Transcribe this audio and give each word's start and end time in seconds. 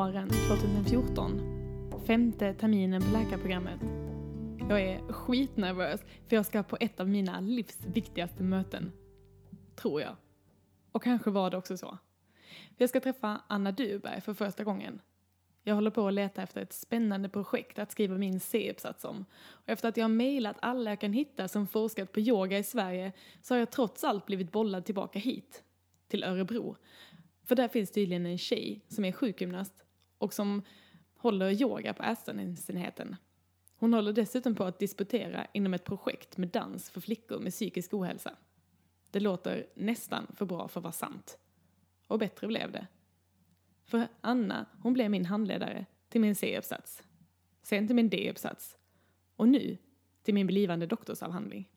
våren 0.00 0.28
2014. 0.28 1.40
Femte 2.06 2.54
terminen 2.54 3.02
på 3.02 3.18
läkarprogrammet. 3.18 3.80
Jag 4.68 4.80
är 4.80 5.12
skitnervös 5.12 6.00
för 6.28 6.36
jag 6.36 6.46
ska 6.46 6.62
på 6.62 6.76
ett 6.80 7.00
av 7.00 7.08
mina 7.08 7.40
livs 7.40 7.78
viktigaste 7.86 8.42
möten. 8.42 8.92
Tror 9.76 10.00
jag. 10.00 10.16
Och 10.92 11.02
kanske 11.02 11.30
var 11.30 11.50
det 11.50 11.56
också 11.56 11.76
så. 11.76 11.98
Jag 12.76 12.88
ska 12.88 13.00
träffa 13.00 13.40
Anna 13.46 13.72
Duberg 13.72 14.20
för 14.20 14.34
första 14.34 14.64
gången. 14.64 15.00
Jag 15.62 15.74
håller 15.74 15.90
på 15.90 16.08
att 16.08 16.14
leta 16.14 16.42
efter 16.42 16.62
ett 16.62 16.72
spännande 16.72 17.28
projekt 17.28 17.78
att 17.78 17.92
skriva 17.92 18.18
min 18.18 18.40
C-uppsats 18.40 19.04
om. 19.04 19.24
Och 19.50 19.68
efter 19.68 19.88
att 19.88 19.96
jag 19.96 20.04
har 20.04 20.08
mejlat 20.08 20.56
alla 20.62 20.90
jag 20.90 21.00
kan 21.00 21.12
hitta 21.12 21.48
som 21.48 21.66
forskat 21.66 22.12
på 22.12 22.20
yoga 22.20 22.58
i 22.58 22.64
Sverige 22.64 23.12
så 23.42 23.54
har 23.54 23.58
jag 23.58 23.70
trots 23.70 24.04
allt 24.04 24.26
blivit 24.26 24.52
bollad 24.52 24.84
tillbaka 24.84 25.18
hit. 25.18 25.64
Till 26.08 26.24
Örebro. 26.24 26.76
För 27.44 27.56
där 27.56 27.68
finns 27.68 27.90
tydligen 27.90 28.26
en 28.26 28.38
tjej 28.38 28.84
som 28.88 29.04
är 29.04 29.12
sjukgymnast 29.12 29.84
och 30.20 30.34
som 30.34 30.62
håller 31.16 31.62
yoga 31.62 31.94
på 31.94 32.02
Ärztenheten. 32.02 33.16
Hon 33.76 33.94
håller 33.94 34.12
dessutom 34.12 34.54
på 34.54 34.64
att 34.64 34.78
disputera 34.78 35.46
inom 35.52 35.74
ett 35.74 35.84
projekt 35.84 36.36
med 36.36 36.48
dans 36.48 36.90
för 36.90 37.00
flickor 37.00 37.38
med 37.38 37.52
psykisk 37.52 37.94
ohälsa. 37.94 38.36
Det 39.10 39.20
låter 39.20 39.66
nästan 39.74 40.26
för 40.34 40.46
bra 40.46 40.68
för 40.68 40.80
att 40.80 40.84
vara 40.84 40.92
sant. 40.92 41.38
Och 42.06 42.18
bättre 42.18 42.46
blev 42.46 42.72
det. 42.72 42.86
För 43.84 44.08
Anna, 44.20 44.66
hon 44.82 44.92
blev 44.92 45.10
min 45.10 45.26
handledare 45.26 45.86
till 46.08 46.20
min 46.20 46.34
C-uppsats. 46.34 47.02
Sen 47.62 47.86
till 47.86 47.96
min 47.96 48.08
D-uppsats. 48.08 48.78
Och 49.36 49.48
nu 49.48 49.78
till 50.22 50.34
min 50.34 50.46
blivande 50.46 50.86
doktorsavhandling. 50.86 51.68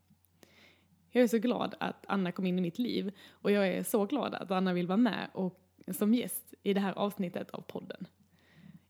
Jag 1.09 1.23
är 1.23 1.27
så 1.27 1.37
glad 1.37 1.75
att 1.79 2.05
Anna 2.07 2.31
kom 2.31 2.45
in 2.45 2.59
i 2.59 2.61
mitt 2.61 2.79
liv 2.79 3.11
och 3.29 3.51
jag 3.51 3.67
är 3.67 3.83
så 3.83 4.05
glad 4.05 4.33
att 4.33 4.51
Anna 4.51 4.73
vill 4.73 4.87
vara 4.87 4.97
med 4.97 5.29
och 5.33 5.59
som 5.91 6.13
gäst 6.13 6.53
i 6.63 6.73
det 6.73 6.79
här 6.79 6.93
avsnittet 6.93 7.49
av 7.49 7.61
podden. 7.61 8.07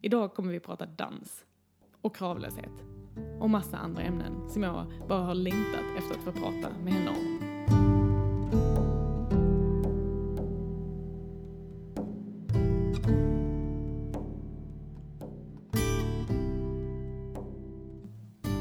Idag 0.06 0.34
kommer 0.34 0.52
vi 0.52 0.59
prata 0.59 0.86
dans 0.86 1.46
och 2.02 2.16
kravlöshet 2.16 2.84
och 3.40 3.50
massa 3.50 3.78
andra 3.78 4.02
ämnen 4.02 4.50
som 4.50 4.64
jag 4.64 4.86
bara 5.08 5.22
har 5.22 5.36
längtat 5.36 5.84
efter 5.98 6.16
att 6.18 6.23
få 6.23 6.32
prata 6.32 6.70
med 6.84 6.94
henne 6.94 7.09
om. 7.09 7.40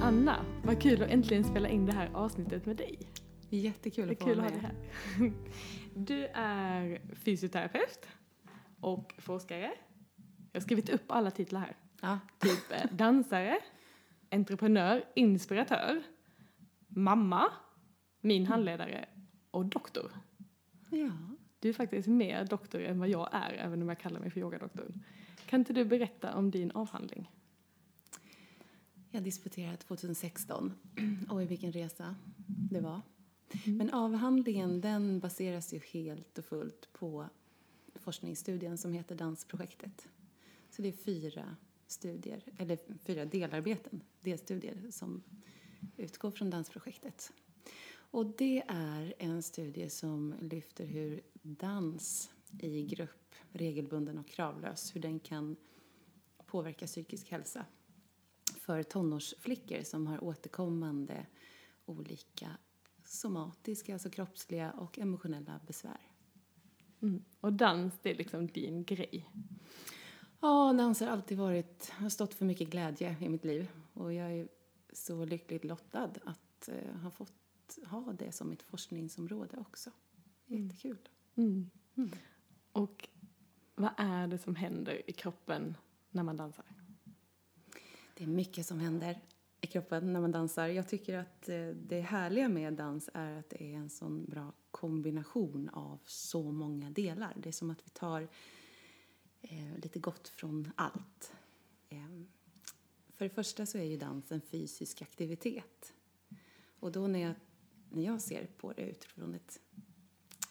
Anna, 0.02 0.44
vad 0.64 0.82
kul 0.82 1.02
att 1.02 1.10
äntligen 1.10 1.44
spela 1.44 1.68
in 1.68 1.86
det 1.86 1.92
här 1.92 2.10
avsnittet 2.14 2.66
med 2.66 2.76
dig. 2.76 2.98
Jättekul 3.50 4.10
att 4.10 4.18
få 4.18 4.26
vara 4.26 4.36
med. 4.36 4.52
här. 4.52 4.74
Du 5.94 6.26
är 6.26 7.00
fysioterapeut 7.14 8.08
och 8.80 9.14
forskare. 9.18 9.72
Jag 10.52 10.60
har 10.60 10.64
skrivit 10.64 10.88
upp 10.88 11.04
alla 11.06 11.30
titlar 11.30 11.60
här. 11.60 11.76
Ja. 12.00 12.18
Typ 12.38 12.72
eh, 12.72 12.92
dansare, 12.92 13.58
entreprenör, 14.30 15.04
inspiratör, 15.14 16.02
mamma, 16.88 17.52
min 18.20 18.46
handledare 18.46 19.08
och 19.50 19.66
doktor. 19.66 20.12
ja. 20.90 21.10
Du 21.58 21.68
är 21.68 21.72
faktiskt 21.72 22.08
mer 22.08 22.44
doktor 22.44 22.80
än 22.80 22.98
vad 22.98 23.08
jag 23.08 23.28
är, 23.32 23.52
även 23.52 23.82
om 23.82 23.88
jag 23.88 23.98
kallar 23.98 24.20
mig 24.20 24.30
för 24.30 24.40
yogadoktor. 24.40 24.94
Kan 25.46 25.60
inte 25.60 25.72
du 25.72 25.84
berätta 25.84 26.34
om 26.34 26.50
din 26.50 26.70
avhandling? 26.70 27.30
Jag 29.10 29.22
disputerade 29.22 29.76
2016. 29.76 30.72
Oj, 31.30 31.46
vilken 31.46 31.72
resa 31.72 32.14
det 32.46 32.80
var. 32.80 33.00
Men 33.66 33.90
avhandlingen 33.90 34.80
den 34.80 35.20
baseras 35.20 35.72
ju 35.72 35.80
helt 35.92 36.38
och 36.38 36.44
fullt 36.44 36.92
på 36.92 37.26
forskningsstudien 37.94 38.78
som 38.78 38.92
heter 38.92 39.14
Dansprojektet. 39.14 40.08
Så 40.72 40.82
det 40.82 40.88
är 40.88 40.92
fyra 40.92 41.56
studier, 41.86 42.44
eller 42.58 42.78
fyra 43.04 43.24
delarbeten, 43.24 44.02
delstudier 44.20 44.90
som 44.90 45.22
utgår 45.96 46.30
från 46.30 46.50
Dansprojektet. 46.50 47.32
Och 47.94 48.26
det 48.26 48.62
är 48.68 49.14
en 49.18 49.42
studie 49.42 49.88
som 49.88 50.34
lyfter 50.40 50.84
hur 50.84 51.20
dans 51.42 52.30
i 52.60 52.82
grupp, 52.82 53.34
regelbunden 53.50 54.18
och 54.18 54.28
kravlös, 54.28 54.96
hur 54.96 55.00
den 55.00 55.20
kan 55.20 55.56
påverka 56.46 56.86
psykisk 56.86 57.30
hälsa 57.30 57.66
för 58.54 58.82
tonårsflickor 58.82 59.82
som 59.82 60.06
har 60.06 60.24
återkommande 60.24 61.26
olika 61.84 62.56
somatiska, 63.04 63.92
alltså 63.92 64.10
kroppsliga 64.10 64.70
och 64.70 64.98
emotionella 64.98 65.60
besvär. 65.66 66.00
Mm. 67.02 67.24
Och 67.40 67.52
dans, 67.52 67.94
det 68.02 68.10
är 68.10 68.14
liksom 68.14 68.46
din 68.46 68.84
grej. 68.84 69.28
Ja, 70.42 70.72
dans 70.72 71.00
har 71.00 71.06
alltid 71.06 71.38
varit, 71.38 71.90
har 71.90 72.08
stått 72.08 72.34
för 72.34 72.44
mycket 72.44 72.70
glädje 72.70 73.16
i 73.20 73.28
mitt 73.28 73.44
liv 73.44 73.68
och 73.92 74.12
jag 74.12 74.32
är 74.32 74.48
så 74.92 75.24
lyckligt 75.24 75.64
lottad 75.64 76.10
att 76.24 76.68
eh, 76.68 77.00
ha 77.02 77.10
fått 77.10 77.78
ha 77.86 78.12
det 78.18 78.32
som 78.32 78.48
mitt 78.48 78.62
forskningsområde 78.62 79.56
också. 79.56 79.90
Jättekul. 80.46 81.08
Mm. 81.34 81.70
Mm. 81.96 82.10
Och 82.72 83.08
vad 83.74 83.90
är 83.96 84.26
det 84.26 84.38
som 84.38 84.54
händer 84.54 85.10
i 85.10 85.12
kroppen 85.12 85.76
när 86.10 86.22
man 86.22 86.36
dansar? 86.36 86.64
Det 88.14 88.24
är 88.24 88.28
mycket 88.28 88.66
som 88.66 88.78
händer 88.78 89.20
i 89.60 89.66
kroppen 89.66 90.12
när 90.12 90.20
man 90.20 90.32
dansar. 90.32 90.68
Jag 90.68 90.88
tycker 90.88 91.18
att 91.18 91.48
eh, 91.48 91.66
det 91.66 92.00
härliga 92.00 92.48
med 92.48 92.72
dans 92.72 93.10
är 93.14 93.38
att 93.38 93.50
det 93.50 93.74
är 93.74 93.76
en 93.76 93.90
sån 93.90 94.24
bra 94.24 94.52
kombination 94.70 95.68
av 95.68 95.98
så 96.04 96.52
många 96.52 96.90
delar. 96.90 97.34
Det 97.36 97.48
är 97.48 97.52
som 97.52 97.70
att 97.70 97.86
vi 97.86 97.90
tar 97.90 98.28
eh, 99.42 99.78
lite 99.82 99.98
gott 99.98 100.28
från 100.28 100.72
allt. 100.76 101.32
Eh, 101.88 102.22
för 103.16 103.24
det 103.24 103.34
första 103.34 103.66
så 103.66 103.78
är 103.78 103.82
ju 103.82 103.96
dans 103.96 104.32
en 104.32 104.40
fysisk 104.40 105.02
aktivitet. 105.02 105.92
Och 106.80 106.92
då 106.92 107.06
när 107.06 107.18
jag, 107.18 107.34
när 107.90 108.02
jag 108.02 108.20
ser 108.20 108.46
på 108.46 108.72
det 108.72 108.82
utifrån 108.82 109.34
ett 109.34 109.60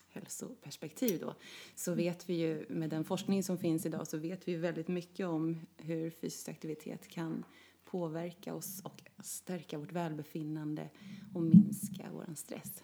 hälsoperspektiv 0.09 1.19
då, 1.19 1.35
så 1.75 1.93
vet 1.93 2.29
vi 2.29 2.33
ju 2.33 2.65
med 2.69 2.89
den 2.89 3.03
forskning 3.03 3.43
som 3.43 3.57
finns 3.57 3.85
idag 3.85 4.07
så 4.07 4.17
vet 4.17 4.47
vi 4.47 4.51
ju 4.51 4.57
väldigt 4.57 4.87
mycket 4.87 5.27
om 5.27 5.59
hur 5.77 6.09
fysisk 6.09 6.49
aktivitet 6.49 7.07
kan 7.07 7.43
påverka 7.83 8.53
oss 8.53 8.81
och 8.83 9.01
stärka 9.23 9.77
vårt 9.77 9.91
välbefinnande 9.91 10.89
och 11.33 11.43
minska 11.43 12.09
vår 12.11 12.35
stress. 12.35 12.83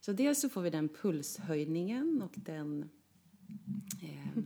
Så 0.00 0.12
dels 0.12 0.40
så 0.40 0.48
får 0.48 0.62
vi 0.62 0.70
den 0.70 0.88
pulshöjningen 0.88 2.22
och 2.22 2.32
den 2.36 2.90
eh, 4.02 4.42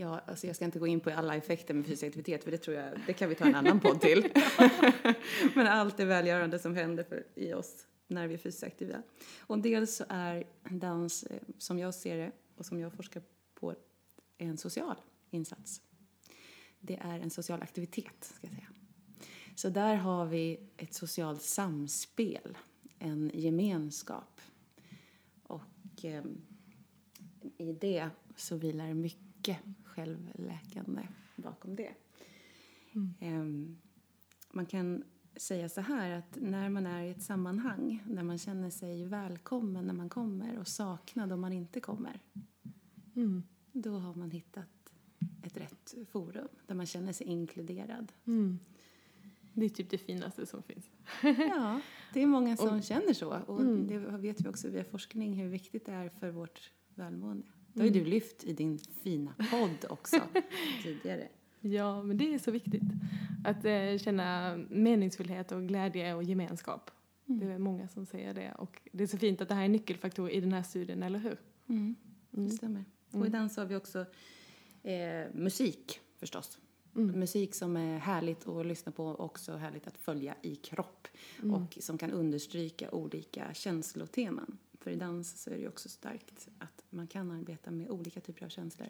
Ja, 0.00 0.20
alltså 0.26 0.46
jag 0.46 0.56
ska 0.56 0.64
inte 0.64 0.78
gå 0.78 0.86
in 0.86 1.00
på 1.00 1.10
alla 1.10 1.36
effekter 1.36 1.74
med 1.74 1.86
fysisk 1.86 2.04
aktivitet 2.04 2.44
för 2.44 2.50
det 2.50 2.58
tror 2.58 2.76
jag, 2.76 3.00
det 3.06 3.12
kan 3.12 3.28
vi 3.28 3.34
ta 3.34 3.44
en 3.44 3.54
annan 3.54 3.80
podd 3.80 4.00
till. 4.00 4.32
Men 5.54 5.66
allt 5.66 5.96
det 5.96 6.04
välgörande 6.04 6.58
som 6.58 6.74
händer 6.74 7.04
för, 7.04 7.26
i 7.34 7.52
oss 7.52 7.86
när 8.06 8.26
vi 8.26 8.34
är 8.34 8.38
fysiskt 8.38 8.64
aktiva. 8.64 9.02
Och 9.40 9.58
dels 9.58 9.96
så 9.96 10.04
är 10.08 10.44
dans, 10.70 11.22
eh, 11.22 11.42
som 11.58 11.78
jag 11.78 11.94
ser 11.94 12.16
det 12.16 12.32
och 12.56 12.66
som 12.66 12.80
jag 12.80 12.92
forskar 12.92 13.22
på, 13.54 13.74
en 14.38 14.56
social 14.56 14.96
insats. 15.30 15.80
Det 16.80 16.96
är 16.96 17.20
en 17.20 17.30
social 17.30 17.62
aktivitet, 17.62 18.24
ska 18.34 18.46
jag 18.46 18.56
säga. 18.56 18.68
Så 19.54 19.68
där 19.68 19.94
har 19.94 20.26
vi 20.26 20.60
ett 20.76 20.94
socialt 20.94 21.42
samspel, 21.42 22.58
en 22.98 23.30
gemenskap. 23.34 24.40
Och 25.42 26.04
eh, 26.04 26.24
i 27.56 27.72
det 27.72 28.10
så 28.36 28.56
vilar 28.56 28.94
mycket 28.94 29.58
självläkande 29.98 31.02
bakom 31.36 31.76
det. 31.76 31.90
Eh, 33.20 33.44
man 34.52 34.66
kan 34.66 35.04
säga 35.36 35.68
så 35.68 35.80
här 35.80 36.10
att 36.10 36.36
när 36.40 36.68
man 36.68 36.86
är 36.86 37.02
i 37.02 37.10
ett 37.10 37.22
sammanhang 37.22 38.02
där 38.06 38.22
man 38.22 38.38
känner 38.38 38.70
sig 38.70 39.04
välkommen 39.04 39.86
när 39.86 39.94
man 39.94 40.08
kommer 40.08 40.58
och 40.58 40.68
saknad 40.68 41.32
om 41.32 41.40
man 41.40 41.52
inte 41.52 41.80
kommer, 41.80 42.20
Mm. 43.16 43.42
då 43.72 43.98
har 43.98 44.14
man 44.14 44.30
hittat 44.30 44.92
ett 45.42 45.56
rätt 45.56 45.94
forum 46.10 46.48
där 46.66 46.74
man 46.74 46.86
känner 46.86 47.12
sig 47.12 47.26
inkluderad. 47.26 48.12
Mm. 48.26 48.58
Det 49.54 49.64
är 49.64 49.68
typ 49.68 49.90
det 49.90 49.98
finaste 49.98 50.46
som 50.46 50.62
finns. 50.62 50.90
Ja, 51.38 51.80
det 52.14 52.22
är 52.22 52.26
många 52.26 52.56
som 52.56 52.76
Och- 52.76 52.84
känner 52.84 53.12
så. 53.12 53.38
Och 53.46 53.60
Mm. 53.60 53.86
det 53.86 53.98
vet 53.98 54.40
vi 54.40 54.48
också 54.48 54.68
via 54.68 54.84
forskning 54.84 55.34
hur 55.34 55.48
viktigt 55.48 55.86
det 55.86 55.92
är 55.92 56.08
för 56.08 56.30
vårt 56.30 56.72
välmående. 56.94 57.46
Det 57.78 57.82
har 57.82 57.88
ju 57.88 57.92
Mm. 58.00 58.04
du 58.04 58.10
lyft 58.10 58.44
i 58.44 58.52
din 58.52 58.78
fina 58.78 59.34
podd 59.50 59.90
också 59.90 60.20
tidigare. 60.82 61.28
Ja, 61.60 62.02
men 62.02 62.16
det 62.16 62.34
är 62.34 62.38
så 62.38 62.50
viktigt. 62.50 62.82
Att 63.44 63.64
eh, 63.64 63.98
känna 63.98 64.56
meningsfullhet 64.70 65.52
och 65.52 65.62
glädje 65.68 66.14
och 66.14 66.22
gemenskap. 66.22 66.90
Mm. 67.28 67.40
Det 67.40 67.52
är 67.52 67.58
många 67.58 67.88
som 67.88 68.06
säger 68.06 68.34
det. 68.34 68.52
Och 68.58 68.80
det 68.92 69.02
är 69.02 69.06
så 69.06 69.18
fint 69.18 69.40
att 69.40 69.48
det 69.48 69.54
här 69.54 69.64
är 69.64 69.68
nyckelfaktor 69.68 70.30
i 70.30 70.40
den 70.40 70.52
här 70.52 70.62
studien, 70.62 71.02
eller 71.02 71.18
hur? 71.18 71.36
Mm. 71.68 71.94
Det 72.30 72.38
Mm. 72.40 72.50
stämmer. 72.50 72.84
Och 73.08 73.14
Mm. 73.14 73.26
i 73.26 73.30
dans 73.30 73.56
har 73.56 73.64
vi 73.64 73.76
också 73.76 74.06
eh, 74.82 75.34
musik 75.34 76.00
förstås. 76.18 76.58
Mm. 76.96 77.20
Musik 77.20 77.54
som 77.54 77.76
är 77.76 77.98
härligt 77.98 78.48
att 78.48 78.66
lyssna 78.66 78.92
på 78.92 79.06
och 79.06 79.20
också 79.24 79.56
härligt 79.56 79.86
att 79.86 79.98
följa 79.98 80.34
i 80.42 80.54
kropp. 80.56 81.08
Mm. 81.42 81.54
Och 81.54 81.78
som 81.80 81.98
kan 81.98 82.10
understryka 82.10 82.90
olika 82.90 83.54
känsloteman. 83.54 84.58
För 84.80 84.90
i 84.90 84.96
dans 84.96 85.42
så 85.42 85.50
är 85.50 85.58
det 85.58 85.68
också 85.68 85.88
starkt 85.88 86.48
att 86.58 86.84
man 86.90 87.06
kan 87.06 87.30
arbeta 87.30 87.70
med 87.70 87.90
olika 87.90 88.20
typer 88.20 88.44
av 88.44 88.48
känslor. 88.48 88.88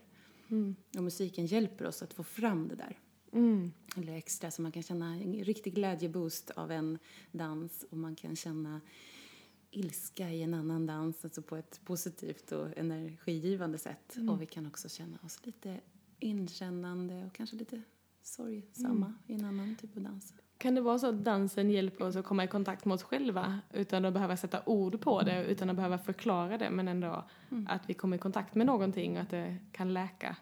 Mm. 0.49 0.77
Och 0.97 1.03
musiken 1.03 1.47
hjälper 1.47 1.85
oss 1.87 2.03
att 2.03 2.15
få 2.15 2.23
fram 2.23 2.69
det 2.69 2.75
där. 2.75 2.99
Mm. 3.33 3.73
Eller 3.97 4.13
extra, 4.13 4.51
så 4.51 4.63
man 4.63 4.73
kan 4.73 4.83
känna 4.83 5.15
en 5.15 5.45
riktig 5.45 5.75
glädjeboost 5.75 6.51
av 6.51 6.71
en 6.71 6.99
dans 7.33 7.85
och 7.91 7.97
man 7.97 8.17
kan 8.17 8.37
känna 8.37 8.81
ilska 9.71 10.31
i 10.31 10.43
en 10.43 10.55
annan 10.55 10.87
dans, 10.87 11.25
alltså 11.25 11.43
på 11.43 11.57
ett 11.57 11.81
positivt 11.85 12.53
och 12.53 12.79
energigivande 12.79 13.79
sätt. 13.79 14.17
Mm. 14.17 14.29
Och 14.29 14.43
vi 14.43 14.47
kan 14.47 14.67
också 14.67 14.89
känna 14.89 15.19
oss 15.25 15.47
lite 15.47 15.81
inkännande 16.19 17.25
och 17.27 17.33
kanske 17.35 17.57
lite 17.57 17.83
sorgsamma 18.23 19.07
Mm. 19.07 19.19
i 19.27 19.35
en 19.35 19.45
annan 19.45 19.77
typ 19.77 19.97
av 19.97 20.03
dans. 20.03 20.35
Kan 20.59 20.75
det 20.75 20.81
vara 20.81 20.99
så 20.99 21.07
att 21.07 21.25
dansen 21.25 21.71
hjälper 21.71 22.05
oss 22.07 22.17
att 22.17 22.25
komma 22.25 22.45
i 22.45 22.49
kontakt 22.49 22.85
med 22.85 22.95
oss 22.95 23.03
själva 23.03 23.59
utan 23.73 24.05
att 24.05 24.15
behöva 24.15 24.37
sätta 24.37 24.63
ord 24.67 25.01
på 25.01 25.23
det, 25.23 25.45
utan 25.45 25.71
att 25.71 25.77
behöva 25.77 25.99
förklara 25.99 26.59
det, 26.59 26.71
men 26.71 26.89
ändå 26.89 27.25
Mm. 27.51 27.67
att 27.71 27.91
vi 27.91 27.95
kommer 27.95 28.17
i 28.17 28.21
kontakt 28.21 28.55
med 28.55 28.67
någonting 28.67 29.17
och 29.17 29.23
att 29.23 29.31
det 29.31 29.57
kan 29.73 29.93
läka? 29.95 30.37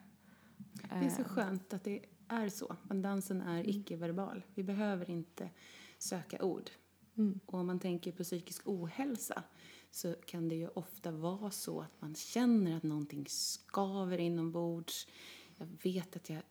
Det 0.73 1.07
är 1.07 1.11
så 1.11 1.23
Eh, 1.23 1.29
skönt 1.29 1.75
att 1.75 1.85
det 1.85 2.01
är 2.29 2.49
så. 2.49 2.77
Men 2.83 3.03
dansen 3.03 3.43
är 3.43 3.69
icke-verbal. 3.69 4.43
Vi 4.55 4.63
behöver 4.63 5.11
inte 5.11 5.51
söka 5.99 6.45
ord. 6.45 6.71
Mm. 7.17 7.41
Och 7.47 7.55
om 7.55 7.67
man 7.67 7.79
tänker 7.79 8.13
på 8.13 8.23
psykisk 8.23 8.63
ohälsa 8.65 9.43
så 9.91 10.15
kan 10.27 10.49
det 10.49 10.55
ju 10.55 10.69
ofta 10.69 11.11
vara 11.11 11.51
så 11.51 11.81
att 11.81 12.01
man 12.01 12.15
känner 12.15 12.77
att 12.77 12.83
någonting 12.83 13.25
skaver 13.29 14.19
inombords. 14.19 15.09
Jag 15.57 15.67
vet 15.83 16.17
att 16.17 16.31
jag 16.31 16.43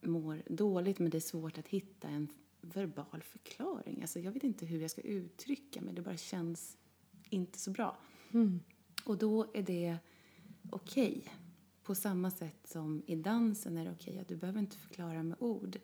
mår 0.00 0.42
dåligt 0.46 0.98
men 0.98 1.10
det 1.10 1.18
är 1.18 1.20
svårt 1.20 1.58
att 1.58 1.68
hitta 1.68 2.08
en 2.08 2.28
verbal 2.60 3.22
förklaring. 3.22 4.02
Alltså 4.02 4.20
jag 4.20 4.32
vet 4.32 4.44
inte 4.44 4.66
hur 4.66 4.80
jag 4.80 4.90
ska 4.90 5.00
uttrycka 5.00 5.80
mig, 5.80 5.94
det 5.94 6.02
bara 6.02 6.16
känns 6.16 6.76
inte 7.30 7.58
så 7.58 7.70
bra. 7.70 7.96
Mm. 8.32 8.60
Och 9.04 9.18
då 9.18 9.46
är 9.54 9.62
det 9.62 9.96
okej. 10.70 11.24
På 11.82 11.94
samma 11.94 12.30
sätt 12.30 12.66
som 12.68 13.02
i 13.06 13.16
dansen 13.16 13.76
är 13.76 13.84
det 13.84 13.90
okej 13.90 14.18
att 14.18 14.28
du 14.28 14.36
behöver 14.36 14.60
inte 14.60 14.76
förklara 14.76 15.22
med 15.22 15.36
ord. 15.40 15.78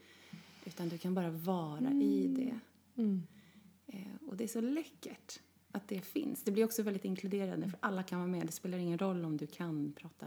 Utan 0.65 0.89
du 0.89 0.99
kan 0.99 1.15
bara 1.15 1.31
vara 1.31 1.91
i 1.93 2.29
det. 2.29 2.59
Mm. 3.03 3.23
Eh, 3.87 4.29
och 4.29 4.37
det 4.37 4.45
är 4.45 4.49
så 4.49 4.61
läckert 4.61 5.41
att 5.71 5.89
det 5.89 6.01
finns. 6.01 6.45
Det 6.45 6.51
blir 6.53 6.65
också 6.65 6.83
väldigt 6.83 7.05
inkluderande 7.05 7.69
för 7.71 7.79
alla 7.83 8.03
kan 8.03 8.19
vara 8.19 8.29
med. 8.29 8.47
Det 8.47 8.53
spelar 8.53 8.79
ingen 8.79 8.99
roll 8.99 9.25
om 9.25 9.37
du 9.37 9.47
kan 9.47 9.93
prata 9.93 10.27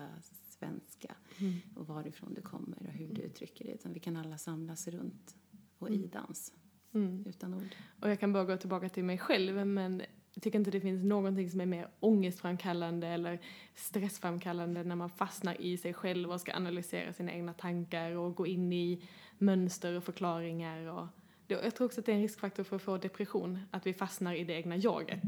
svenska 0.50 1.16
Mm. 1.38 1.54
och 1.76 1.88
varifrån 1.88 2.34
du 2.34 2.42
kommer 2.42 2.78
och 2.88 2.94
hur 2.94 3.14
du 3.14 3.22
uttrycker 3.22 3.66
det. 3.66 3.72
Utan 3.72 3.94
vi 3.94 4.00
kan 4.00 4.18
alla 4.18 4.38
samlas 4.38 4.88
runt 4.88 5.36
och 5.80 5.90
i 5.90 6.08
dans 6.08 6.54
Mm. 6.94 7.24
utan 7.28 7.54
ord. 7.54 7.76
Och 8.02 8.10
jag 8.10 8.20
kan 8.20 8.34
bara 8.34 8.44
gå 8.46 8.58
tillbaka 8.58 8.90
till 8.90 9.04
mig 9.04 9.18
själv, 9.18 9.68
men 9.68 10.02
jag 10.34 10.44
tycker 10.44 10.60
inte 10.60 10.72
det 10.72 10.80
finns 10.82 11.04
någonting 11.04 11.50
som 11.50 11.62
är 11.62 11.66
mer 11.66 11.88
ångestframkallande 12.00 13.08
eller 13.08 13.40
stressframkallande 13.76 14.84
när 14.84 14.96
man 14.96 15.10
fastnar 15.10 15.62
i 15.62 15.78
sig 15.78 15.94
själv 15.94 16.32
och 16.32 16.42
ska 16.42 16.54
analysera 16.54 17.14
sina 17.14 17.32
egna 17.34 17.54
tankar 17.54 18.12
och 18.12 18.36
gå 18.36 18.48
in 18.48 18.74
i 18.74 19.04
mönster 19.38 19.94
och 19.94 20.04
förklaringar. 20.04 20.86
Och 20.88 21.08
jag 21.48 21.76
tror 21.76 21.86
också 21.86 22.00
att 22.00 22.06
det 22.06 22.12
är 22.12 22.16
en 22.16 22.22
riskfaktor 22.22 22.64
för 22.64 22.76
att 22.76 22.82
få 22.82 22.98
depression, 22.98 23.60
att 23.72 23.86
vi 23.88 23.94
fastnar 23.94 24.34
i 24.34 24.44
det 24.44 24.54
egna 24.54 24.78
jaget. 24.78 25.24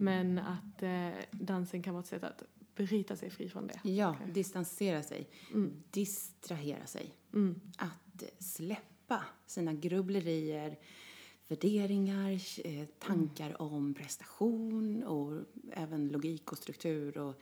Men 0.00 0.38
att 0.38 0.82
eh, 0.82 1.08
dansen 1.30 1.82
kan 1.82 1.94
vara 1.94 2.00
ett 2.02 2.06
sätt 2.08 2.24
att 2.24 2.42
bryta 2.74 3.16
sig 3.16 3.30
fri 3.30 3.48
från 3.48 3.66
det. 3.66 3.80
Ja, 3.90 4.16
distansera 4.32 5.02
sig, 5.02 5.28
Mm. 5.54 5.82
distrahera 5.90 6.86
sig. 6.86 7.14
Mm. 7.34 7.60
att 7.78 8.22
släppa 8.38 8.82
sina 9.46 9.72
grubblerier, 9.74 10.76
värderingar, 11.48 12.32
eh, 12.64 12.86
tankar 12.98 13.62
om 13.62 13.94
prestation 13.94 15.04
och 15.04 15.40
även 15.72 16.08
logik 16.08 16.52
och 16.52 16.58
struktur 16.58 17.18
och 17.18 17.34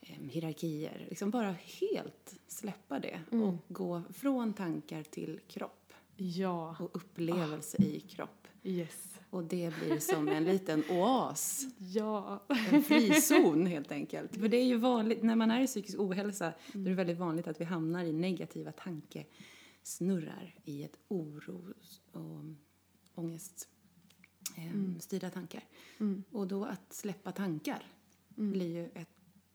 eh, 0.00 0.16
hierarkier. 0.30 1.06
Liksom 1.08 1.30
bara 1.30 1.54
helt 1.80 2.34
släppa 2.46 2.98
det 2.98 3.20
och 3.30 3.54
gå 3.68 4.02
från 4.14 4.52
tankar 4.52 5.02
till 5.02 5.40
kropp 5.48 5.92
Ja, 6.16 6.76
och 6.80 6.96
upplevelse 6.96 7.82
i 7.82 8.00
kropp. 8.00 8.48
yes. 8.62 9.04
Och 9.30 9.44
det 9.44 9.74
blir 9.84 9.98
som 9.98 10.28
en 10.28 10.44
liten 10.44 10.82
oas, 10.90 11.66
Ja. 11.78 12.44
en 12.72 12.82
frizon 12.82 13.66
helt 13.66 13.92
enkelt. 13.92 14.36
För 14.36 14.48
det 14.48 14.56
är 14.56 14.64
ju 14.64 14.76
vanligt, 14.76 15.22
när 15.22 15.36
man 15.36 15.50
är 15.50 15.60
i 15.62 15.66
psykisk 15.66 15.98
ohälsa, 16.00 16.52
då 16.72 16.80
är 16.80 16.84
det 16.84 16.94
väldigt 16.94 17.18
vanligt 17.18 17.46
att 17.48 17.60
vi 17.60 17.64
hamnar 17.64 18.04
i 18.04 18.12
negativa 18.12 18.72
tankesnurrar 19.88 20.54
i 20.64 20.82
ett 20.84 20.98
oro 21.08 21.74
och 22.12 22.44
ångest 23.14 23.68
eh, 24.56 24.98
styrda 25.00 25.30
tankar. 25.30 25.64
Mm. 26.00 26.24
Och 26.30 26.46
då 26.46 26.64
att 26.64 26.92
släppa 26.92 27.32
tankar 27.32 27.82
blir 28.28 28.66
ju 28.66 28.86
ett, 28.94 29.08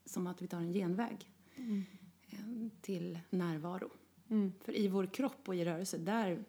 som 0.05 0.27
att 0.27 0.41
vi 0.41 0.47
tar 0.47 0.57
en 0.57 0.73
genväg 0.73 1.29
Mm. 1.55 1.83
eh, 2.29 2.81
till 2.81 3.19
närvaro. 3.29 3.89
Mm. 4.29 4.53
För 4.63 4.77
i 4.77 4.87
vår 4.87 5.05
kropp 5.05 5.47
och 5.47 5.55
i 5.55 5.65
rörelse, 5.65 5.97
där, 5.97 6.43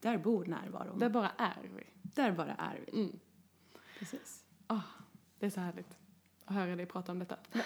där 0.00 0.18
bor 0.18 0.44
närvaron. 0.46 0.98
Där 0.98 1.10
bara 1.10 1.30
är 1.30 1.70
vi. 1.76 1.84
Där 2.02 2.32
bara 2.32 2.54
är 2.54 2.84
vi. 2.86 3.00
Mm. 3.00 3.18
Precis. 3.98 4.44
Ah, 4.66 4.80
det 5.38 5.46
är 5.46 5.50
så 5.50 5.60
härligt 5.60 5.98
att 6.44 6.54
höra 6.54 6.76
dig 6.76 6.86
prata 6.86 7.12
om 7.12 7.18
detta. 7.18 7.36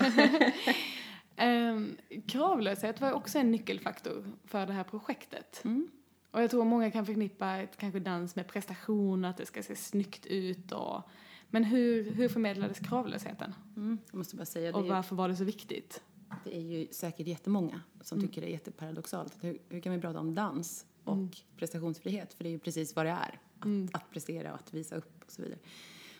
um, 1.42 1.96
kravlöshet 2.26 3.00
var 3.00 3.12
också 3.12 3.38
en 3.38 3.50
nyckelfaktor 3.50 4.24
för 4.44 4.66
det 4.66 4.72
här 4.72 4.84
projektet. 4.84 5.60
Mm. 5.64 5.88
Och 6.30 6.42
jag 6.42 6.50
tror 6.50 6.64
många 6.64 6.90
kan 6.90 7.06
förknippa 7.06 7.56
ett, 7.56 7.76
kanske 7.76 8.00
dans 8.00 8.36
med 8.36 8.48
prestation, 8.48 9.24
att 9.24 9.36
det 9.36 9.46
ska 9.46 9.62
se 9.62 9.76
snyggt 9.76 10.26
ut 10.26 10.72
och... 10.72 11.02
Men 11.50 11.64
hur, 11.64 12.10
hur 12.10 12.28
förmedlades 12.28 12.78
kravlösheten? 12.78 13.54
Mm. 13.76 13.98
Jag 14.10 14.18
måste 14.18 14.36
bara 14.36 14.44
säga, 14.46 14.76
Och 14.76 14.86
varför 14.86 15.16
var 15.16 15.28
det 15.28 15.36
så 15.36 15.44
viktigt? 15.44 16.02
det 16.44 16.56
är 16.56 16.60
ju 16.60 16.86
säkert 16.90 17.26
jättemånga 17.26 17.80
som 18.00 18.18
Mm. 18.18 18.28
tycker 18.28 18.40
det 18.40 18.46
är 18.46 18.52
jätteparadoxalt. 18.52 19.36
Hur, 19.40 19.58
hur 19.68 19.80
kan 19.80 19.92
vi 19.92 20.00
prata 20.00 20.20
om 20.20 20.34
dans 20.34 20.86
och 21.04 21.36
prestationsfrihet? 21.56 22.34
För 22.34 22.44
det 22.44 22.50
är 22.50 22.52
ju 22.52 22.58
precis 22.58 22.96
vad 22.96 23.06
det 23.06 23.10
är. 23.10 23.40
Att, 23.58 23.64
Mm. 23.64 23.88
att 23.92 24.10
prestera 24.10 24.52
och 24.52 24.58
att 24.58 24.74
visa 24.74 24.96
upp 24.96 25.22
och 25.24 25.30
så 25.32 25.42
vidare. 25.42 25.58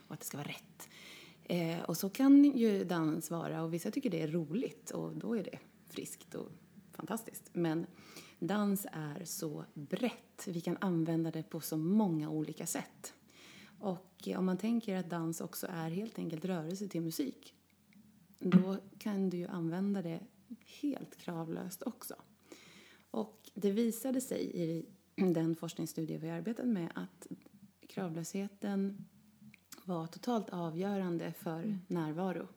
Och 0.09 0.15
att 0.15 0.21
det 0.21 0.27
ska 0.27 0.37
vara 0.37 0.49
rätt. 0.49 0.89
Eh, 1.49 1.81
och 1.81 1.97
så 1.97 2.09
kan 2.09 2.45
ju 2.45 2.85
dans 2.85 3.31
vara, 3.31 3.63
och 3.63 3.75
vissa 3.75 3.91
tycker 3.91 4.11
det 4.11 4.23
är 4.23 4.29
roligt 4.29 4.91
och 4.91 5.17
då 5.17 5.37
är 5.37 5.45
det 5.45 5.59
friskt 5.87 6.35
och 6.35 6.49
fantastiskt. 6.93 7.51
Men 7.53 7.87
dans 8.39 8.87
är 8.93 9.25
så 9.25 9.65
brett. 9.75 10.47
Vi 10.47 10.61
kan 10.61 10.77
använda 10.81 11.31
det 11.31 11.43
på 11.43 11.61
så 11.61 11.77
många 11.77 12.31
olika 12.31 12.67
sätt. 12.67 13.15
Och 13.79 14.29
eh, 14.29 14.39
om 14.39 14.47
man 14.47 14.59
tänker 14.59 14.97
att 14.97 15.11
dans 15.11 15.41
också 15.41 15.67
är 15.71 15.91
helt 15.91 16.19
enkelt 16.19 16.45
rörelse 16.45 16.89
till 16.89 17.01
musik 17.01 17.55
då 18.39 18.77
kan 18.99 19.31
du 19.31 19.37
ju 19.37 19.47
använda 19.47 20.03
det 20.03 20.21
helt 20.81 21.17
kravlöst 21.17 21.83
också. 21.83 22.15
Och 23.11 23.51
det 23.55 23.71
visade 23.71 24.21
sig 24.21 24.51
i 24.55 24.87
den 25.17 25.57
forskningsstudie 25.57 26.19
vi 26.19 26.31
arbetat 26.31 26.69
med 26.69 26.93
att 26.95 27.27
kravlösheten 27.89 29.07
var 29.89 30.07
totalt 30.07 30.51
avgörande 30.51 31.33
för 31.33 31.79
närvaro. 31.87 32.49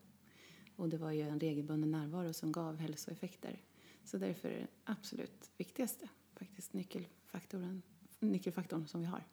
Och 0.76 0.90
det 0.90 0.98
var 0.98 1.12
ju 1.12 1.22
en 1.22 1.40
regelbunden 1.40 1.92
närvaro 1.92 2.34
som 2.34 2.52
gav 2.52 2.78
hälsoeffekter. 2.78 3.62
Så 4.04 4.18
därför 4.18 4.50
är 4.50 4.60
det 4.60 4.68
absolut 4.84 5.52
viktigaste 5.58 6.08
faktiskt 6.36 6.74
nyckelfaktorn, 6.74 7.82
nyckelfaktorn 8.20 8.88
som 8.88 9.02
vi 9.02 9.08
har. 9.08 9.24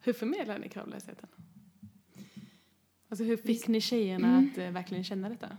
Hur 0.00 0.12
förmedlar 0.12 0.58
ni 0.58 0.68
kravlösheten? 0.68 1.28
Alltså 3.08 3.24
hur 3.24 3.36
fick 3.36 3.68
ni 3.68 3.80
tjejerna 3.80 4.38
att 4.38 4.58
eh, 4.58 4.70
verkligen 4.70 5.04
känna 5.04 5.28
detta? 5.28 5.56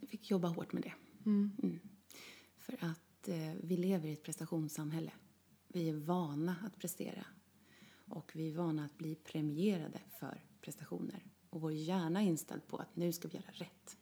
Vi 0.00 0.06
fick 0.06 0.30
jobba 0.30 0.48
hårt 0.48 0.72
med 0.72 0.82
det. 0.82 0.94
Mm. 1.26 1.80
För 2.58 2.72
att 2.80 3.28
eh, 3.28 3.54
vi 3.62 3.76
lever 3.76 4.08
i 4.08 4.12
ett 4.12 4.22
prestationssamhälle. 4.22 5.12
Vi 5.68 5.88
är 5.88 5.94
vana 5.94 6.56
att 6.66 6.78
prestera. 6.78 7.26
Och 8.10 8.32
vi 8.34 8.48
är 8.48 8.54
vana 8.54 8.84
att 8.84 8.98
bli 8.98 9.14
premierade 9.14 10.00
för 10.18 10.44
prestationer. 10.60 11.24
Och 11.50 11.60
vår 11.60 11.72
hjärna 11.72 12.22
är 12.22 12.26
inställd 12.26 12.66
på 12.66 12.76
att 12.76 12.96
nu 12.96 13.12
ska 13.12 13.28
vi 13.28 13.36
göra 13.36 13.50
rätt. 13.52 13.96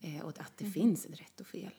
Eh, 0.00 0.20
och 0.20 0.40
att 0.40 0.58
det 0.58 0.64
finns 0.64 1.06
ett 1.06 1.20
rätt 1.20 1.40
och 1.40 1.46
fel. 1.46 1.72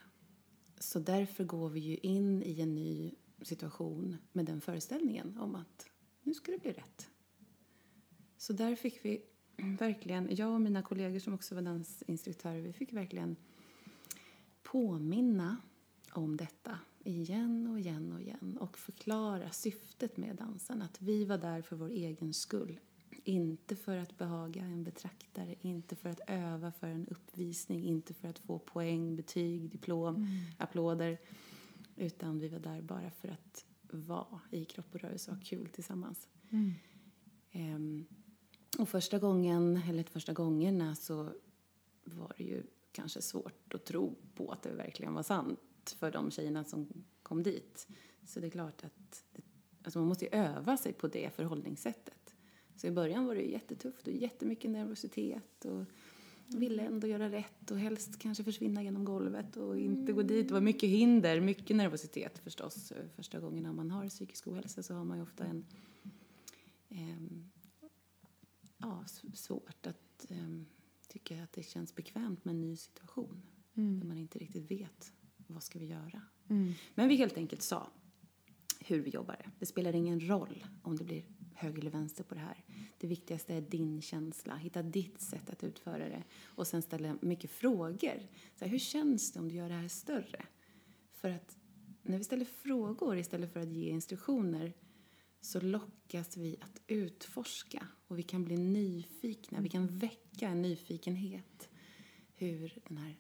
Så 0.80 1.00
därför 1.00 1.44
går 1.44 1.70
vi 1.70 1.80
ju 1.80 1.98
in 1.98 2.44
i 2.44 2.62
en 2.62 2.76
ny 2.76 3.16
situation 3.42 4.18
med 4.32 4.46
den 4.46 4.62
föreställningen 4.62 5.38
om 5.38 5.56
att 5.56 5.90
nu 6.24 6.34
ska 6.34 6.52
det 6.52 6.58
bli 6.58 6.72
rätt. 6.72 7.10
Så 8.38 8.54
där 8.54 8.76
fick 8.76 9.06
vi 9.06 9.26
verkligen, 9.80 10.36
jag 10.36 10.54
och 10.54 10.62
mina 10.62 10.82
kollegor 10.82 11.20
som 11.20 11.34
också 11.34 11.56
var 11.56 11.62
dansinstruktörer, 11.62 12.62
vi 12.62 12.74
fick 12.74 12.94
verkligen 12.94 13.36
påminna 14.64 15.58
om 16.12 16.38
detta 16.38 16.80
igen 17.04 17.68
och 17.68 17.80
igen 17.80 18.14
och 18.14 18.22
igen 18.22 18.58
och 18.60 18.78
förklara 18.78 19.52
syftet 19.52 20.18
med 20.18 20.36
dansen. 20.36 20.82
Att 20.82 21.02
vi 21.02 21.26
var 21.26 21.38
där 21.38 21.62
för 21.62 21.76
vår 21.76 21.90
egen 21.90 22.34
skull. 22.34 22.80
Inte 23.24 23.76
för 23.76 23.98
att 23.98 24.18
behaga 24.18 24.62
en 24.62 24.84
betraktare, 24.84 25.56
inte 25.62 25.96
för 25.96 26.10
att 26.10 26.22
öva 26.28 26.72
för 26.72 26.88
en 26.88 27.08
uppvisning, 27.08 27.84
inte 27.84 28.14
för 28.14 28.28
att 28.28 28.40
få 28.40 28.60
poäng, 28.60 29.16
betyg, 29.16 29.70
diplom, 29.70 30.28
applåder. 30.58 31.18
Utan 31.96 32.40
vi 32.40 32.48
var 32.48 32.60
där 32.60 32.82
bara 32.82 33.12
för 33.12 33.28
att 33.28 33.66
vara 33.92 34.40
i 34.52 34.66
kropp 34.66 34.96
och 34.96 35.00
rörelse 35.02 35.32
och 35.32 35.38
ha 35.38 35.44
kul 35.44 35.68
tillsammans. 35.68 36.28
Ehm, 37.52 38.06
och 38.80 38.90
första 38.90 39.20
gången, 39.20 39.82
eller 39.90 40.04
första 40.04 40.34
gångerna, 40.34 40.96
så 40.96 41.34
var 42.04 42.34
det 42.38 42.44
ju 42.44 42.64
kanske 42.92 43.22
svårt 43.22 43.74
att 43.74 43.86
tro 43.86 44.16
på 44.36 44.52
att 44.52 44.62
det 44.62 44.76
verkligen 44.76 45.14
var 45.14 45.24
sant 45.24 45.60
för 45.92 46.12
de 46.12 46.32
tjejerna 46.32 46.64
som 46.64 46.88
kom 47.24 47.44
dit. 47.44 47.88
Så 48.26 48.40
det 48.40 48.48
är 48.48 48.52
klart 48.52 48.84
att 48.84 49.24
alltså 49.84 50.00
man 50.00 50.08
måste 50.08 50.26
ju 50.26 50.32
öva 50.32 50.78
sig 50.78 50.94
på 50.94 51.08
det 51.08 51.30
förhållningssättet. 51.36 52.36
Så 52.76 52.88
i 52.88 52.92
början 52.92 53.26
var 53.26 53.36
det 53.36 53.42
jättetufft 53.42 54.08
och 54.08 54.14
jättemycket 54.14 54.72
nervositet 54.72 55.66
och 55.66 55.86
ville 56.48 56.84
ändå 56.84 57.08
göra 57.08 57.30
rätt 57.30 57.72
och 57.72 57.80
helst 57.80 58.20
kanske 58.20 58.44
försvinna 58.44 58.84
genom 58.84 59.06
golvet 59.06 59.58
och 59.58 59.80
inte 59.80 60.14
gå 60.14 60.22
dit. 60.22 60.48
Det 60.48 60.54
var 60.54 60.62
mycket 60.62 60.90
hinder, 60.90 61.40
mycket 61.42 61.76
nervositet 61.76 62.40
förstås. 62.40 62.94
Första 63.16 63.40
gången 63.40 63.76
man 63.76 63.92
har 63.92 64.10
psykisk 64.10 64.48
ohälsa 64.48 64.84
så 64.84 64.94
har 64.94 65.04
man 65.06 65.18
ju 65.18 65.24
ofta 65.24 65.46
en 65.46 65.66
eh, 66.90 67.18
ja, 68.78 69.04
svårt 69.34 69.88
att 69.88 70.26
eh, 70.30 70.62
tycka 71.08 71.44
att 71.44 71.54
det 71.54 71.64
känns 71.64 71.96
bekvämt 71.96 72.46
med 72.46 72.56
en 72.56 72.62
ny 72.62 72.76
situation. 72.76 73.42
Mm. 73.76 74.00
Där 74.00 74.08
man 74.08 74.18
inte 74.18 74.40
riktigt 74.40 74.72
vet 74.72 75.14
vad 75.48 75.64
ska 75.64 75.80
vi 75.80 75.86
göra. 75.86 76.22
Mm. 76.50 76.74
Men 76.96 77.10
vi 77.10 77.16
helt 77.16 77.38
enkelt 77.38 77.62
sa 77.62 77.92
hur 78.80 79.02
vi 79.02 79.10
jobbar. 79.10 79.52
Det 79.60 79.66
spelar 79.66 79.96
ingen 79.96 80.28
roll 80.28 80.66
om 80.82 80.98
det 80.98 81.04
blir 81.04 81.24
höger 81.54 81.80
eller 81.80 81.92
vänster 81.92 82.24
på 82.24 82.36
det 82.36 82.42
här. 82.42 82.64
Det 82.98 83.08
viktigaste 83.08 83.54
är 83.54 83.62
din 83.62 84.02
känsla, 84.02 84.56
hitta 84.56 84.82
ditt 84.84 85.22
sätt 85.22 85.50
att 85.50 85.64
utföra 85.64 86.10
det 86.10 86.24
och 86.44 86.68
sen 86.68 86.82
ställa 86.82 87.18
mycket 87.22 87.52
frågor. 87.52 88.28
Så 88.56 88.66
här, 88.66 88.72
hur 88.72 88.80
känns 88.80 89.32
det 89.32 89.40
om 89.40 89.50
du 89.50 89.56
gör 89.56 89.70
det 89.70 89.76
här 89.76 89.88
större? 89.88 90.46
För 91.12 91.30
att 91.30 91.58
när 92.02 92.18
vi 92.18 92.24
ställer 92.24 92.46
frågor 92.46 93.18
istället 93.18 93.54
för 93.54 93.60
att 93.60 93.74
ge 93.74 93.90
instruktioner 93.90 94.74
så 95.42 95.60
lockas 95.62 96.38
vi 96.38 96.58
att 96.62 96.82
utforska 96.88 97.88
och 98.08 98.20
vi 98.20 98.24
kan 98.24 98.46
bli 98.46 98.58
nyfikna, 98.58 99.62
vi 99.62 99.70
kan 99.70 99.88
väcka 99.88 100.48
en 100.48 100.62
nyfikenhet 100.62 101.70
hur 102.36 102.78
den 102.88 102.98
här 102.98 103.16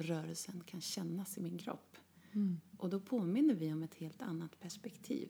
rörelsen 0.00 0.62
kan 0.66 0.80
kännas 0.80 1.38
i 1.38 1.40
min 1.40 1.58
kropp. 1.58 1.96
Mm. 2.32 2.60
Och 2.76 2.90
då 2.90 3.00
påminner 3.00 3.54
vi 3.54 3.72
om 3.72 3.82
ett 3.82 3.94
helt 3.94 4.22
annat 4.22 4.60
perspektiv. 4.60 5.28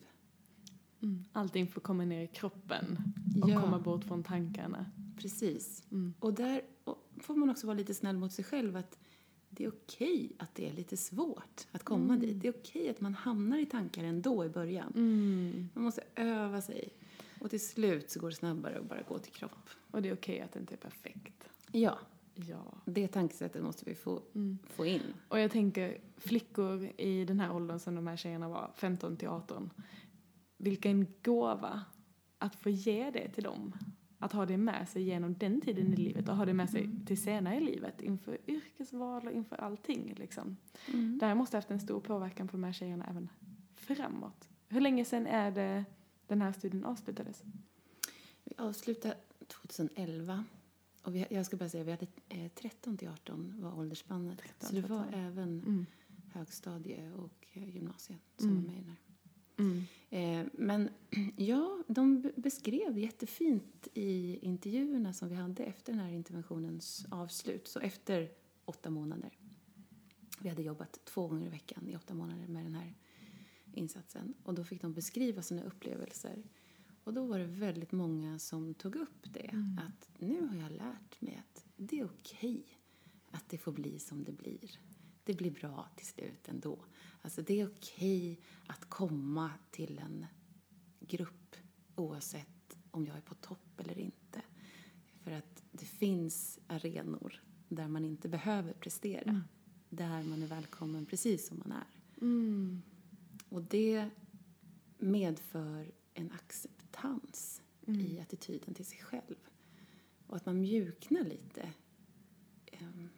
Mm. 1.03 1.25
Allting 1.33 1.67
får 1.67 1.81
komma 1.81 2.05
ner 2.05 2.23
i 2.23 2.27
kroppen 2.27 2.99
och 3.43 3.51
ja. 3.51 3.61
komma 3.61 3.79
bort 3.79 4.05
från 4.05 4.23
tankarna. 4.23 4.87
Precis. 5.19 5.83
Mm. 5.91 6.15
Och 6.19 6.35
där 6.35 6.63
får 7.21 7.37
man 7.37 7.51
också 7.51 7.67
vara 7.67 7.77
lite 7.77 7.95
snäll 7.95 8.17
mot 8.17 8.33
sig 8.33 8.45
själv 8.45 8.77
att 8.77 8.99
det 9.49 9.65
är 9.65 9.69
okej 9.69 10.33
att 10.39 10.55
det 10.55 10.69
är 10.69 10.73
lite 10.73 10.97
svårt 10.97 11.67
att 11.73 11.85
komma 11.85 12.15
mm. 12.15 12.21
dit. 12.21 12.41
Det 12.41 12.49
är 12.49 12.53
okej 12.53 12.91
att 12.91 13.01
man 13.01 13.15
hamnar 13.15 13.59
i 13.59 13.67
tankar 13.67 14.05
ändå 14.05 14.45
i 14.45 14.49
början. 14.49 14.93
Mm. 14.97 15.69
Man 15.75 15.85
måste 15.85 16.03
öva 16.15 16.63
sig. 16.63 16.89
Och 17.41 17.51
till 17.51 17.67
slut 17.67 18.11
så 18.11 18.21
går 18.21 18.31
det 18.31 18.37
snabbare 18.37 18.79
att 18.79 18.89
bara 18.89 19.03
gå 19.03 19.19
till 19.19 19.33
kropp. 19.33 19.71
Och 19.91 20.03
det 20.03 20.09
är 20.09 20.15
okej 20.15 20.41
att 20.41 20.53
det 20.53 20.59
inte 20.59 20.75
är 20.75 20.79
perfekt. 20.79 21.49
Ja. 21.73 21.99
Ja. 22.49 22.79
Det 22.85 23.09
tankesättet 23.09 23.63
måste 23.63 23.85
vi 23.85 23.95
få, 23.95 24.23
mm. 24.35 24.59
få 24.65 24.87
in. 24.87 25.03
Och 25.29 25.39
jag 25.39 25.51
tänker, 25.51 25.99
flickor 26.17 26.91
i 26.97 27.25
den 27.25 27.41
här 27.41 27.55
åldern 27.55 27.79
som 27.79 27.95
de 27.95 28.07
här 28.07 28.17
tjejerna 28.17 28.49
var, 28.49 28.71
15 28.77 29.17
till 29.17 29.29
18, 29.29 29.71
vilken 30.57 31.07
gåva 31.23 31.85
att 32.39 32.55
få 32.55 32.71
ge 32.71 33.11
det 33.11 33.29
till 33.29 33.45
dem. 33.45 33.73
Att 34.19 34.33
ha 34.33 34.47
det 34.47 34.57
med 34.57 34.89
sig 34.89 35.03
genom 35.03 35.35
den 35.35 35.61
tiden 35.61 35.93
i 35.93 35.97
livet 35.97 36.29
och 36.29 36.37
ha 36.37 36.45
det 36.45 36.55
med 36.55 36.71
sig 36.71 36.85
mm. 36.85 37.07
till 37.07 37.23
senare 37.23 37.57
i 37.57 37.61
livet 37.61 38.03
inför 38.03 38.39
yrkesval 38.47 39.27
och 39.27 39.33
inför 39.33 39.57
allting. 39.57 40.15
Liksom. 40.17 40.57
Mm. 40.93 41.19
Det 41.19 41.27
här 41.27 41.35
måste 41.35 41.57
ha 41.57 41.59
haft 41.59 41.71
en 41.71 41.81
stor 41.81 42.01
påverkan 42.01 42.49
på 42.49 42.53
de 42.57 42.65
här 42.65 42.73
tjejerna 42.73 43.07
även 43.11 43.29
framåt. 43.75 44.49
Hur 44.69 44.81
länge 44.81 45.05
sedan 45.05 45.27
är 45.27 45.51
det 45.51 45.85
den 46.27 46.43
här 46.43 46.53
studien 46.53 46.85
avslutades? 46.85 47.43
Vi 48.45 48.55
avslutade 48.59 49.17
2011. 49.47 50.45
Och 51.03 51.15
vi, 51.15 51.27
jag 51.31 51.47
ska 51.47 51.57
bara 51.57 51.69
säga, 51.69 51.85
vi 51.85 51.91
hade 51.91 52.07
eh, 52.29 52.49
13 52.55 52.97
till 52.97 53.09
18 53.09 53.55
var 53.59 53.79
åldersspannet. 53.79 54.39
13, 54.39 54.69
så 54.69 54.75
det 54.75 54.81
var 54.81 55.07
även 55.13 55.63
mm. 55.63 55.87
högstadie 56.33 57.13
och 57.13 57.47
eh, 57.53 57.75
gymnasiet 57.75 58.21
som 58.37 58.49
mm. 58.49 58.63
var 58.63 58.73
med 58.73 58.79
i 58.79 58.81
den 58.81 58.89
här. 58.89 58.99
Mm. 59.61 59.85
Eh, 60.11 60.47
men 60.53 60.89
ja, 61.37 61.83
de 61.89 62.33
beskrev 62.37 62.99
jättefint 62.99 63.89
i 63.95 64.39
intervjuerna 64.43 65.13
som 65.13 65.29
vi 65.29 65.35
hade 65.35 65.65
efter 65.65 65.93
den 65.93 66.01
här 66.01 66.13
interventionens 66.13 67.07
avslut. 67.11 67.69
Så 67.69 67.81
efter 67.81 68.31
åtta 68.65 68.91
månader. 68.91 69.31
Vi 70.41 70.49
hade 70.49 70.63
jobbat 70.63 71.01
två 71.05 71.29
gånger 71.29 71.47
i 71.47 71.51
veckan 71.51 71.89
i 71.89 71.97
åtta 71.97 72.15
månader 72.15 72.47
med 72.47 72.65
den 72.65 72.75
här 72.75 72.95
insatsen. 73.75 74.35
Och 74.43 74.55
då 74.55 74.65
fick 74.65 74.83
de 74.83 74.93
beskriva 74.93 75.43
sina 75.43 75.63
upplevelser. 75.63 76.43
Och 77.11 77.15
då 77.15 77.25
var 77.27 77.39
det 77.39 77.47
väldigt 77.47 77.93
många 77.93 78.39
som 78.39 78.75
tog 78.75 78.97
upp 78.97 79.33
det. 79.33 79.49
Mm. 79.53 79.79
Att 79.79 80.09
nu 80.19 80.47
har 80.47 80.57
jag 80.57 80.73
lärt 80.73 81.21
mig 81.21 81.37
att 81.37 81.65
det 81.77 82.01
är 82.01 82.05
okej 82.05 82.51
okay 82.51 82.65
att 83.31 83.49
det 83.49 83.59
får 83.59 83.73
bli 83.73 83.99
som 83.99 84.25
det 84.25 84.33
blir. 84.33 84.79
Det 85.25 85.35
blir 85.35 85.51
bra 85.51 85.89
till 85.97 86.07
slut 86.07 86.49
ändå. 86.49 86.85
Alltså 87.23 87.43
det 87.43 87.61
är 87.61 87.67
okej 87.67 88.33
okay 88.33 88.45
att 88.67 88.85
komma 88.89 89.51
till 89.71 89.99
en 89.99 90.27
grupp 91.01 91.57
oavsett 91.95 92.77
om 92.91 93.07
jag 93.07 93.17
är 93.17 93.21
på 93.21 93.35
topp 93.35 93.81
eller 93.81 93.99
inte. 93.99 94.43
För 95.23 95.31
att 95.31 95.63
det 95.73 95.87
finns 95.87 96.59
arenor 96.67 97.43
där 97.69 97.89
man 97.89 98.05
inte 98.05 98.29
behöver 98.29 98.73
prestera. 98.73 99.31
Mm. 99.31 99.43
Där 99.89 100.23
man 100.23 100.43
är 100.43 100.47
välkommen 100.47 101.07
precis 101.07 101.49
som 101.49 101.59
man 101.59 101.73
är. 101.73 101.87
Mm. 102.21 102.83
Och 103.49 103.63
det 103.63 104.11
medför 104.99 105.93
en 106.15 106.31
acceptans 107.01 107.63
mm. 107.87 108.01
i 108.01 108.21
attityden 108.21 108.75
till 108.75 108.85
sig 108.85 108.99
själv. 108.99 109.37
Och 110.27 110.37
att 110.37 110.47
man 110.47 110.61
mjuknar 110.61 111.25
lite 111.25 111.73
um, 112.81 113.09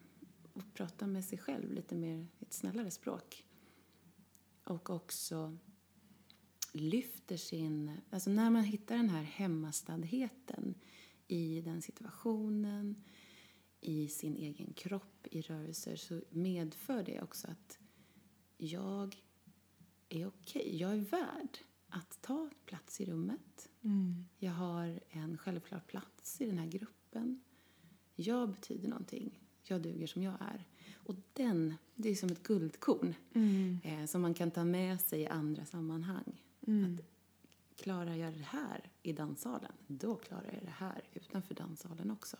och 0.52 0.74
pratar 0.74 1.06
med 1.06 1.24
sig 1.24 1.38
själv 1.38 1.72
lite 1.72 1.94
mer 1.94 2.26
ett 2.40 2.52
snällare 2.52 2.90
språk. 2.90 3.44
Och 4.64 4.90
också 4.90 5.58
lyfter 6.72 7.36
sin... 7.36 7.96
Alltså 8.10 8.30
när 8.30 8.50
man 8.50 8.64
hittar 8.64 8.96
den 8.96 9.08
här 9.08 9.22
hemmastadheten 9.22 10.74
i 11.28 11.60
den 11.60 11.82
situationen, 11.82 13.04
i 13.80 14.08
sin 14.08 14.36
egen 14.36 14.72
kropp, 14.72 15.26
i 15.30 15.42
rörelser 15.42 15.96
så 15.96 16.22
medför 16.30 17.02
det 17.02 17.22
också 17.22 17.48
att 17.48 17.78
jag 18.56 19.22
är 20.08 20.26
okej. 20.26 20.60
Okay. 20.60 20.76
Jag 20.76 20.92
är 20.92 20.96
värd 20.96 21.58
att 21.92 22.18
ta 22.22 22.48
plats 22.66 23.00
i 23.00 23.04
rummet. 23.04 23.68
Mm. 23.82 24.24
Jag 24.38 24.52
har 24.52 25.00
en 25.10 25.38
självklar 25.38 25.80
plats 25.80 26.40
i 26.40 26.46
den 26.46 26.58
här 26.58 26.66
gruppen. 26.66 27.40
Jag 28.14 28.48
betyder 28.48 28.88
någonting. 28.88 29.40
Jag 29.62 29.82
duger 29.82 30.06
som 30.06 30.22
jag 30.22 30.34
är. 30.40 30.66
Och 30.94 31.14
den, 31.32 31.74
det 31.94 32.08
är 32.08 32.14
som 32.14 32.28
ett 32.28 32.42
guldkorn 32.42 33.14
mm. 33.32 33.78
eh, 33.84 34.06
som 34.06 34.22
man 34.22 34.34
kan 34.34 34.50
ta 34.50 34.64
med 34.64 35.00
sig 35.00 35.20
i 35.20 35.26
andra 35.26 35.64
sammanhang. 35.64 36.42
Mm. 36.66 36.94
Att 36.94 37.12
klarar 37.82 38.14
jag 38.14 38.32
det 38.32 38.46
här 38.48 38.90
i 39.02 39.12
danssalen, 39.12 39.72
då 39.86 40.16
klarar 40.16 40.50
jag 40.52 40.62
det 40.62 40.74
här 40.76 41.02
utanför 41.14 41.54
danssalen 41.54 42.10
också. 42.10 42.36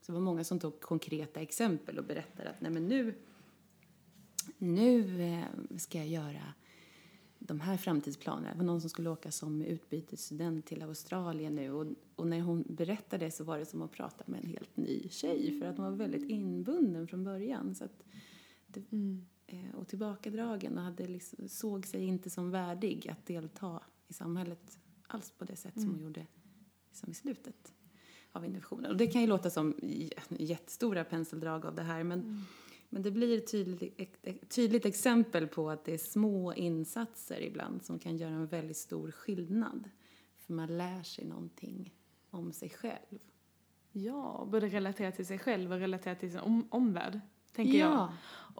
Så 0.00 0.12
det 0.12 0.12
var 0.12 0.20
många 0.20 0.44
som 0.44 0.58
tog 0.58 0.80
konkreta 0.80 1.40
exempel 1.40 1.98
och 1.98 2.04
berättade 2.04 2.50
att 2.50 2.60
nej 2.60 2.70
men 2.70 2.88
nu, 2.88 3.14
nu 4.58 5.22
eh, 5.22 5.76
ska 5.78 5.98
jag 5.98 6.08
göra 6.08 6.54
de 7.46 7.60
här 7.60 7.76
framtidsplanerna. 7.76 8.52
Det 8.52 8.58
var 8.58 8.64
någon 8.64 8.80
som 8.80 8.90
skulle 8.90 9.10
åka 9.10 9.30
som 9.30 9.62
utbytesstudent 9.62 10.66
till 10.66 10.82
Australien 10.82 11.54
nu 11.54 11.72
och, 11.72 11.86
och, 12.16 12.26
när 12.26 12.40
hon 12.40 12.64
berättade 12.68 13.30
så 13.30 13.44
var 13.44 13.58
det 13.58 13.66
som 13.66 13.82
att 13.82 13.92
prata 13.92 14.24
med 14.26 14.40
en 14.40 14.46
helt 14.46 14.76
ny 14.76 15.08
tjej 15.08 15.60
för 15.60 15.68
att 15.68 15.76
hon 15.76 15.90
var 15.90 15.96
väldigt 15.96 16.30
inbunden 16.30 17.08
från 17.08 17.24
början. 17.24 17.74
Så 17.74 17.84
att 17.84 18.04
det, 18.66 18.92
mm. 18.92 19.26
Eh, 19.46 19.74
och 19.74 19.88
tillbakadragen 19.88 20.78
och 20.78 20.84
hade 20.84 21.06
liksom, 21.06 21.48
såg 21.48 21.86
sig 21.86 22.04
inte 22.04 22.30
som 22.30 22.50
värdig 22.50 23.08
att 23.08 23.26
delta 23.26 23.80
i 24.08 24.12
samhället 24.12 24.78
alls 25.06 25.32
på 25.38 25.44
det 25.44 25.56
sätt 25.56 25.76
mm. 25.76 25.88
som 25.88 25.94
hon 25.94 26.04
gjorde 26.04 26.26
liksom 26.88 27.10
i 27.10 27.14
slutet 27.14 27.72
av 28.32 28.44
interventionen. 28.44 28.90
Och 28.90 28.96
det 28.96 29.06
kan 29.06 29.20
ju 29.20 29.26
låta 29.26 29.50
som 29.50 29.74
jättestora 30.28 31.04
penseldrag 31.04 31.66
av 31.66 31.74
det 31.74 31.82
här 31.82 32.04
men 32.04 32.20
mm 32.20 32.42
men 32.94 33.02
det 33.02 33.10
blir 33.10 33.38
ett 33.38 33.50
tydligt, 33.50 34.00
ett 34.22 34.48
tydligt 34.48 34.86
exempel 34.86 35.46
på 35.46 35.70
att 35.70 35.84
det 35.84 35.94
är 35.94 35.98
små 35.98 36.52
insatser 36.52 37.40
ibland 37.40 37.84
som 37.84 37.98
kan 37.98 38.16
göra 38.16 38.30
en 38.30 38.46
väldigt 38.46 38.76
stor 38.76 39.10
skillnad. 39.10 39.90
För 40.36 40.52
man 40.52 40.78
lär 40.78 41.02
sig 41.02 41.24
någonting 41.24 41.94
om 42.30 42.52
sig 42.52 42.70
själv. 42.70 43.18
Ja, 43.92 44.48
både 44.50 44.68
relaterat 44.68 45.16
till 45.16 45.26
sig 45.26 45.38
själv 45.38 45.72
och 45.72 45.78
relaterat 45.78 46.20
till 46.20 46.30
sin 46.30 46.40
om 46.40 46.68
omvärld, 46.70 47.20
tänker 47.52 47.78
ja, 47.78 47.90
jag. 47.90 48.12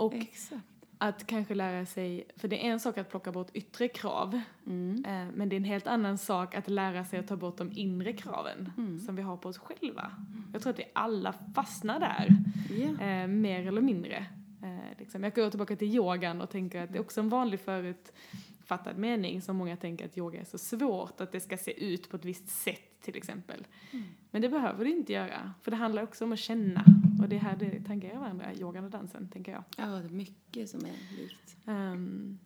Och 0.04 0.14
exakt. 0.14 0.73
Att 1.08 1.26
kanske 1.26 1.54
lära 1.54 1.86
sig, 1.86 2.26
för 2.36 2.48
det 2.48 2.66
är 2.66 2.70
en 2.70 2.80
sak 2.80 2.98
att 2.98 3.10
plocka 3.10 3.32
bort 3.32 3.50
yttre 3.54 3.88
krav, 3.88 4.40
mm. 4.66 5.04
eh, 5.04 5.34
men 5.34 5.48
det 5.48 5.54
är 5.54 5.56
en 5.56 5.64
helt 5.64 5.86
annan 5.86 6.18
sak 6.18 6.54
att 6.54 6.68
lära 6.68 7.04
sig 7.04 7.18
att 7.18 7.28
ta 7.28 7.36
bort 7.36 7.58
de 7.58 7.72
inre 7.72 8.12
kraven 8.12 8.72
mm. 8.76 8.98
som 8.98 9.16
vi 9.16 9.22
har 9.22 9.36
på 9.36 9.48
oss 9.48 9.58
själva. 9.58 10.12
Jag 10.52 10.62
tror 10.62 10.72
att 10.72 10.78
vi 10.78 10.84
alla 10.92 11.34
fastnar 11.54 12.00
där, 12.00 12.28
yeah. 12.70 13.22
eh, 13.22 13.28
mer 13.28 13.66
eller 13.66 13.80
mindre. 13.80 14.26
Eh, 14.62 14.98
liksom. 14.98 15.24
Jag 15.24 15.34
går 15.34 15.50
tillbaka 15.50 15.76
till 15.76 15.94
yogan 15.94 16.40
och 16.40 16.50
tänker 16.50 16.82
att 16.82 16.92
det 16.92 16.98
är 16.98 17.00
också 17.00 17.20
en 17.20 17.28
vanlig 17.28 17.60
förutfattad 17.60 18.98
mening 18.98 19.42
som 19.42 19.56
många 19.56 19.76
tänker 19.76 20.04
att 20.04 20.18
yoga 20.18 20.40
är 20.40 20.44
så 20.44 20.58
svårt, 20.58 21.20
att 21.20 21.32
det 21.32 21.40
ska 21.40 21.56
se 21.56 21.84
ut 21.92 22.10
på 22.10 22.16
ett 22.16 22.24
visst 22.24 22.48
sätt 22.48 23.00
till 23.00 23.16
exempel. 23.16 23.66
Mm. 23.90 24.04
Men 24.30 24.42
det 24.42 24.48
behöver 24.48 24.84
det 24.84 24.90
inte 24.90 25.12
göra, 25.12 25.52
för 25.62 25.70
det 25.70 25.76
handlar 25.76 26.02
också 26.02 26.24
om 26.24 26.32
att 26.32 26.38
känna 26.38 26.84
Och 27.22 27.28
det 27.28 27.36
är 27.36 27.40
här 27.40 27.56
det 27.56 27.80
tangerar 27.84 28.18
varandra, 28.18 28.54
yogan 28.54 28.84
och 28.84 28.90
dansen, 28.90 29.28
tänker 29.28 29.52
jag. 29.52 29.64
Ja, 29.76 29.86
det 29.86 30.04
är 30.06 30.08
mycket 30.08 30.70
som 30.70 30.80
är 30.84 31.16
likt. 31.16 31.56
Ehm, 31.66 32.38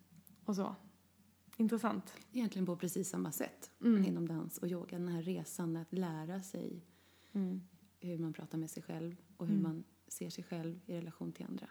och 0.45 0.55
så. 0.55 0.75
Intressant. 1.57 2.13
Egentligen 2.31 2.65
på 2.65 2.75
precis 2.75 3.09
samma 3.09 3.31
sätt 3.31 3.71
Mm. 3.81 4.05
inom 4.05 4.27
dans 4.27 4.57
och 4.57 4.67
yoga. 4.67 4.97
Den 4.97 5.07
här 5.07 5.21
resan 5.21 5.75
att 5.77 5.93
lära 5.93 6.41
sig 6.41 6.85
Mm. 7.31 7.61
hur 7.99 8.17
man 8.17 8.33
pratar 8.33 8.57
med 8.57 8.69
sig 8.69 8.83
själv 8.83 9.15
och 9.37 9.47
hur 9.47 9.53
Mm. 9.59 9.63
man 9.63 9.83
ser 10.07 10.29
sig 10.29 10.43
själv 10.43 10.79
i 10.85 10.93
relation 10.93 11.31
till 11.31 11.45
andra. 11.45 11.67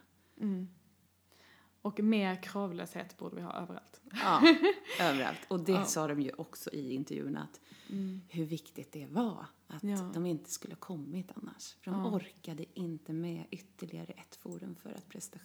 Och 1.83 2.01
mer 2.01 2.43
kravlöshet 2.43 3.17
borde 3.19 3.37
vi 3.37 3.43
ha 3.43 3.53
överallt. 3.53 4.01
Ja, 4.13 4.43
överallt. 5.01 5.39
Och 5.49 5.61
det 5.61 5.73
Ja. 5.73 5.85
sa 5.85 6.07
de 6.07 6.21
ju 6.21 6.33
också 6.33 6.71
i 6.71 6.95
intervjun 6.95 7.37
att 7.37 7.61
Mm. 7.91 8.21
hur 8.29 8.45
viktigt 8.45 8.93
det 8.93 9.07
var 9.07 9.47
att 9.67 9.85
Ja. 9.85 10.11
de 10.15 10.27
inte 10.27 10.51
skulle 10.51 10.75
kommit 10.75 11.31
annars. 11.35 11.77
För 11.81 11.91
de 11.91 12.01
Ja. 12.05 12.11
orkade 12.11 12.65
inte 12.75 13.13
med 13.13 13.45
ytterligare 13.51 14.13
ett 14.13 14.37
forum 14.37 14.75
för 14.83 14.91
att, 14.93 15.09
presta, 15.09 15.39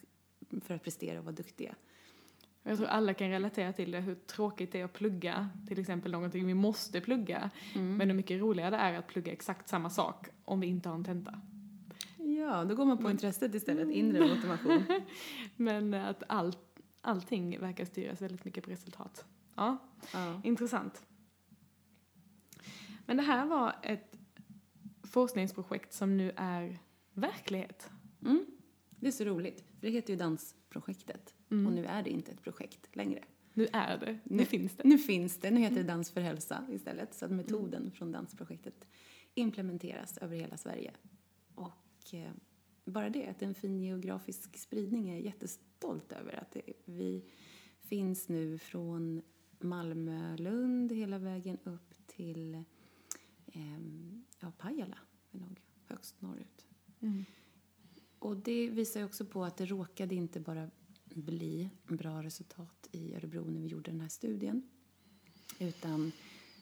för 0.61 0.73
att 0.75 0.83
prestera 0.83 1.19
och 1.19 1.25
vara 1.25 1.35
duktiga. 1.35 1.75
Jag 2.63 2.77
tror 2.77 2.87
alla 2.87 3.13
kan 3.13 3.29
relatera 3.29 3.73
till 3.73 3.91
det, 3.91 3.99
hur 3.99 4.15
tråkigt 4.15 4.71
det 4.71 4.79
är 4.79 4.85
att 4.85 4.93
plugga, 4.93 5.49
till 5.67 5.79
exempel 5.79 6.11
någonting 6.11 6.47
vi 6.47 6.53
måste 6.53 7.01
plugga. 7.01 7.49
Mm. 7.75 7.97
Men 7.97 8.07
hur 8.09 8.15
mycket 8.17 8.41
roligare 8.41 8.69
det 8.69 8.77
är 8.77 8.93
att 8.93 9.07
plugga 9.07 9.31
exakt 9.31 9.69
samma 9.69 9.89
sak 9.89 10.27
om 10.45 10.59
vi 10.59 10.67
inte 10.67 10.89
har 10.89 10.95
en 10.95 11.03
tenta. 11.03 11.41
Ja, 12.43 12.63
då 12.65 12.75
går 12.75 12.85
man 12.85 12.97
på 12.97 13.11
intresset 13.11 13.55
istället, 13.55 13.89
inre 13.89 14.19
motivation. 14.35 14.83
Men 15.55 15.93
att 15.93 16.23
allt, 16.27 16.79
allting 17.01 17.59
verkar 17.59 17.85
styras 17.85 18.21
väldigt 18.21 18.45
mycket 18.45 18.63
på 18.63 18.71
resultat. 18.71 19.25
Ja, 19.55 19.77
Ja. 20.13 20.41
intressant. 20.43 21.01
Men 23.05 23.17
det 23.17 23.23
här 23.23 23.45
var 23.45 23.75
ett 23.83 24.17
forskningsprojekt 25.03 25.93
som 25.93 26.17
nu 26.17 26.31
är 26.35 26.79
verklighet. 27.13 27.89
Mm. 28.25 28.45
Det 28.89 29.07
är 29.07 29.11
så 29.11 29.23
roligt, 29.23 29.59
för 29.79 29.87
det 29.87 29.89
heter 29.89 30.13
ju 30.13 30.19
Dansprojektet. 30.19 31.33
Mm. 31.51 31.67
Och 31.67 31.73
nu 31.73 31.85
är 31.85 32.03
det 32.03 32.09
inte 32.09 32.31
ett 32.31 32.41
projekt 32.43 32.95
längre. 32.95 33.23
Nu 33.53 33.67
är 33.73 33.97
det, 33.97 34.11
nu 34.23 34.37
Nu- 34.37 34.45
finns 34.45 34.75
det. 34.77 34.83
Nu 34.87 34.97
finns 34.97 35.37
det, 35.37 35.51
nu 35.51 35.59
heter 35.59 35.75
det 35.75 35.83
Dans 35.83 36.11
för 36.11 36.21
hälsa 36.21 36.65
istället. 36.71 37.13
Så 37.13 37.25
att 37.25 37.31
metoden 37.31 37.91
från 37.91 38.11
Dansprojektet 38.11 38.87
implementeras 39.35 40.17
över 40.17 40.35
hela 40.37 40.57
Sverige. 40.57 40.91
Och 41.55 41.71
eh, 42.11 42.31
bara 42.85 43.09
det, 43.09 43.27
att 43.27 43.41
en 43.41 43.55
fin 43.55 43.79
geografisk 43.79 44.57
spridning 44.57 45.09
är 45.09 45.13
jag 45.13 45.21
jättestolt 45.21 46.11
över. 46.11 46.39
Att 46.41 46.51
det, 46.51 46.73
vi 46.85 47.23
finns 47.79 48.29
nu 48.29 48.57
från 48.57 49.21
Malmö, 49.59 50.37
Lund 50.37 50.91
hela 50.91 51.17
vägen 51.17 51.57
upp 51.63 51.93
till 52.07 52.63
ehm, 53.45 54.23
ja, 54.39 54.51
Pajala, 54.57 54.97
är 55.31 55.39
nog 55.39 55.59
högst 55.85 56.21
norrut. 56.21 56.65
Mm. 56.99 57.25
Och 58.19 58.37
det 58.37 58.69
visar 58.69 58.99
ju 58.99 59.05
också 59.05 59.25
på 59.25 59.43
att 59.43 59.57
det 59.57 59.65
råkade 59.65 60.15
inte 60.15 60.39
bara 60.39 60.69
bli 61.05 61.69
bra 61.87 62.23
resultat 62.23 62.89
i 62.91 63.15
Örebro 63.15 63.49
när 63.49 63.61
vi 63.61 63.67
gjorde 63.67 63.91
den 63.91 64.01
här 64.01 64.09
studien. 64.09 64.69
Utan 65.59 66.11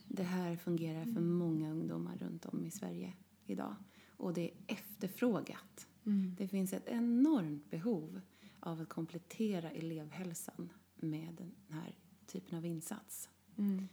det 0.07 0.23
här 0.23 0.55
fungerar 0.55 1.05
för 1.05 1.21
många 1.21 1.71
ungdomar 1.71 2.17
runt 2.17 2.45
om 2.45 2.65
i 2.65 2.71
Sverige 2.71 3.13
idag. 3.45 3.75
Och 4.21 4.33
det 4.33 4.41
är 4.41 4.53
efterfrågat. 4.67 5.87
Mm. 6.05 6.35
Det 6.37 6.47
finns 6.47 6.73
ett 6.73 6.87
enormt 6.87 7.69
behov 7.69 8.21
av 8.59 8.81
att 8.81 8.89
komplettera 8.89 9.71
elevhälsan 9.71 10.69
med 10.95 11.35
den 11.37 11.55
här 11.69 11.95
typen 12.27 12.57
av 12.57 12.65
insats. 12.65 13.29
Mm. 13.57 13.87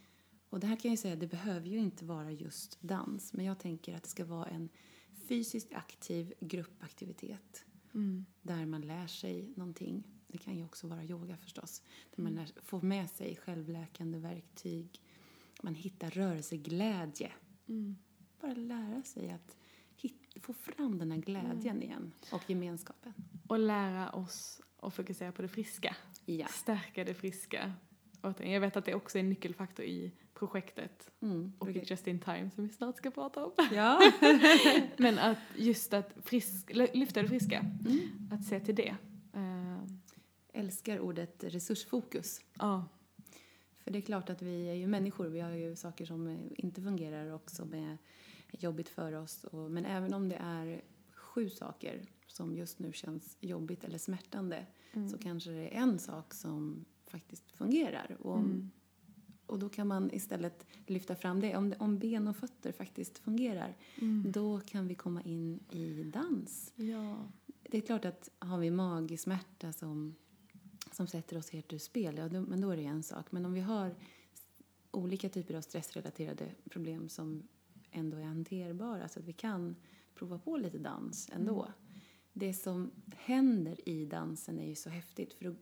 Och 0.50 0.60
det 0.60 0.66
här 0.66 0.76
kan 0.76 0.90
jag 0.90 0.98
säga, 0.98 1.16
det 1.16 1.26
behöver 1.26 1.68
ju 1.68 1.78
inte 1.78 2.04
vara 2.04 2.32
just 2.32 2.78
dans. 2.80 3.32
Men 3.32 3.44
jag 3.44 3.58
tänker 3.58 3.96
att 3.96 4.02
det 4.02 4.08
ska 4.08 4.24
vara 4.24 4.46
en 4.46 4.68
fysiskt 5.28 5.74
aktiv 5.74 6.34
gruppaktivitet 6.40 7.64
Mm. 7.94 8.26
där 8.42 8.66
man 8.66 8.80
lär 8.80 9.06
sig 9.06 9.52
någonting. 9.56 10.02
Det 10.26 10.38
kan 10.38 10.56
ju 10.56 10.64
också 10.64 10.86
vara 10.86 11.04
yoga 11.04 11.36
förstås. 11.36 11.82
Där 12.16 12.22
man 12.22 12.34
lär, 12.34 12.50
får 12.62 12.82
med 12.82 13.10
sig 13.10 13.36
självläkande 13.36 14.18
verktyg. 14.18 15.02
Man 15.62 15.74
hittar 15.74 16.10
rörelseglädje. 16.10 17.32
Mm. 17.68 17.96
Bara 18.40 18.54
lära 18.54 19.02
sig 19.02 19.30
att 19.30 19.56
få 20.40 20.52
fram 20.52 20.98
den 20.98 21.10
här 21.10 21.18
glädjen 21.18 21.82
igen. 21.82 22.12
Och 22.32 22.50
gemenskapen. 22.50 23.12
Och 23.48 23.58
lära 23.58 24.10
oss 24.10 24.60
att 24.80 24.94
fokusera 24.94 25.32
på 25.32 25.42
det 25.42 25.48
friska. 25.48 25.96
Ja. 26.24 26.46
Stärka 26.46 27.04
det 27.04 27.14
friska. 27.14 27.72
Jag 28.38 28.60
vet 28.60 28.76
att 28.76 28.84
det 28.84 28.94
också 28.94 29.18
är 29.18 29.20
en 29.20 29.28
nyckelfaktor 29.28 29.84
i 29.84 30.12
projektet 30.34 31.10
Mm. 31.20 31.52
och 31.58 31.70
i 31.70 31.82
Just 31.84 32.06
in 32.06 32.18
Time 32.20 32.50
som 32.50 32.64
vi 32.66 32.70
snart 32.72 32.96
ska 32.96 33.10
prata 33.10 33.44
om. 33.46 33.52
Ja. 33.72 34.12
Men 34.96 35.18
att 35.18 35.38
just 35.56 35.92
att 35.92 36.12
frisk, 36.24 36.70
lyfta 36.74 37.22
det 37.22 37.28
friska, 37.28 37.58
Mm. 37.60 38.28
att 38.32 38.44
se 38.44 38.60
till 38.60 38.74
det. 38.74 38.96
Eh, 39.34 39.78
Älskar 40.52 41.00
ordet 41.00 41.44
resursfokus. 41.44 42.40
Ja, 42.58 42.84
För 43.84 43.90
det 43.90 43.98
är 43.98 44.02
klart 44.02 44.30
att 44.30 44.42
vi 44.42 44.68
är 44.68 44.74
ju 44.74 44.86
människor. 44.86 45.26
Vi 45.28 45.40
har 45.40 45.50
ju 45.50 45.76
saker 45.76 46.06
som 46.06 46.38
inte 46.56 46.82
fungerar 46.82 47.32
och 47.32 47.50
som 47.50 47.74
är 47.74 47.98
jobbigt 48.50 48.88
för 48.88 49.12
oss. 49.12 49.44
Och, 49.44 49.70
men 49.70 49.84
även 49.84 50.14
om 50.14 50.28
det 50.28 50.36
är 50.36 50.80
sju 51.12 51.50
saker 51.50 52.02
som 52.26 52.56
just 52.56 52.78
nu 52.78 52.92
känns 52.92 53.36
jobbigt 53.40 53.84
eller 53.84 53.98
smärtande 53.98 54.66
Mm. 54.92 55.08
så 55.08 55.18
kanske 55.18 55.50
det 55.50 55.76
är 55.76 55.82
en 55.82 55.98
sak 55.98 56.34
som 56.34 56.84
faktiskt 57.06 57.50
fungerar. 57.52 58.16
Och, 58.20 58.32
om- 58.34 58.44
Mm. 58.44 58.70
och 59.46 59.58
då 59.58 59.68
kan 59.68 59.86
man 59.86 60.10
istället 60.14 60.66
lyfta 60.86 61.14
fram 61.16 61.40
det. 61.40 61.56
Om, 61.56 61.74
om 61.78 61.98
ben 61.98 62.28
och 62.28 62.36
fötter 62.36 62.72
faktiskt 62.72 63.18
fungerar, 63.18 63.76
Mm. 64.00 64.32
då 64.32 64.60
kan 64.60 64.86
vi 64.88 64.94
komma 64.94 65.22
in 65.22 65.60
i 65.70 66.02
dans. 66.04 66.72
ja. 66.76 67.16
Det 67.70 67.76
är 67.78 67.80
klart 67.82 68.04
att 68.04 68.30
har 68.38 68.58
vi 68.58 68.70
magsmärta 68.70 69.72
som, 69.72 70.14
som 70.92 71.06
sätter 71.06 71.36
oss 71.38 71.50
helt 71.50 71.72
ur 71.72 71.78
spel, 71.78 72.16
ja, 72.16 72.28
då, 72.28 72.40
men 72.40 72.60
då 72.60 72.70
är 72.70 72.76
det 72.76 72.84
en 72.84 73.02
sak. 73.02 73.32
Men 73.32 73.46
om 73.46 73.52
vi 73.52 73.60
har 73.60 73.94
olika 74.90 75.28
typer 75.28 75.54
av 75.54 75.60
stressrelaterade 75.60 76.50
problem 76.70 77.08
som 77.08 77.42
ändå 77.90 78.16
är 78.16 78.22
hanterbara 78.22 79.08
så 79.08 79.20
att 79.20 79.26
vi 79.26 79.32
kan 79.32 79.76
prova 80.14 80.38
på 80.38 80.56
lite 80.56 80.78
dans 80.78 81.30
ändå. 81.32 81.72
Det 82.32 82.54
som 82.54 82.90
händer 83.16 83.88
i 83.88 84.04
dansen 84.04 84.58
är 84.58 84.66
ju 84.66 84.74
så 84.74 84.90
häftigt 84.90 85.34
för 85.34 85.44
då 85.44 85.54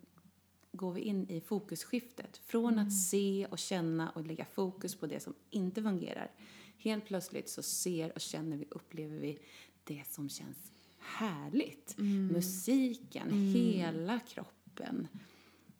går 0.72 0.92
vi 0.92 1.00
in 1.00 1.30
i 1.30 1.40
fokusskiftet. 1.40 2.36
Från 2.36 2.78
att 2.78 2.92
se 2.92 3.46
och 3.50 3.58
känna 3.58 4.10
och 4.10 4.26
lägga 4.26 4.44
fokus 4.44 4.94
på 4.94 5.06
det 5.06 5.20
som 5.20 5.34
inte 5.50 5.82
fungerar. 5.82 6.30
Helt 6.78 7.04
plötsligt 7.06 7.48
så 7.48 7.62
ser 7.62 8.12
och 8.12 8.20
känner 8.20 8.56
vi, 8.56 8.66
upplever 8.70 9.18
vi 9.18 9.38
det 9.84 10.02
som 10.06 10.28
känns 10.28 10.72
härligt. 10.98 11.94
Musiken, 12.32 13.52
hela 13.52 14.20
kroppen. 14.20 15.08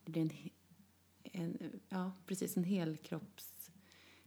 Det 0.05 0.13
blir 0.13 0.23
en, 0.23 0.41
en, 1.33 1.81
ja, 1.89 2.13
precis 2.27 2.57
en 2.57 2.65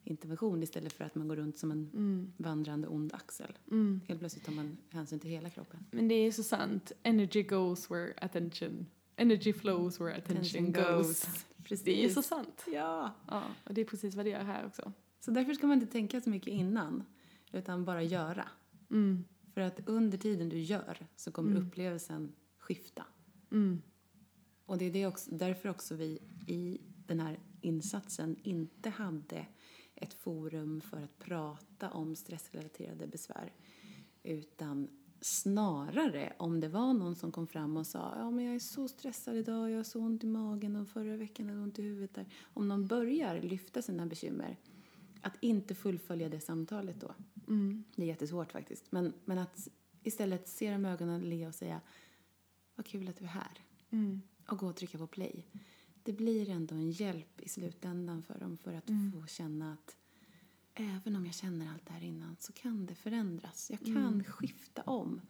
helkroppsintervention 0.10 0.64
istället 0.64 0.94
för 0.94 1.06
att 1.06 1.16
man 1.16 1.28
går 1.28 1.36
runt 1.36 1.58
som 1.58 1.72
en 1.72 1.90
Mm. 1.94 2.34
vandrande 2.38 2.88
ond 2.88 3.14
axel. 3.14 3.58
Mm. 3.72 4.02
Helt 4.08 4.20
plötsligt 4.20 4.46
tar 4.46 4.54
man 4.54 4.78
hänsyn 4.90 5.20
till 5.20 5.30
hela 5.30 5.50
kroppen. 5.50 5.86
Men 5.92 6.08
det 6.08 6.16
är 6.16 6.32
så 6.32 6.44
sant. 6.44 6.92
Energy 7.04 7.44
goes 7.44 7.92
where 7.92 8.14
attention... 8.22 8.86
Energy 9.16 9.54
flows 9.54 10.00
where 10.00 10.16
attention, 10.18 10.72
goes. 10.72 11.26
Precis. 11.64 11.86
Det 11.86 12.00
är 12.00 12.04
ju 12.04 12.10
så 12.10 12.22
sant. 12.22 12.64
Ja. 12.68 13.16
Ja, 13.28 13.44
och 13.66 13.74
det 13.74 13.82
är 13.82 13.86
precis 13.86 14.16
vad 14.16 14.26
det 14.26 14.30
gör 14.30 14.44
här 14.44 14.66
också. 14.66 14.94
Så 15.20 15.32
därför 15.32 15.54
ska 15.54 15.68
man 15.68 15.82
inte 15.82 15.92
tänka 15.92 16.22
så 16.22 16.30
mycket 16.30 16.54
innan, 16.54 17.04
utan 17.52 17.86
bara 17.86 18.04
göra. 18.04 18.48
Mm. 18.92 19.24
För 19.54 19.62
att 19.62 19.80
under 19.90 20.18
tiden 20.18 20.50
du 20.50 20.60
gör 20.60 21.08
så 21.16 21.32
kommer 21.32 21.52
Mm. 21.52 21.68
upplevelsen 21.68 22.32
skifta. 22.58 23.06
Mm. 23.52 23.82
Och 24.66 24.78
det 24.78 24.86
är 24.86 24.92
det 24.92 25.06
också, 25.08 25.32
därför 25.36 25.70
också 25.70 25.96
vi 25.96 26.20
i 26.48 26.78
den 27.08 27.20
här 27.20 27.40
insatsen 27.62 28.36
inte 28.44 28.90
hade 28.90 29.46
ett 30.00 30.14
forum 30.14 30.82
för 30.82 30.98
att 30.98 31.20
prata 31.20 31.92
om 31.92 32.16
stressrelaterade 32.16 33.08
besvär. 33.08 33.54
Utan 34.24 34.88
snarare 35.22 36.34
om 36.38 36.60
det 36.60 36.68
var 36.68 36.94
någon 36.94 37.16
som 37.16 37.32
kom 37.32 37.48
fram 37.48 37.78
och 37.78 37.88
sa 37.88 38.14
ja 38.18 38.32
men 38.32 38.46
jag 38.46 38.56
är 38.56 38.60
så 38.60 38.88
stressad 38.88 39.36
idag, 39.36 39.72
jag 39.72 39.78
har 39.78 39.84
så 39.84 40.00
ont 40.00 40.24
i 40.24 40.28
magen 40.28 40.76
och 40.76 40.88
förra 40.90 41.18
veckan 41.18 41.46
hade 41.46 41.58
jag 41.58 41.64
ont 41.64 41.80
i 41.80 41.82
huvudet 41.82 42.16
där. 42.16 42.26
Om 42.54 42.68
någon 42.68 42.88
börjar 42.88 43.42
lyfta 43.42 43.82
sina 43.82 44.06
bekymmer, 44.06 44.58
att 45.22 45.34
inte 45.40 45.76
fullfölja 45.76 46.30
det 46.30 46.40
samtalet 46.40 47.02
då. 47.02 47.14
Mm. 47.48 47.84
Det 47.96 48.04
är 48.04 48.08
jättesvårt 48.08 48.52
faktiskt. 48.52 48.92
Men, 48.92 49.14
men 49.26 49.38
att 49.38 49.68
istället 50.04 50.48
se 50.48 50.72
dem 50.72 50.86
i 50.86 50.90
ögonen, 50.90 51.22
le 51.22 51.48
och 51.48 51.56
säga 51.56 51.82
vad 52.76 52.86
kul 52.86 53.08
att 53.08 53.18
du 53.18 53.26
är 53.26 53.30
här 53.30 53.64
Mm. 53.92 54.22
och 54.48 54.58
gå 54.58 54.68
och 54.68 54.76
trycka 54.76 54.98
på 54.98 55.08
play. 55.08 55.46
Det 56.10 56.14
blir 56.14 56.50
ändå 56.50 56.76
en 56.76 56.92
hjälp 56.92 57.42
i 57.42 57.50
slutändan 57.50 58.24
för 58.24 58.40
dem 58.40 58.58
för 58.58 58.74
att 58.74 58.90
Mm. 58.90 59.12
få 59.12 59.28
känna 59.28 59.74
att 59.74 59.98
även 60.74 61.16
om 61.16 61.26
jag 61.26 61.36
känner 61.36 61.70
allt 61.74 61.86
det 61.86 61.94
här 61.94 62.04
innan 62.04 62.36
så 62.40 62.54
kan 62.54 62.86
det 62.86 62.96
förändras. 62.96 63.70
Jag 63.72 63.80
kan 63.80 63.98
Mm. 63.98 64.24
skifta 64.24 64.82
om. 64.82 65.22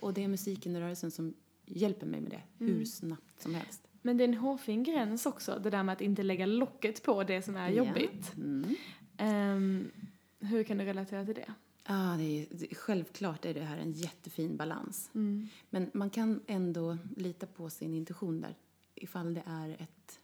Och 0.00 0.14
det 0.14 0.24
är 0.24 0.28
musiken 0.28 0.74
och 0.76 0.80
rörelsen 0.82 1.10
som 1.10 1.34
hjälper 1.66 2.06
mig 2.06 2.20
med 2.20 2.30
det 2.30 2.42
hur 2.58 2.70
Mm. 2.72 2.86
snabbt 2.86 3.40
som 3.42 3.54
helst. 3.54 3.88
Men 4.02 4.16
det 4.16 4.24
är 4.24 4.28
en 4.28 4.34
hårfin 4.34 4.82
gräns 4.84 5.26
också, 5.26 5.58
det 5.62 5.70
där 5.70 5.82
med 5.82 5.92
att 5.92 6.00
inte 6.00 6.22
lägga 6.22 6.46
locket 6.46 7.02
på 7.02 7.24
det 7.24 7.42
som 7.42 7.56
är 7.56 7.68
Ja. 7.70 7.84
jobbigt. 7.84 8.32
Ehm, 9.16 9.90
hur 10.40 10.64
kan 10.64 10.78
du 10.78 10.84
relatera 10.84 11.24
till 11.24 11.34
det? 11.34 11.52
Ja, 11.86 12.14
det 12.18 12.24
är, 12.24 12.46
det, 12.50 12.74
självklart 12.74 13.44
är 13.44 13.54
det 13.54 13.60
här 13.64 13.78
en 13.78 13.92
jättefin 13.92 14.56
balans. 14.56 15.10
Mm. 15.14 15.48
Men 15.70 15.90
man 15.94 16.10
kan 16.10 16.40
ändå 16.46 16.98
lita 17.16 17.46
på 17.46 17.70
sin 17.70 17.94
intuition 17.94 18.40
där. 18.40 18.54
Ifall 19.00 19.34
det 19.34 19.42
är 19.46 19.68
ett... 19.68 20.20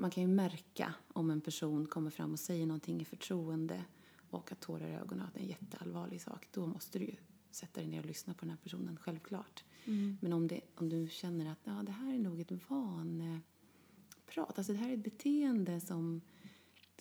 Man 0.00 0.10
kan 0.10 0.22
ju 0.22 0.28
märka 0.28 0.94
om 1.12 1.30
en 1.30 1.40
person 1.40 1.86
kommer 1.86 2.10
fram 2.10 2.32
och 2.32 2.40
säger 2.40 2.66
någonting 2.66 3.00
i 3.00 3.04
förtroende 3.04 3.84
och 4.30 4.52
att 4.52 4.60
tårar 4.60 4.88
i 4.88 4.94
ögonen, 4.94 5.26
att 5.26 5.34
det 5.34 5.40
är 5.40 5.42
en 5.42 5.48
jätteallvarlig 5.48 6.22
sak. 6.22 6.48
Då 6.52 6.66
måste 6.66 6.98
du 6.98 7.04
ju 7.04 7.16
sätta 7.50 7.80
dig 7.80 7.90
ner 7.90 8.00
och 8.00 8.06
lyssna 8.06 8.34
på 8.34 8.40
den 8.40 8.50
här 8.50 8.58
personen, 8.62 8.96
självklart. 8.96 9.64
Mm. 9.84 10.18
Men 10.20 10.32
om, 10.32 10.48
det, 10.48 10.60
om 10.74 10.88
du 10.88 11.08
känner 11.08 11.52
att 11.52 11.58
ja, 11.64 11.82
det 11.82 11.92
här 11.92 12.14
är 12.14 12.18
nog 12.18 12.40
ett 12.40 12.50
vaneprat, 12.68 14.58
alltså 14.58 14.72
det 14.72 14.78
här 14.78 14.88
är 14.88 14.94
ett 14.94 15.04
beteende 15.04 15.80
som 15.80 16.20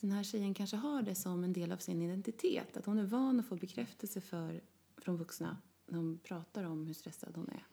den 0.02 0.12
här 0.12 0.24
tjejen 0.24 0.54
kanske 0.54 0.78
har 0.78 1.02
det 1.02 1.16
som 1.16 1.44
en 1.44 1.54
del 1.54 1.72
av 1.72 1.78
sin 1.78 2.02
identitet. 2.02 2.78
Att 2.78 2.86
hon 2.86 3.00
är 3.00 3.04
van 3.04 3.40
att 3.40 3.46
få 3.46 3.56
bekräftelse 3.56 4.22
för, 4.22 4.62
från 4.98 5.18
vuxna 5.18 5.58
när 5.86 5.98
hon 5.98 6.20
pratar 6.24 6.64
om 6.64 6.88
hur 6.88 6.94
stressad 6.94 7.36
hon 7.36 7.50
är. 7.50 7.66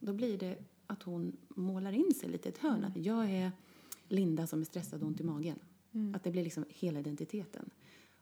Då 0.00 0.12
blir 0.12 0.38
det 0.38 0.58
att 0.86 1.02
hon 1.02 1.36
målar 1.48 1.92
in 1.92 2.14
sig 2.14 2.28
lite 2.28 2.48
i 2.48 2.52
ett 2.52 2.58
hörn. 2.58 2.84
Att 2.84 2.96
jag 2.96 3.30
är 3.30 3.52
Linda 4.14 4.46
som 4.46 4.60
är 4.60 4.64
stressad 4.64 5.02
och 5.02 5.08
ont 5.08 5.20
i 5.20 5.24
magen. 5.24 5.58
Mm. 5.92 6.14
Att 6.14 6.24
det 6.24 6.30
blir 6.30 6.44
liksom 6.44 6.64
hela 6.68 7.00
identiteten. 7.00 7.70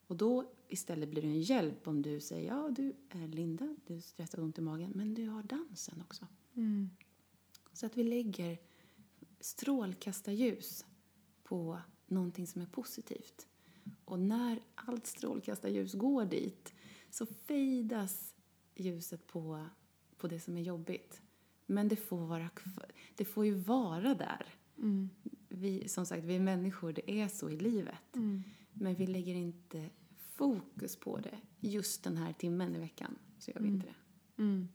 Och 0.07 0.16
då 0.16 0.44
istället 0.68 1.09
blir 1.09 1.22
det 1.22 1.28
en 1.28 1.40
hjälp 1.40 1.88
om 1.88 2.02
du 2.02 2.20
säger 2.20 2.48
ja, 2.48 2.70
du 2.70 2.92
är 3.09 3.28
Linda, 3.28 3.76
du 3.87 3.96
är 3.96 4.00
stressad 4.00 4.40
och 4.40 4.46
ont 4.46 4.59
i 4.59 4.61
magen, 4.61 4.92
men 4.94 5.14
du 5.14 5.28
har 5.28 5.42
dansen 5.42 6.00
också. 6.00 6.26
Mm. 6.55 6.90
Så 7.72 7.87
att 7.87 7.96
vi 7.96 8.02
lägger 8.02 8.59
strålkastarljus 9.40 10.85
på 11.42 11.78
någonting 12.07 12.46
som 12.46 12.62
är 12.62 12.66
positivt. 12.66 13.46
Och 14.05 14.18
när 14.18 14.61
allt 14.74 15.07
strålkastarljus 15.07 15.92
går 15.94 16.24
dit 16.24 16.74
så 17.11 17.26
fejdas 17.26 18.35
ljuset 18.74 19.26
på, 19.26 19.66
på 20.16 20.28
det 20.28 20.40
som 20.40 20.57
är 20.57 20.62
jobbigt. 20.62 21.22
Men 21.66 21.88
det 21.88 21.96
får, 21.96 22.26
vara, 22.26 22.50
det 23.16 23.24
får 23.24 23.46
ju 23.46 23.55
vara 23.55 24.14
där. 24.14 24.46
Mm. 24.78 25.11
Vi, 25.55 25.88
som 25.88 26.07
sagt, 26.07 26.25
vi 26.25 26.37
är 26.37 26.41
människor, 26.41 26.93
det 26.93 27.11
är 27.11 27.29
så 27.29 27.51
i 27.51 27.57
livet. 27.57 28.17
Mm. 28.17 28.43
Men 28.73 28.95
vi 28.95 29.07
lägger 29.07 29.35
inte 29.35 29.91
fokus 30.17 30.97
på 30.97 31.19
det 31.19 31.38
just 31.61 32.05
den 32.05 32.17
här 32.17 32.33
timmen 32.33 32.77
i 32.77 32.79
veckan. 32.79 33.19
Så 33.38 33.51
gör 33.51 33.61
vi 33.61 33.69
inte 33.69 33.87
det. 33.87 34.43
Mm. 34.43 34.69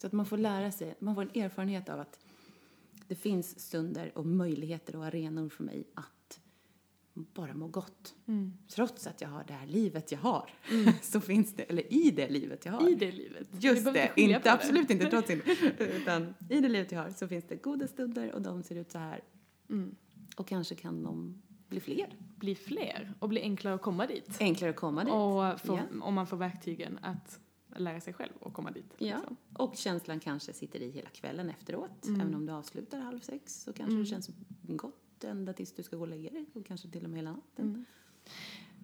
Så 0.00 0.06
att 0.06 0.12
man 0.12 0.26
får 0.26 0.36
lära 0.36 0.72
sig, 0.72 0.94
man 0.98 1.14
får 1.14 1.22
en 1.22 1.42
erfarenhet 1.42 1.88
av 1.88 2.00
att 2.00 2.18
det 3.08 3.14
finns 3.14 3.60
stunder 3.60 4.18
och 4.18 4.26
möjligheter 4.26 4.96
och 4.96 5.04
arenor 5.04 5.48
för 5.48 5.64
mig 5.64 5.84
att 5.94 6.40
bara 7.14 7.54
må 7.54 7.66
gott. 7.66 8.14
Mm. 8.26 8.52
Trots 8.68 9.06
att 9.06 9.20
jag 9.20 9.28
har 9.28 9.44
det 9.44 9.52
här 9.52 9.66
livet 9.66 10.12
jag 10.12 10.18
har, 10.18 10.50
så 11.02 11.20
finns 11.20 11.54
det, 11.54 11.62
eller 11.62 11.92
i 11.92 12.10
det 12.10 12.28
livet 12.28 12.64
jag 12.64 12.72
har. 12.72 12.88
I 12.88 12.94
det 12.94 13.12
livet. 13.12 13.48
Just 13.60 13.84
det, 13.84 14.12
inte, 14.16 14.40
på 14.40 14.48
absolut 14.48 14.90
inte 14.90 15.06
trots 15.06 15.28
det. 15.28 15.40
Utan 15.96 16.34
i 16.50 16.60
det 16.60 16.68
livet 16.68 16.92
jag 16.92 17.02
har 17.02 17.10
så 17.10 17.28
finns 17.28 17.44
det 17.48 17.56
goda 17.56 17.88
stunder 17.88 18.32
och 18.32 18.42
de 18.42 18.62
ser 18.62 18.76
ut 18.76 18.90
så 18.90 18.98
här. 18.98 19.20
Mm. 19.70 19.94
Och 20.36 20.46
kanske 20.48 20.74
kan 20.74 21.02
de 21.02 21.42
bli 21.68 21.80
fler. 21.80 22.16
Bli 22.36 22.54
fler 22.54 23.14
och 23.18 23.28
bli 23.28 23.40
enklare 23.40 23.74
att 23.74 23.82
komma 23.82 24.06
dit. 24.06 24.36
Enklare 24.40 24.70
att 24.70 24.76
komma 24.76 25.04
dit. 25.04 25.12
Och 25.12 25.60
få, 25.60 25.76
Ja. 25.76 26.02
om 26.02 26.14
man 26.14 26.26
får 26.26 26.36
verktygen 26.36 26.98
att 27.02 27.40
lära 27.76 28.00
sig 28.00 28.12
själv 28.12 28.32
och 28.40 28.52
komma 28.54 28.70
dit. 28.70 28.94
Ja, 28.98 29.16
liksom. 29.16 29.36
och 29.52 29.76
känslan 29.76 30.20
kanske 30.20 30.52
sitter 30.52 30.80
i 30.82 30.90
hela 30.90 31.08
kvällen 31.08 31.50
efteråt. 31.50 32.06
Mm. 32.06 32.20
Även 32.20 32.34
om 32.34 32.46
du 32.46 32.52
avslutar 32.52 32.98
halv 33.00 33.20
sex 33.20 33.62
så 33.62 33.72
kanske 33.72 33.92
Mm. 33.92 34.02
det 34.04 34.10
känns 34.10 34.30
gott 34.62 35.24
ända 35.24 35.52
tills 35.52 35.72
du 35.72 35.82
ska 35.82 35.96
gå 35.96 36.02
och 36.02 36.08
lägga 36.08 36.30
dig 36.30 36.46
och 36.54 36.66
kanske 36.66 36.88
till 36.88 37.04
och 37.04 37.10
med 37.10 37.18
hela 37.18 37.32
natten. 37.32 37.64
Mm. 37.68 37.84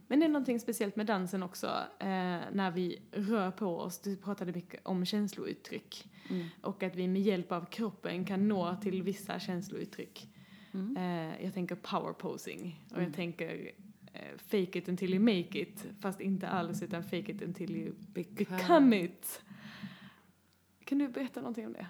Men 0.08 0.20
det 0.20 0.26
är 0.26 0.30
någonting 0.30 0.60
speciellt 0.60 0.96
med 0.96 1.06
dansen 1.06 1.42
också, 1.42 1.66
eh, 1.98 2.06
när 2.52 2.70
vi 2.70 3.02
rör 3.12 3.50
på 3.50 3.78
oss. 3.78 3.98
Du 3.98 4.16
pratade 4.16 4.52
mycket 4.52 4.80
om 4.86 5.04
känslouttryck. 5.04 6.08
Mm. 6.30 6.46
Och 6.62 6.82
att 6.82 6.96
vi 6.96 7.08
med 7.08 7.22
hjälp 7.22 7.52
av 7.52 7.64
kroppen 7.64 8.24
kan 8.24 8.48
nå 8.48 8.76
till 8.82 9.02
vissa 9.02 9.40
känslouttryck. 9.40 10.28
Mm. 10.74 10.96
Eh, 10.96 11.44
jag 11.44 11.54
tänker 11.54 11.74
power 11.74 12.12
posing. 12.12 12.84
Och 12.86 12.92
Mm. 12.92 13.04
jag 13.04 13.14
tänker 13.14 13.70
eh, 14.12 14.36
fake 14.38 14.78
it 14.78 14.88
until 14.88 15.10
you 15.14 15.20
make 15.20 15.58
it. 15.60 15.86
Fast 16.00 16.20
inte 16.20 16.48
alls, 16.48 16.82
utan 16.82 17.02
fake 17.02 17.32
it 17.32 17.42
until 17.42 17.76
you 17.76 17.92
become 18.12 19.00
it. 19.04 19.42
Kan 20.84 20.98
du 20.98 21.08
berätta 21.08 21.40
någonting 21.40 21.66
om 21.66 21.72
det? 21.72 21.86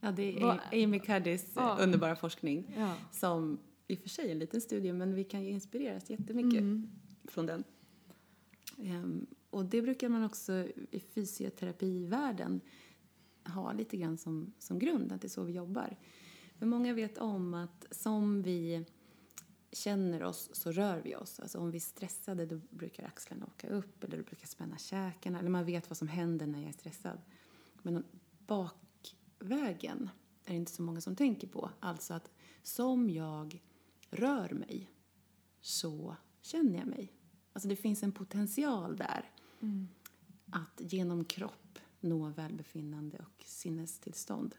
Ja, 0.00 0.10
det 0.12 0.36
är 0.42 0.84
Amy 0.84 0.98
Cuddys 0.98 1.52
Ja. 1.56 1.76
underbara 1.80 2.16
forskning 2.16 2.74
Ja. 2.78 2.94
som 3.12 3.58
i 3.88 3.94
och 3.94 3.98
för 3.98 4.08
sig 4.08 4.26
är 4.28 4.32
en 4.32 4.38
liten 4.38 4.60
studie 4.60 4.92
men 4.92 5.14
vi 5.14 5.24
kan 5.24 5.42
ju 5.44 5.50
inspireras 5.50 6.10
jättemycket 6.10 6.60
Mm. 6.60 6.90
från 7.24 7.46
den. 7.46 7.64
Ehm, 8.78 9.26
och 9.50 9.64
det 9.64 9.82
brukar 9.82 10.08
man 10.08 10.24
också 10.24 10.52
i 10.90 11.00
fysioterapivärlden 11.14 12.60
ha 13.44 13.72
lite 13.72 13.96
grann 13.96 14.18
som, 14.18 14.52
som 14.58 14.78
grund, 14.78 15.12
att 15.12 15.20
det 15.20 15.26
är 15.26 15.28
så 15.30 15.44
vi 15.44 15.52
jobbar. 15.52 15.96
För 16.62 16.66
många 16.66 16.94
vet 16.94 17.18
om 17.18 17.54
att 17.54 17.86
som 17.90 18.42
vi 18.42 18.84
känner 19.72 20.22
oss 20.22 20.50
så 20.52 20.72
rör 20.72 21.00
vi 21.00 21.16
oss. 21.16 21.40
Alltså 21.40 21.58
om 21.58 21.70
vi 21.70 21.76
är 21.76 21.80
stressade 21.80 22.46
då 22.46 22.60
brukar 22.70 23.04
axlarna 23.04 23.46
åka 23.46 23.68
upp 23.68 24.04
eller 24.04 24.16
du 24.16 24.22
brukar 24.22 24.46
spänna 24.46 24.78
käkarna 24.78 25.38
eller 25.38 25.50
man 25.50 25.64
vet 25.64 25.90
vad 25.90 25.96
som 25.96 26.08
händer 26.08 26.46
när 26.46 26.58
jag 26.58 26.68
är 26.68 26.72
stressad. 26.72 27.20
Men 27.82 28.04
bakvägen 28.46 30.10
är 30.44 30.50
det 30.50 30.56
inte 30.56 30.72
så 30.72 30.82
många 30.82 31.00
som 31.00 31.16
tänker 31.16 31.48
på. 31.48 31.70
Alltså 31.80 32.14
att 32.14 32.30
som 32.62 33.10
jag 33.10 33.62
rör 34.10 34.50
mig 34.50 34.90
så 35.60 36.16
känner 36.42 36.78
jag 36.78 36.86
mig. 36.86 37.12
Alltså 37.52 37.68
det 37.68 37.76
finns 37.76 38.02
en 38.02 38.12
potential 38.12 38.96
där 38.96 39.30
Mm. 39.60 39.88
att 40.50 40.92
genom 40.92 41.24
kropp 41.24 41.78
nå 42.00 42.28
välbefinnande 42.28 43.18
och 43.18 43.44
sinnestillstånd. 43.46 44.54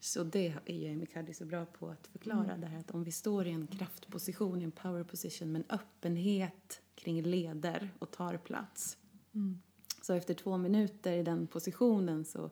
Så 0.00 0.24
det 0.24 0.54
är 0.64 0.74
ju 0.74 0.92
Amy 0.92 1.06
Cuddy 1.06 1.34
så 1.34 1.44
bra 1.44 1.66
på 1.66 1.88
att 1.88 2.06
förklara 2.06 2.52
Mm. 2.54 2.70
här 2.70 2.80
att 2.80 2.90
om 2.90 3.04
vi 3.04 3.12
står 3.12 3.46
i 3.46 3.50
en 3.50 3.66
kraftposition, 3.66 4.60
i 4.60 4.64
en 4.64 4.72
power 4.72 5.04
position 5.04 5.52
med 5.52 5.60
en 5.60 5.76
öppenhet 5.78 6.80
kring 6.94 7.22
leder 7.22 7.90
och 7.98 8.10
tar 8.10 8.36
plats. 8.36 8.98
Mm. 9.34 9.62
Så 10.02 10.12
efter 10.12 10.34
två 10.34 10.56
minuter 10.56 11.12
i 11.12 11.22
den 11.22 11.46
positionen 11.46 12.24
så 12.24 12.50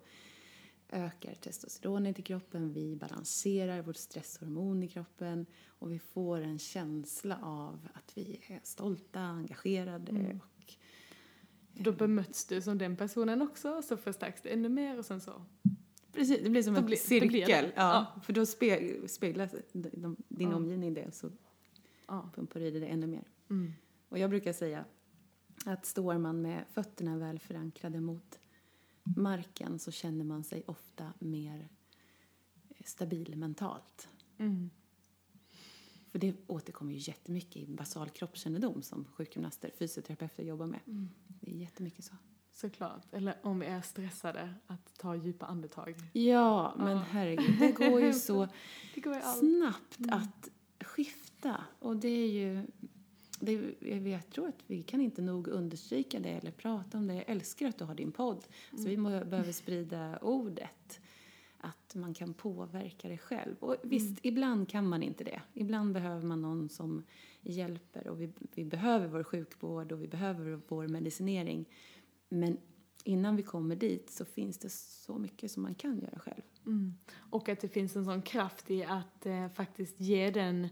ökar 0.89 1.35
testosteronet 1.35 2.19
i 2.19 2.23
kroppen, 2.23 2.73
vi 2.73 2.97
balanserar 2.97 3.83
vårt 3.83 3.97
stresshormon 3.97 4.83
i 4.83 4.89
kroppen 4.89 5.47
och 5.67 5.93
vi 5.93 5.99
får 5.99 6.41
en 6.41 6.59
känsla 6.59 7.39
av 7.43 7.89
att 7.95 8.13
vi 8.19 8.41
är 8.47 8.61
stolta, 8.63 9.21
engagerade 9.21 10.11
Mm. 10.11 10.41
och 10.41 10.75
Då 11.73 11.93
bemöts 11.93 12.47
du 12.47 12.63
som 12.63 12.79
den 12.79 12.97
personen 12.97 13.43
också, 13.43 13.83
så 13.83 13.97
förstärks 13.97 14.43
det 14.43 14.49
ännu 14.49 14.69
mer 14.69 14.99
och 14.99 15.05
sen 15.05 15.21
så. 15.21 15.43
Precis, 16.15 16.41
det 16.43 16.51
blir 16.51 16.63
som 16.63 16.75
Då 16.75 16.81
en 16.81 16.87
då 16.91 16.97
cirkel. 16.97 17.65
det. 17.65 17.73
ja, 17.77 18.21
För 18.25 18.33
då 18.33 18.47
spe, 18.47 19.09
speglas 19.09 19.51
din 20.29 20.51
Ja. 20.51 20.57
omgivning 20.57 20.95
det 20.95 21.15
så 21.15 21.31
Ja. 22.07 22.31
pumpar 22.35 22.61
du 22.61 22.67
i 22.67 22.71
det 22.81 22.87
ännu 22.87 23.07
mer. 23.07 23.25
Mm. 23.51 23.73
Och 24.09 24.19
jag 24.19 24.31
brukar 24.31 24.53
säga 24.53 24.85
att 25.65 25.87
står 25.87 26.19
man 26.19 26.43
med 26.43 26.65
fötterna 26.73 27.19
väl 27.19 27.39
förankrade 27.39 28.01
mot 28.01 28.39
marken 29.17 29.79
så 29.79 29.91
känner 29.91 30.25
man 30.25 30.45
sig 30.45 30.63
ofta 30.67 31.13
mer 31.19 31.69
eh, 32.69 32.85
stabil 32.85 33.37
mentalt. 33.37 34.09
Mm. 34.39 34.71
För 36.11 36.19
det 36.19 36.35
återkommer 36.47 36.93
ju 36.93 36.99
jättemycket 36.99 37.57
i 37.57 37.67
basal 37.67 38.09
kroppskännedom 38.11 38.83
som 38.83 39.05
sjukgymnaster, 39.05 39.71
fysioterapeuter 39.79 40.43
jobbar 40.43 40.67
med. 40.67 40.81
Mm. 40.87 41.09
Det 41.41 41.51
är 41.51 41.55
jättemycket 41.57 42.05
så. 42.05 42.15
Såklart. 42.55 43.15
Eller 43.15 43.35
om 43.43 43.59
vi 43.59 43.67
är 43.67 43.81
stressade, 43.81 44.55
att 44.67 44.99
ta 44.99 45.17
djupa 45.17 45.47
andetag. 45.47 45.95
Ja, 46.13 46.75
men 46.79 46.97
Ja. 46.97 47.03
herregud, 47.11 47.59
det 47.59 47.73
går 47.73 48.01
ju 48.01 48.13
så 48.13 48.35
går 48.97 49.15
ju 49.15 49.21
snabbt 49.21 49.99
Mm. 49.99 50.11
att 50.19 50.49
skifta. 50.87 51.65
Och 51.79 51.97
det 51.97 52.09
är 52.09 52.29
ju... 52.29 52.67
Det, 53.41 53.75
jag, 54.11 54.31
tror 54.31 54.49
att 54.49 54.63
vi 54.67 54.83
kan 54.83 55.01
inte 55.01 55.23
nog 55.23 55.49
understryka 55.49 56.21
det 56.21 56.29
eller 56.29 56.51
prata 56.51 56.99
om 56.99 57.07
det. 57.07 57.15
Jag 57.15 57.25
älskar 57.29 57.69
att 57.69 57.79
du 57.79 57.85
har 57.85 57.95
din 57.95 58.13
podd. 58.13 58.45
Så 58.71 58.89
vi 58.89 58.97
må, 58.97 59.09
behöver 59.09 59.53
sprida 59.53 60.19
ordet. 60.19 61.01
Att 61.59 61.95
man 61.95 62.15
kan 62.15 62.35
påverka 62.35 63.09
det 63.09 63.19
själv. 63.19 63.57
Och 63.61 63.77
visst, 63.83 64.19
ibland 64.23 64.69
kan 64.69 64.89
man 64.89 65.03
inte 65.03 65.25
det. 65.25 65.43
Ibland 65.55 65.93
behöver 65.95 66.23
man 66.27 66.43
någon 66.43 66.69
som 66.69 67.03
hjälper. 67.41 68.09
Och 68.09 68.21
vi, 68.21 68.31
vi 68.55 68.65
behöver 68.65 69.07
vår 69.07 69.23
sjukvård 69.25 69.93
och 69.93 70.03
vi 70.03 70.09
behöver 70.09 70.61
vår 70.69 70.89
medicinering. 70.89 71.65
Men 72.29 72.57
innan 73.05 73.37
vi 73.37 73.43
kommer 73.43 73.77
dit 73.77 74.11
så 74.11 74.25
finns 74.25 74.59
det 74.59 74.73
så 74.73 75.19
mycket 75.19 75.51
som 75.51 75.63
man 75.63 75.75
kan 75.75 75.99
göra 75.99 76.19
själv. 76.19 76.43
Mm. 76.67 76.95
Och 77.31 77.49
att 77.49 77.61
det 77.61 77.69
finns 77.69 77.97
en 77.97 78.05
sån 78.05 78.23
kraft 78.23 78.71
i 78.71 78.85
att 78.85 79.27
eh, 79.27 79.49
faktiskt 79.49 80.01
ge 80.01 80.31
den 80.31 80.69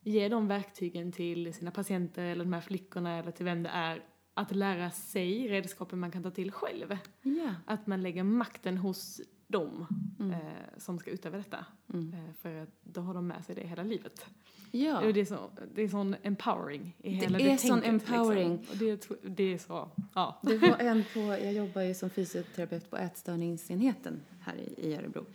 ge 0.00 0.28
de 0.28 0.48
verktygen 0.48 1.12
till 1.12 1.54
sina 1.54 1.70
patienter 1.70 2.24
eller 2.24 2.44
de 2.44 2.52
här 2.52 2.60
flickorna 2.60 3.18
eller 3.18 3.30
till 3.30 3.44
vem 3.44 3.62
det 3.62 3.68
är 3.68 4.04
att 4.34 4.56
lära 4.56 4.90
sig 4.90 5.48
redskapen 5.48 5.98
man 5.98 6.10
kan 6.10 6.22
ta 6.22 6.30
till 6.30 6.52
själv. 6.52 6.96
Ja. 7.22 7.54
Att 7.66 7.86
man 7.86 8.02
lägger 8.02 8.22
makten 8.22 8.78
hos 8.78 9.20
dem 9.46 9.86
Mm. 10.20 10.30
eh, 10.32 10.38
som 10.78 10.98
ska 10.98 11.10
utöva 11.10 11.36
detta. 11.38 11.66
Mm. 11.94 12.12
Eh, 12.14 12.32
för 12.34 12.54
att 12.62 12.68
då 12.82 13.00
har 13.00 13.14
de 13.14 13.26
med 13.26 13.44
sig 13.44 13.54
det 13.54 13.66
hela 13.66 13.82
livet. 13.82 14.26
Ja. 14.70 15.00
Det, 15.12 15.20
är 15.20 15.24
så, 15.24 15.50
det 15.74 15.82
är 15.82 15.88
sån 15.88 16.16
empowering 16.22 16.96
i 16.98 17.10
hela 17.10 17.38
är 17.38 17.44
det 17.50 17.58
sån 17.58 17.80
tänket, 17.80 18.08
empowering. 18.08 18.56
Liksom. 18.56 18.78
Det, 18.78 18.90
är- 18.90 19.28
det 19.30 19.42
är 19.54 19.58
så, 19.58 19.90
ja. 20.14 20.40
Det 20.42 20.58
var 20.58 20.78
en 20.78 21.04
på, 21.14 21.20
jag 21.20 21.52
jobbar 21.52 21.82
ju 21.82 21.94
som 21.94 22.10
fysioterapeut 22.10 22.90
på 22.90 22.96
ätstörningsenheten 22.96 24.20
här 24.40 24.56
i, 24.56 24.74
i 24.88 24.96
Örebro. 24.96 25.26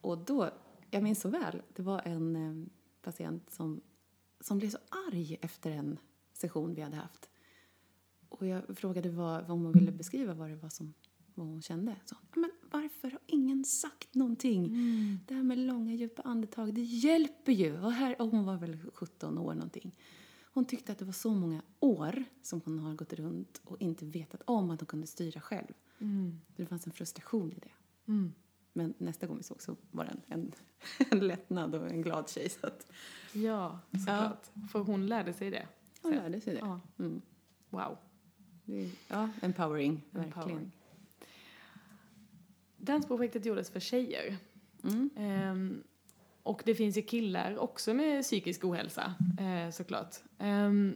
Och 0.00 0.18
då, 0.18 0.50
jag 0.90 1.02
minns 1.02 1.20
så 1.20 1.28
väl, 1.28 1.62
det 1.76 1.82
var 1.82 2.02
en 2.04 2.36
eh, 2.36 2.66
patient 3.02 3.50
som, 3.50 3.80
som 4.40 4.58
blev 4.58 4.70
så 4.70 4.78
arg 5.08 5.38
efter 5.42 5.70
en 5.70 5.98
session 6.32 6.74
vi 6.74 6.82
hade 6.82 6.96
haft. 6.96 7.28
Och 8.28 8.46
jag 8.46 8.62
frågade 8.78 9.10
vad, 9.10 9.40
vad 9.40 9.58
hon 9.58 9.72
ville 9.72 9.92
beskriva 9.92 10.34
vad 10.34 10.50
det 10.50 10.56
var 10.56 10.68
som 10.68 10.94
vad 11.34 11.46
hon 11.46 11.62
kände. 11.62 11.96
Så, 12.04 12.16
"Ja, 12.20 12.40
men 12.40 12.50
ingen 13.58 13.64
sagt 13.64 14.14
någonting? 14.14 14.64
Mm. 14.66 15.18
Det 15.26 15.34
här 15.34 15.42
med 15.42 15.58
långa 15.58 15.94
djupa 15.94 16.22
andetag, 16.22 16.74
det 16.74 16.82
hjälper 16.82 17.52
ju. 17.52 17.80
Och, 17.80 17.92
här, 17.92 18.20
och 18.20 18.30
hon 18.30 18.44
var 18.44 18.56
väl 18.56 18.78
17 18.94 19.38
år 19.38 19.54
någonting. 19.54 19.92
Hon 20.54 20.64
tyckte 20.64 20.92
att 20.92 20.98
det 20.98 21.04
var 21.04 21.12
så 21.12 21.34
många 21.34 21.62
år 21.80 22.24
som 22.42 22.60
hon 22.64 22.78
har 22.78 22.94
gått 22.94 23.12
runt 23.12 23.60
och 23.64 23.80
inte 23.80 24.04
vetat 24.04 24.42
om 24.46 24.70
att 24.70 24.80
hon 24.80 24.86
kunde 24.86 25.06
styra 25.06 25.40
själv. 25.40 25.74
Mm. 25.98 26.40
Det 26.56 26.66
fanns 26.66 26.86
en 26.86 26.92
frustration 26.92 27.52
i 27.52 27.58
det. 27.58 27.72
Mm. 28.06 28.32
Men 28.72 28.94
nästa 28.98 29.26
gång 29.26 29.36
vi 29.36 29.42
såg 29.42 29.62
så 29.62 29.76
var 29.90 30.04
det 30.04 30.10
en, 30.10 30.22
en, 30.26 30.52
en 31.10 31.26
lättnad 31.26 31.74
och 31.74 31.88
en 31.90 32.02
glad 32.02 32.28
tjej. 32.28 32.48
Så 32.48 32.66
att 32.66 32.92
Ja, 33.32 33.80
såklart. 33.92 34.46
För 34.72 34.78
hon 34.78 35.06
lärde 35.06 35.32
sig 35.32 35.50
det. 35.50 35.66
hon 36.02 36.12
sen. 36.12 36.22
lärde 36.22 36.40
sig 36.40 36.54
det. 36.54 36.60
Ja. 36.60 36.80
Mm. 36.98 37.22
Wow. 37.70 37.96
det 38.64 38.80
är, 38.84 38.90
ja, 39.08 39.28
empowering, 39.42 40.02
verkligen. 40.10 40.38
Empowering. 40.38 40.72
Dansprojektet 42.78 43.46
gjordes 43.46 43.70
för 43.70 43.80
tjejer. 43.80 44.36
Mm. 44.84 45.10
Ehm, 45.16 45.82
och 46.42 46.62
det 46.64 46.74
finns 46.74 46.96
ju 46.96 47.02
killar 47.02 47.58
också 47.58 47.94
med 47.94 48.22
psykisk 48.22 48.64
ohälsa, 48.64 49.14
eh, 49.40 49.70
såklart. 49.70 50.16
Ehm, 50.38 50.94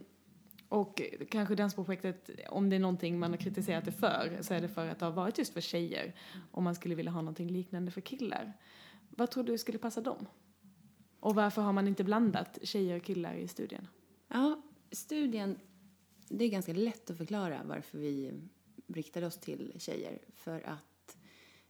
och 0.69 1.03
kanske 1.31 1.55
dansprojektet, 1.55 2.31
om 2.49 2.71
det 2.71 2.77
är 2.77 2.81
någonting 2.81 3.19
man 3.19 3.31
har 3.31 3.39
kritiserat 3.39 3.85
det 3.85 3.93
för, 3.93 4.39
så 4.41 4.55
är 4.55 4.61
det 4.61 4.69
för 4.69 4.89
att 4.89 4.99
det 4.99 5.05
har 5.05 5.13
varit 5.13 5.39
just 5.39 5.53
för 5.53 5.61
tjejer. 5.61 6.15
Om 6.51 6.65
man 6.65 6.75
skulle 6.75 6.95
vilja 6.95 7.13
ha 7.13 7.21
någonting 7.21 7.49
liknande 7.49 7.91
för 7.91 8.01
killar. 8.01 8.53
Vad 9.09 9.31
tror 9.31 9.45
du 9.45 9.59
skulle 9.59 9.79
passa 9.79 10.01
dem? 10.01 10.27
Och 11.21 11.35
varför 11.35 11.63
har 11.63 11.73
man 11.73 11.89
inte 11.89 12.05
blandat 12.05 12.59
tjejer 12.63 12.97
och 12.97 13.03
killar 13.03 13.35
i 13.35 13.49
studien? 13.49 13.89
Ja, 14.29 14.63
studien, 14.91 15.59
det 16.29 16.45
är 16.45 16.49
ganska 16.49 16.73
lätt 16.73 17.11
att 17.11 17.19
förklara 17.19 17.61
varför 17.65 17.99
vi 17.99 18.33
riktade 18.87 19.27
oss 19.27 19.39
till 19.39 19.75
tjejer. 19.79 20.19
För 20.35 20.69
att 20.69 20.92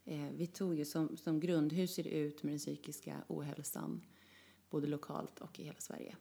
eh, 0.05 0.29
vi 0.37 0.47
tog 0.47 0.75
ju 0.75 0.85
som, 0.85 1.17
som 1.17 1.41
grund, 1.41 1.73
hur 1.73 1.87
ser 1.87 2.03
det 2.03 2.11
ut 2.11 2.43
med 2.43 2.53
den 2.53 2.59
psykiska 2.59 3.25
ohälsan 3.29 4.03
både 4.71 4.87
lokalt 4.87 5.41
och 5.41 5.61
i 5.61 5.65
hela 5.65 5.81
Sverige 5.81 6.17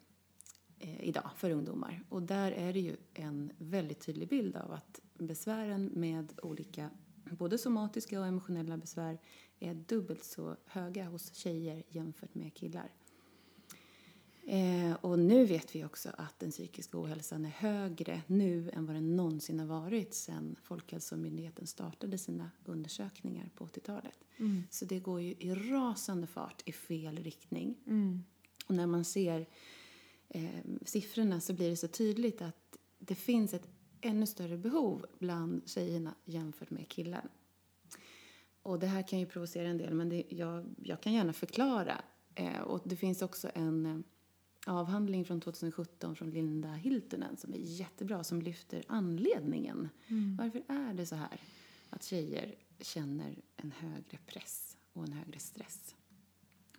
eh, 0.78 1.04
idag 1.04 1.30
för 1.36 1.50
ungdomar. 1.50 2.04
Och 2.08 2.22
där 2.22 2.52
är 2.52 2.72
det 2.72 2.80
ju 2.80 2.96
en 3.14 3.52
väldigt 3.58 4.00
tydlig 4.00 4.28
bild 4.28 4.56
av 4.56 4.72
att 4.72 5.00
besvären 5.14 5.90
med 5.94 6.32
olika, 6.42 6.90
både 7.24 7.58
somatiska 7.58 8.20
och 8.20 8.26
emotionella 8.26 8.76
besvär 8.76 9.18
är 9.58 9.74
dubbelt 9.74 10.24
så 10.24 10.56
höga 10.66 11.04
hos 11.04 11.34
tjejer 11.34 11.82
jämfört 11.88 12.34
med 12.34 12.54
killar. 12.54 12.90
Eh, 14.46 14.92
och 15.00 15.18
nu 15.18 15.44
vet 15.44 15.74
vi 15.74 15.84
också 15.84 16.10
att 16.18 16.38
den 16.38 16.50
psykiska 16.50 17.00
ohälsan 17.00 17.44
är 17.44 17.50
högre 17.50 18.22
nu 18.26 18.70
än 18.70 18.86
vad 18.86 18.96
den 18.96 19.16
någonsin 19.16 19.60
har 19.60 19.66
varit 19.66 20.14
sedan 20.14 20.56
Folkhälsomyndigheten 20.62 21.66
startade 21.66 22.18
sina 22.18 22.50
undersökningar 22.64 23.50
på 23.54 23.66
80-talet. 23.66 24.24
Mm. 24.36 24.62
Så 24.70 24.84
det 24.84 25.00
går 25.00 25.20
ju 25.20 25.30
i 25.38 25.54
rasande 25.54 26.26
fart 26.26 26.62
i 26.64 26.72
fel 26.72 27.16
riktning. 27.18 27.78
Mm. 27.86 28.24
Och 28.66 28.74
när 28.74 28.86
man 28.86 29.04
ser 29.04 29.46
eh, 30.28 30.60
siffrorna 30.84 31.40
så 31.40 31.52
blir 31.52 31.70
det 31.70 31.76
så 31.76 31.88
tydligt 31.88 32.42
att 32.42 32.78
det 32.98 33.14
finns 33.14 33.54
ett 33.54 33.68
ännu 34.00 34.26
större 34.26 34.58
behov 34.58 35.06
bland 35.18 35.68
tjejerna 35.68 36.14
jämfört 36.24 36.70
med 36.70 36.88
killar. 36.88 37.28
Och 38.62 38.78
det 38.78 38.86
här 38.86 39.08
kan 39.08 39.18
ju 39.18 39.26
provocera 39.26 39.68
en 39.68 39.78
del, 39.78 39.94
men 39.94 40.08
det, 40.08 40.24
jag, 40.28 40.74
jag 40.82 41.00
kan 41.00 41.12
gärna 41.12 41.32
förklara. 41.32 42.02
Eh, 42.34 42.60
och 42.60 42.80
det 42.84 42.96
finns 42.96 43.22
också 43.22 43.50
en 43.54 43.86
eh, 43.86 43.98
avhandling 44.66 45.24
från 45.24 45.40
2017 45.40 46.16
från 46.16 46.30
Linda 46.30 46.68
Hiltunen 46.72 47.36
som 47.36 47.54
är 47.54 47.58
jättebra, 47.58 48.24
som 48.24 48.42
lyfter 48.42 48.84
anledningen. 48.88 49.88
Mm. 50.08 50.36
Varför 50.36 50.62
är 50.68 50.94
det 50.94 51.06
så 51.06 51.14
här 51.16 51.40
att 51.90 52.02
tjejer 52.04 52.54
känner 52.80 53.42
en 53.56 53.72
högre 53.72 54.18
press 54.26 54.76
och 54.92 55.04
en 55.04 55.12
högre 55.12 55.38
stress? 55.38 55.94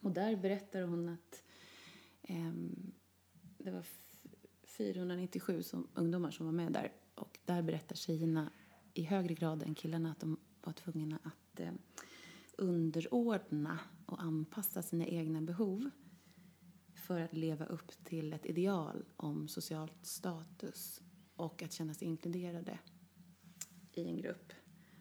Och 0.02 0.12
där 0.12 0.36
berättar 0.36 0.82
hon 0.82 1.10
att 1.10 1.44
ehm, 2.22 2.92
det 3.58 3.72
var 3.72 3.80
f- 3.80 4.00
497 4.64 5.64
som, 5.64 5.88
ungdomar 5.94 6.32
som 6.32 6.46
var 6.46 6.54
med 6.54 6.72
där. 6.72 6.92
Och 7.16 7.40
där 7.46 7.62
berättar 7.62 7.96
tjejerna 7.96 8.52
i 8.94 9.04
högre 9.04 9.34
grad 9.34 9.64
än 9.64 9.76
killarna 9.76 10.12
att 10.12 10.20
de 10.20 10.38
var 10.62 10.74
tvungna 10.74 11.20
att 11.24 11.60
eh, 11.60 11.74
underordna 12.58 13.80
och 14.06 14.22
anpassa 14.24 14.82
sina 14.82 15.06
egna 15.08 15.42
behov 15.42 15.90
för 17.04 17.20
att 17.22 17.34
leva 17.34 17.66
upp 17.66 17.92
till 18.04 18.34
ett 18.34 18.46
ideal 18.46 19.06
om 19.16 19.48
socialt 19.48 20.06
status 20.06 21.02
och 21.36 21.64
att 21.64 21.72
känna 21.74 21.94
sig 21.94 22.08
inkluderade 22.08 22.80
i 23.92 24.08
en 24.08 24.18
grupp. 24.18 24.54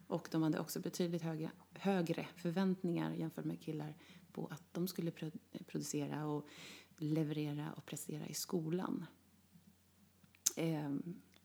Och 0.07 0.29
de 0.31 0.43
hade 0.43 0.61
också 0.61 0.81
betydligt 0.81 1.23
höga, 1.23 1.53
högre 1.73 2.29
förväntningar 2.37 3.13
jämfört 3.15 3.45
med 3.45 3.61
killar 3.61 3.95
på 4.33 4.47
att 4.47 4.63
de 4.73 4.89
skulle 4.89 5.11
pro- 5.11 5.31
producera 5.67 6.27
och 6.27 6.47
leverera 6.99 7.73
och 7.73 7.87
prestera 7.87 8.27
i 8.27 8.35
skolan. 8.35 9.07
Eh, 10.57 10.95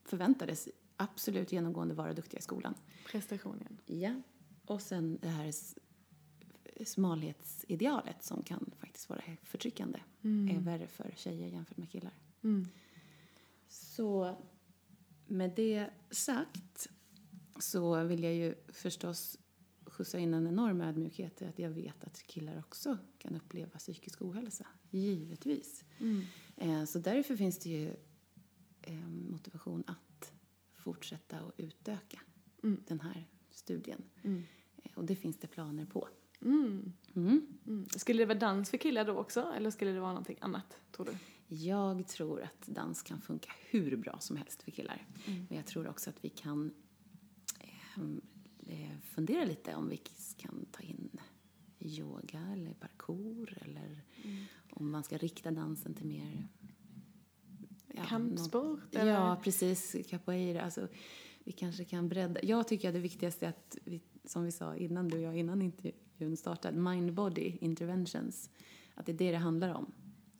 förväntades 0.03 0.67
absolut 0.95 1.51
genomgående 1.51 1.93
vara 1.93 2.13
duktiga 2.13 2.39
i 2.39 2.41
skolan. 2.43 2.75
Prestationen. 3.11 3.77
Ja. 3.85 4.21
Och 4.65 4.81
sen 4.81 5.17
det 5.21 5.27
här 5.29 5.45
smalhetsidealet 6.85 8.23
som 8.23 8.43
kan 8.43 8.71
faktiskt 8.77 9.09
vara 9.09 9.21
förtryckande 9.43 9.99
är 10.51 10.59
värre 10.59 10.87
för 10.87 11.13
tjejer 11.15 11.47
jämfört 11.47 11.77
med 11.77 11.91
killar. 11.91 12.13
Mm. 12.43 12.67
Så 13.67 14.35
med 15.27 15.51
det 15.55 15.89
sagt 16.11 16.87
så 17.59 18.03
vill 18.03 18.23
jag 18.23 18.33
ju 18.33 18.55
förstås 18.67 19.37
skjutsa 19.85 20.19
in 20.19 20.33
en 20.33 20.47
enorm 20.47 20.81
ödmjukhet 20.81 21.41
i 21.41 21.45
att 21.45 21.59
jag 21.59 21.69
vet 21.69 22.03
att 22.03 22.23
killar 22.23 22.59
också 22.59 22.97
kan 23.17 23.35
uppleva 23.35 23.77
psykisk 23.77 24.21
ohälsa. 24.21 24.67
Givetvis. 24.89 25.83
Mm. 25.99 26.21
Eh, 26.55 26.85
Så 26.85 26.99
därför 26.99 27.35
finns 27.35 27.59
det 27.59 27.69
ju 27.69 27.95
eh, 28.81 29.07
motivation 29.07 29.83
att 29.87 30.33
fortsätta 30.75 31.43
och 31.43 31.53
utöka 31.57 32.21
Mm. 32.63 32.83
den 32.87 32.99
här 32.99 33.27
studien. 33.49 34.03
Mm. 34.23 34.43
Eh, 34.83 34.91
Och 34.95 35.05
det 35.05 35.15
finns 35.15 35.37
det 35.39 35.47
planer 35.47 35.85
på. 35.85 36.07
Mm. 36.41 36.93
Mm. 37.15 37.47
Mm. 37.67 37.85
Skulle 37.89 38.21
det 38.21 38.25
vara 38.25 38.39
dans 38.39 38.69
för 38.69 38.77
killar 38.77 39.05
då 39.05 39.13
också, 39.13 39.53
eller 39.57 39.71
skulle 39.71 39.91
det 39.91 39.99
vara 39.99 40.11
någonting 40.11 40.37
annat, 40.41 40.81
tror 40.91 41.05
du? 41.05 41.15
Jag 41.55 42.07
tror 42.07 42.41
att 42.41 42.67
dans 42.67 43.01
kan 43.03 43.21
funka 43.21 43.51
hur 43.69 43.95
bra 43.97 44.17
som 44.19 44.37
helst 44.37 44.63
för 44.63 44.71
killar. 44.71 45.05
Mm. 45.25 45.45
Men 45.49 45.57
jag 45.57 45.65
tror 45.65 45.87
också 45.87 46.09
att 46.09 46.25
vi 46.25 46.29
kan 46.29 46.71
ehm, 47.95 48.21
eh, 48.67 48.97
fundera 49.01 49.45
lite 49.45 49.75
om 49.75 49.89
vi 49.89 49.97
kan 50.37 50.65
ta 50.71 50.81
in 50.83 51.09
yoga 51.79 52.39
eller 52.53 52.73
parkour 52.73 53.57
eller 53.61 54.01
Mm. 54.23 54.43
om 54.69 54.91
man 54.91 55.03
ska 55.03 55.17
rikta 55.17 55.51
dansen 55.51 55.93
till 55.93 56.05
mer... 56.07 56.47
ja, 57.87 58.03
Kampsport? 58.07 58.79
något- 58.83 58.95
eller? 58.95 59.11
Ja, 59.11 59.39
precis. 59.43 59.95
Capoeira. 60.09 60.61
Alltså, 60.61 60.87
vi 61.43 61.51
kanske 61.51 61.85
kan 61.85 62.09
bredda. 62.09 62.39
Jag 62.43 62.67
tycker 62.67 62.87
att 62.87 62.93
det 62.93 62.99
viktigaste 62.99 63.45
är 63.45 63.49
att, 63.49 63.77
vi, 63.85 64.01
som 64.25 64.43
vi 64.43 64.51
sa 64.51 64.75
innan 64.75 65.07
du 65.07 65.17
och 65.17 65.23
jag, 65.23 65.37
innan 65.37 65.61
intervjun 65.61 65.93
startade, 66.37 66.77
mind-body 66.77 67.57
interventions. 67.61 68.49
Att 68.95 69.05
det 69.05 69.11
är 69.11 69.17
det 69.17 69.31
det 69.31 69.37
handlar 69.37 69.73
om. 69.73 69.91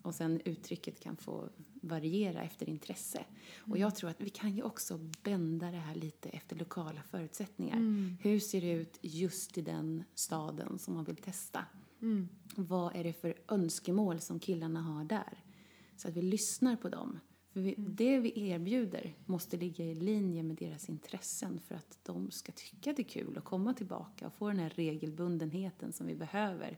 Och 0.02 0.16
sen 0.16 0.42
uttrycket 0.46 1.00
kan 1.00 1.18
få 1.18 1.50
variera 1.82 2.42
efter 2.42 2.70
intresse. 2.70 3.26
Och 3.58 3.78
jag 3.78 3.96
tror 3.96 4.10
att 4.10 4.22
vi 4.22 4.30
kan 4.30 4.56
ju 4.56 4.64
också 4.64 5.00
bända 5.24 5.72
det 5.72 5.78
här 5.78 5.96
lite 5.96 6.30
efter 6.30 6.56
lokala 6.56 7.02
förutsättningar. 7.04 7.78
Mm. 7.78 8.18
Hur 8.22 8.40
ser 8.40 8.62
det 8.62 8.72
ut 8.72 8.98
just 9.02 9.58
i 9.58 9.62
den 9.62 10.04
staden 10.16 10.80
som 10.80 10.94
man 10.94 11.04
vill 11.04 11.16
testa? 11.16 11.66
Mm. 12.02 12.30
Vad 12.56 12.96
är 12.96 13.04
det 13.04 13.14
för 13.14 13.36
önskemål 13.48 14.20
som 14.20 14.40
killarna 14.40 14.82
har 14.82 15.04
där? 15.04 15.44
Så 15.98 16.08
att 16.08 16.14
vi 16.14 16.22
lyssnar 16.22 16.76
på 16.76 16.90
dem. 16.90 17.20
Vi, 17.62 17.76
det 17.78 18.20
vi 18.20 18.50
erbjuder 18.50 19.16
måste 19.26 19.58
ligga 19.58 19.86
i 19.86 19.96
linje 19.96 20.44
med 20.44 20.56
deras 20.56 20.90
intressen 20.90 21.60
för 21.60 21.76
att 21.76 22.00
de 22.04 22.32
ska 22.32 22.52
tycka 22.52 22.94
det 22.94 23.02
är 23.02 23.04
kul 23.04 23.38
att 23.38 23.44
komma 23.44 23.74
tillbaka 23.74 24.28
och 24.28 24.34
få 24.34 24.48
den 24.48 24.60
här 24.60 24.70
regelbundenheten 24.70 25.94
som 25.94 26.08
vi 26.08 26.16
behöver 26.16 26.78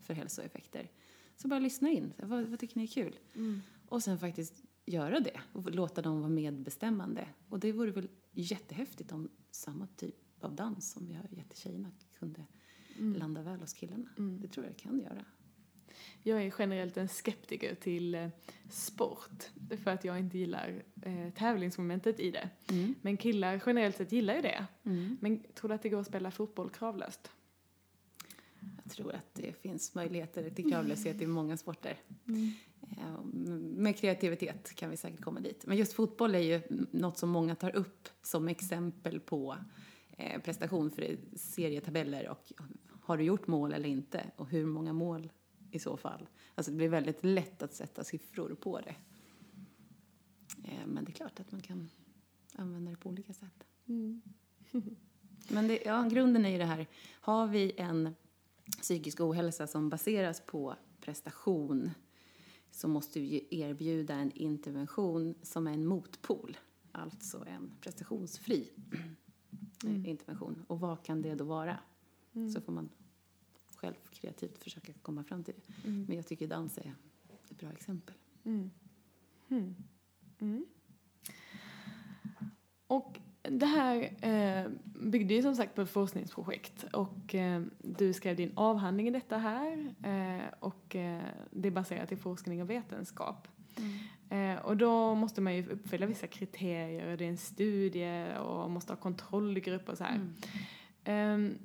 för 0.00 0.14
hälsoeffekter. 0.14 0.90
Så 1.36 1.48
bara 1.48 1.60
lyssna 1.60 1.90
in. 1.90 2.12
Vad, 2.22 2.44
vad 2.44 2.58
tycker 2.58 2.76
ni 2.76 2.82
är 2.82 2.86
kul? 2.86 3.18
Mm. 3.34 3.60
Och 3.88 4.02
sen 4.02 4.18
faktiskt 4.18 4.62
göra 4.86 5.20
det 5.20 5.40
och 5.52 5.70
låta 5.70 6.02
dem 6.02 6.20
vara 6.20 6.30
medbestämmande. 6.30 7.28
Och 7.48 7.60
det 7.60 7.72
vore 7.72 7.90
väl 7.90 8.08
jättehäftigt 8.32 9.12
om 9.12 9.28
samma 9.50 9.86
typ 9.86 10.44
av 10.44 10.54
dans 10.54 10.92
som 10.92 11.06
vi 11.06 11.14
har 11.14 11.26
gett 11.30 11.48
till 11.48 11.58
tjejerna 11.58 11.90
kunde 12.18 12.44
landa 12.98 13.42
väl 13.42 13.60
hos 13.60 13.72
killarna. 13.72 14.08
Mm. 14.18 14.40
Det 14.40 14.48
tror 14.48 14.66
jag 14.66 14.74
det 14.74 14.80
kan 14.80 15.00
göra. 15.00 15.24
Jag 16.28 16.42
är 16.42 16.54
generellt 16.58 16.96
en 16.96 17.08
skeptiker 17.08 17.74
till 17.74 18.14
eh, 18.14 18.28
sport. 18.70 19.50
För 19.84 19.90
att 19.90 20.04
jag 20.04 20.18
inte 20.18 20.38
gillar 20.38 20.82
eh, 21.02 21.30
tävlingsmomentet 21.30 22.20
i 22.20 22.30
det. 22.30 22.48
Mm. 22.70 22.94
Men 23.02 23.16
killar 23.16 23.62
generellt 23.66 23.96
sett 23.96 24.12
gillar 24.12 24.34
ju 24.34 24.42
det. 24.42 24.66
Mm. 24.84 25.16
Men 25.20 25.42
tror 25.54 25.68
du 25.68 25.74
att 25.74 25.82
det 25.82 25.88
går 25.88 26.00
att 26.00 26.06
spela 26.06 26.30
fotboll 26.30 26.70
kravlöst? 26.70 27.30
Jag 28.84 28.92
tror 28.92 29.12
att 29.12 29.34
det 29.34 29.52
finns 29.62 29.94
möjligheter 29.94 30.50
till 30.50 30.70
kravlöshet 30.70 31.22
i 31.22 31.26
många 31.26 31.56
sporter. 31.56 31.96
Eh, 32.90 33.24
Med 33.76 33.96
kreativitet 33.96 34.74
kan 34.74 34.90
vi 34.90 34.96
säkert 34.96 35.20
komma 35.20 35.40
dit. 35.40 35.66
Men 35.66 35.76
just 35.76 35.92
fotboll 35.92 36.34
är 36.34 36.38
ju 36.38 36.60
något 36.90 37.18
som 37.18 37.30
många 37.30 37.54
tar 37.54 37.76
upp 37.76 38.08
som 38.22 38.48
exempel 38.48 39.20
på 39.20 39.56
eh, 40.16 40.40
prestation 40.40 40.90
för 40.90 41.16
serietabeller 41.36 42.28
och 42.28 42.52
har 43.02 43.16
du 43.16 43.24
gjort 43.24 43.46
mål 43.46 43.72
eller 43.72 43.88
inte 43.88 44.30
och 44.36 44.48
hur 44.48 44.66
många 44.66 44.92
mål 44.92 45.30
i 45.70 45.78
så 45.78 45.96
fall. 45.96 46.28
Alltså 46.54 46.70
det 46.70 46.76
blir 46.76 46.88
väldigt 46.88 47.24
lätt 47.24 47.62
att 47.62 47.74
sätta 47.74 48.04
siffror 48.04 48.54
på 48.54 48.80
det. 48.80 48.96
Eh, 50.64 50.86
Men 50.86 51.04
det 51.04 51.10
är 51.10 51.14
klart 51.14 51.40
att 51.40 51.52
man 51.52 51.60
kan 51.60 51.88
använda 52.54 52.90
det 52.90 52.96
på 52.96 53.08
olika 53.08 53.32
sätt. 53.32 53.64
Men 55.48 55.68
det, 55.68 55.82
ja, 55.84 56.02
grunden 56.02 56.44
är 56.44 56.50
ju 56.50 56.58
det 56.58 56.64
här, 56.64 56.86
har 57.20 57.46
vi 57.46 57.72
en 57.76 58.14
psykisk 58.80 59.20
ohälsa 59.20 59.66
som 59.66 59.88
baseras 59.88 60.42
på 60.46 60.76
prestation 61.00 61.90
så 62.70 62.88
måste 62.88 63.20
vi 63.20 63.26
ju 63.26 63.60
erbjuda 63.60 64.14
en 64.14 64.32
intervention 64.32 65.34
som 65.42 65.66
är 65.66 65.72
en 65.72 65.86
motpol, 65.86 66.56
alltså 66.92 67.44
en 67.46 67.72
prestationsfri 67.80 68.70
eh, 69.84 70.08
intervention. 70.08 70.64
Och 70.66 70.80
vad 70.80 71.02
kan 71.04 71.22
det 71.22 71.34
då 71.34 71.44
vara? 71.44 71.78
Så 72.54 72.60
får 72.60 72.72
man 72.72 72.88
själv 73.78 73.94
kreativt 74.10 74.62
försöka 74.62 74.92
komma 74.92 75.24
fram 75.24 75.44
till 75.44 75.54
det. 75.54 75.88
Men 75.88 76.16
jag 76.16 76.26
tycker 76.26 76.46
dans 76.46 76.78
är 76.78 76.94
ett 77.50 77.58
bra 77.58 77.70
exempel. 77.72 78.14
Mm. 78.44 78.70
Mm. 79.48 79.74
Mm. 80.40 80.66
Och 82.86 83.20
det 83.42 83.66
här 83.66 84.16
eh, 84.22 84.70
byggde 84.84 85.34
ju 85.34 85.42
som 85.42 85.54
sagt 85.54 85.74
på 85.74 85.82
ett 85.82 85.90
forskningsprojekt 85.90 86.84
och 86.92 87.34
eh, 87.34 87.62
du 87.78 88.12
skrev 88.12 88.36
din 88.36 88.52
avhandling 88.54 89.08
i 89.08 89.10
detta 89.10 89.38
här 89.38 89.94
eh, 90.04 90.54
och 90.60 90.96
eh, 90.96 91.22
det 91.50 91.68
är 91.68 91.72
baserat 91.72 92.12
i 92.12 92.16
forskning 92.16 92.62
och 92.62 92.70
vetenskap. 92.70 93.48
Eh, 94.30 94.56
och 94.56 94.76
då 94.76 95.14
måste 95.14 95.40
man 95.40 95.56
ju 95.56 95.68
uppfylla 95.68 96.06
vissa 96.06 96.26
kriterier, 96.26 97.16
det 97.16 97.24
är 97.24 97.28
en 97.28 97.36
studie 97.36 98.36
och 98.38 98.70
måste 98.70 98.92
ha 98.92 99.00
kontrollgrupp 99.00 99.88
och 99.88 99.98
så 99.98 100.04
här. 100.04 100.20
Ehm, 101.04 101.58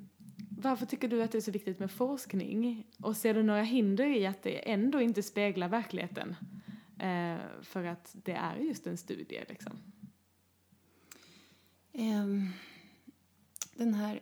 varför 0.58 0.86
tycker 0.86 1.08
du 1.08 1.22
att 1.22 1.32
det 1.32 1.38
är 1.38 1.42
så 1.42 1.50
viktigt 1.50 1.78
med 1.78 1.90
forskning? 1.90 2.86
Och 2.98 3.16
ser 3.16 3.34
du 3.34 3.42
några 3.42 3.62
hinder 3.62 4.06
i 4.06 4.26
att 4.26 4.42
det 4.42 4.70
ändå 4.70 5.00
inte 5.00 5.22
speglar 5.22 5.68
verkligheten? 5.68 6.36
Eh, 6.98 7.38
för 7.62 7.84
att 7.84 8.16
det 8.24 8.32
är 8.32 8.56
just 8.56 8.86
en 8.86 8.96
studie 8.96 9.44
liksom. 9.48 9.72
Ehm, 11.92 12.48
den 13.74 13.94
här 13.94 14.20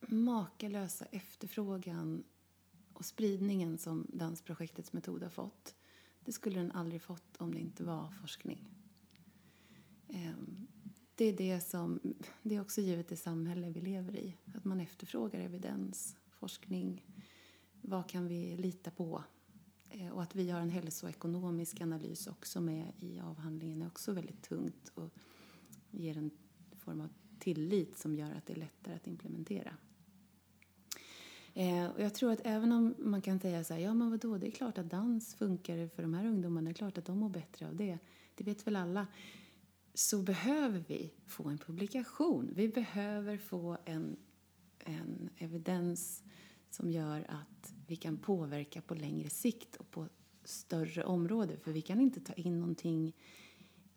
makalösa 0.00 1.04
efterfrågan 1.04 2.24
och 2.92 3.04
spridningen 3.04 3.78
som 3.78 4.06
dansprojektets 4.08 4.92
metod 4.92 5.22
har 5.22 5.30
fått 5.30 5.74
det 6.28 6.32
skulle 6.32 6.60
den 6.60 6.72
aldrig 6.72 7.02
fått 7.02 7.36
om 7.36 7.54
det 7.54 7.60
inte 7.60 7.84
var 7.84 8.10
forskning. 8.20 8.68
Ehm, 10.08 10.66
det 11.18 11.24
är 11.24 11.32
det 11.32 11.60
som, 11.60 12.00
det 12.42 12.56
är 12.56 12.60
också 12.60 12.80
givet 12.80 13.08
det 13.08 13.16
samhälle 13.16 13.70
vi 13.70 13.80
lever 13.80 14.16
i. 14.16 14.36
Att 14.54 14.64
man 14.64 14.80
efterfrågar 14.80 15.40
evidens, 15.40 16.16
forskning, 16.30 17.04
vad 17.80 18.08
kan 18.08 18.28
vi 18.28 18.56
lita 18.56 18.90
på? 18.90 19.24
Eh, 19.90 20.08
och 20.08 20.22
att 20.22 20.34
vi 20.34 20.50
har 20.50 20.60
en 20.60 20.70
hälsoekonomisk 20.70 21.80
analys 21.80 22.26
också 22.26 22.60
med 22.60 22.92
i 22.98 23.20
avhandlingen 23.20 23.82
är 23.82 23.86
också 23.86 24.12
väldigt 24.12 24.42
tungt 24.42 24.90
och 24.94 25.14
ger 25.90 26.18
en 26.18 26.30
form 26.76 27.00
av 27.00 27.08
tillit 27.38 27.98
som 27.98 28.14
gör 28.14 28.30
att 28.32 28.46
det 28.46 28.52
är 28.52 28.58
lättare 28.58 28.94
att 28.94 29.06
implementera. 29.06 29.76
Eh, 31.54 31.86
och 31.86 32.00
jag 32.02 32.14
tror 32.14 32.32
att 32.32 32.40
även 32.44 32.72
om 32.72 32.94
man 32.98 33.22
kan 33.22 33.40
säga 33.40 33.64
så 33.64 33.74
här, 33.74 33.80
ja 33.80 33.94
men 33.94 34.10
vadå, 34.10 34.38
det 34.38 34.46
är 34.46 34.50
klart 34.50 34.78
att 34.78 34.90
dans 34.90 35.34
funkar 35.34 35.88
för 35.88 36.02
de 36.02 36.14
här 36.14 36.26
ungdomarna, 36.26 36.64
det 36.64 36.72
är 36.72 36.74
klart 36.74 36.98
att 36.98 37.04
de 37.04 37.18
mår 37.18 37.28
bättre 37.28 37.68
av 37.68 37.76
det, 37.76 37.98
det 38.34 38.44
vet 38.44 38.66
väl 38.66 38.76
alla. 38.76 39.06
Så 39.98 40.22
behöver 40.22 40.84
vi 40.88 41.12
få 41.26 41.48
en 41.48 41.58
publikation, 41.58 42.52
vi 42.54 42.68
behöver 42.68 43.38
få 43.38 43.76
en, 43.84 44.16
en 44.78 45.30
evidens 45.36 46.22
som 46.70 46.90
gör 46.90 47.26
att 47.28 47.74
vi 47.86 47.96
kan 47.96 48.16
påverka 48.16 48.82
på 48.82 48.94
längre 48.94 49.30
sikt 49.30 49.76
och 49.76 49.90
på 49.90 50.08
större 50.44 51.04
områden. 51.04 51.60
För 51.60 51.72
vi 51.72 51.82
kan 51.82 52.00
inte 52.00 52.20
ta 52.20 52.32
in 52.32 52.60
någonting 52.60 53.12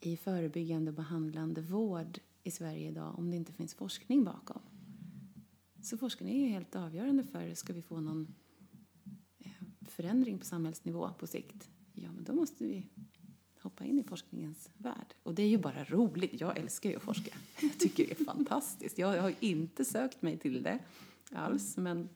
i 0.00 0.16
förebyggande 0.16 0.90
och 0.90 0.94
behandlande 0.94 1.60
vård 1.60 2.18
i 2.42 2.50
Sverige 2.50 2.88
idag 2.88 3.18
om 3.18 3.30
det 3.30 3.36
inte 3.36 3.52
finns 3.52 3.74
forskning 3.74 4.24
bakom. 4.24 4.60
Så 5.82 5.98
forskning 5.98 6.34
är 6.34 6.46
ju 6.46 6.52
helt 6.52 6.76
avgörande 6.76 7.24
för, 7.24 7.54
ska 7.54 7.72
vi 7.72 7.82
få 7.82 8.00
någon 8.00 8.34
eh, 9.38 9.50
förändring 9.88 10.38
på 10.38 10.44
samhällsnivå 10.44 11.10
på 11.18 11.26
sikt, 11.26 11.70
ja 11.92 12.12
men 12.12 12.24
då 12.24 12.32
måste 12.32 12.64
vi 12.64 12.86
hoppa 13.62 13.84
in 13.84 13.98
i 13.98 14.02
forskningens 14.02 14.70
värld. 14.78 15.14
Och 15.22 15.34
det 15.34 15.42
är 15.42 15.48
ju 15.48 15.58
bara 15.58 15.84
roligt. 15.84 16.40
Jag 16.40 16.58
älskar 16.58 16.90
ju 16.90 16.96
att 16.96 17.02
forska. 17.02 17.34
Jag 17.60 17.78
tycker 17.78 18.06
det 18.06 18.20
är 18.20 18.24
fantastiskt. 18.24 18.98
Jag 18.98 19.22
har 19.22 19.28
ju 19.28 19.36
inte 19.40 19.84
sökt 19.84 20.22
mig 20.22 20.38
till 20.38 20.62
det 20.62 20.78
alls, 21.32 21.76
men 21.76 22.08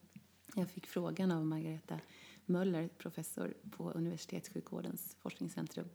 jag 0.55 0.71
fick 0.71 0.87
frågan 0.87 1.31
av 1.31 1.47
Margareta 1.47 2.01
Möller, 2.47 2.89
professor 2.89 3.55
på 3.71 3.91
Universitetssjukvårdens 3.91 5.17
forskningscentrum, 5.21 5.89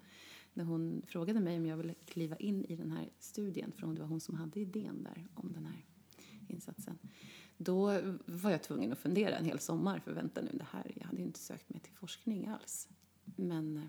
när 0.54 0.64
hon 0.64 1.02
frågade 1.08 1.40
mig 1.40 1.58
om 1.58 1.66
jag 1.66 1.78
ville 1.78 1.94
kliva 1.94 2.36
in 2.36 2.66
i 2.66 2.76
den 2.76 2.92
här 2.92 3.10
studien, 3.20 3.72
för 3.72 3.88
det 3.88 4.00
var 4.00 4.08
hon 4.08 4.20
som 4.20 4.36
hade 4.36 4.60
idén 4.60 5.04
där 5.04 5.28
om 5.34 5.54
den 5.54 5.66
här 5.66 5.86
insatsen. 6.48 6.98
Då 7.58 8.02
var 8.26 8.52
jag 8.52 8.64
tvungen 8.64 8.92
att 8.92 8.98
fundera 8.98 9.38
en 9.38 9.46
hel 9.46 9.60
sommar, 9.60 10.00
för 10.00 10.12
vänta 10.12 10.42
nu, 10.42 10.50
det 10.54 10.68
här, 10.72 10.92
jag 10.96 11.06
hade 11.06 11.18
ju 11.18 11.26
inte 11.26 11.40
sökt 11.40 11.70
mig 11.70 11.80
till 11.80 11.94
forskning 11.94 12.48
alls. 12.48 12.88
Men 13.36 13.78
eh, 13.78 13.84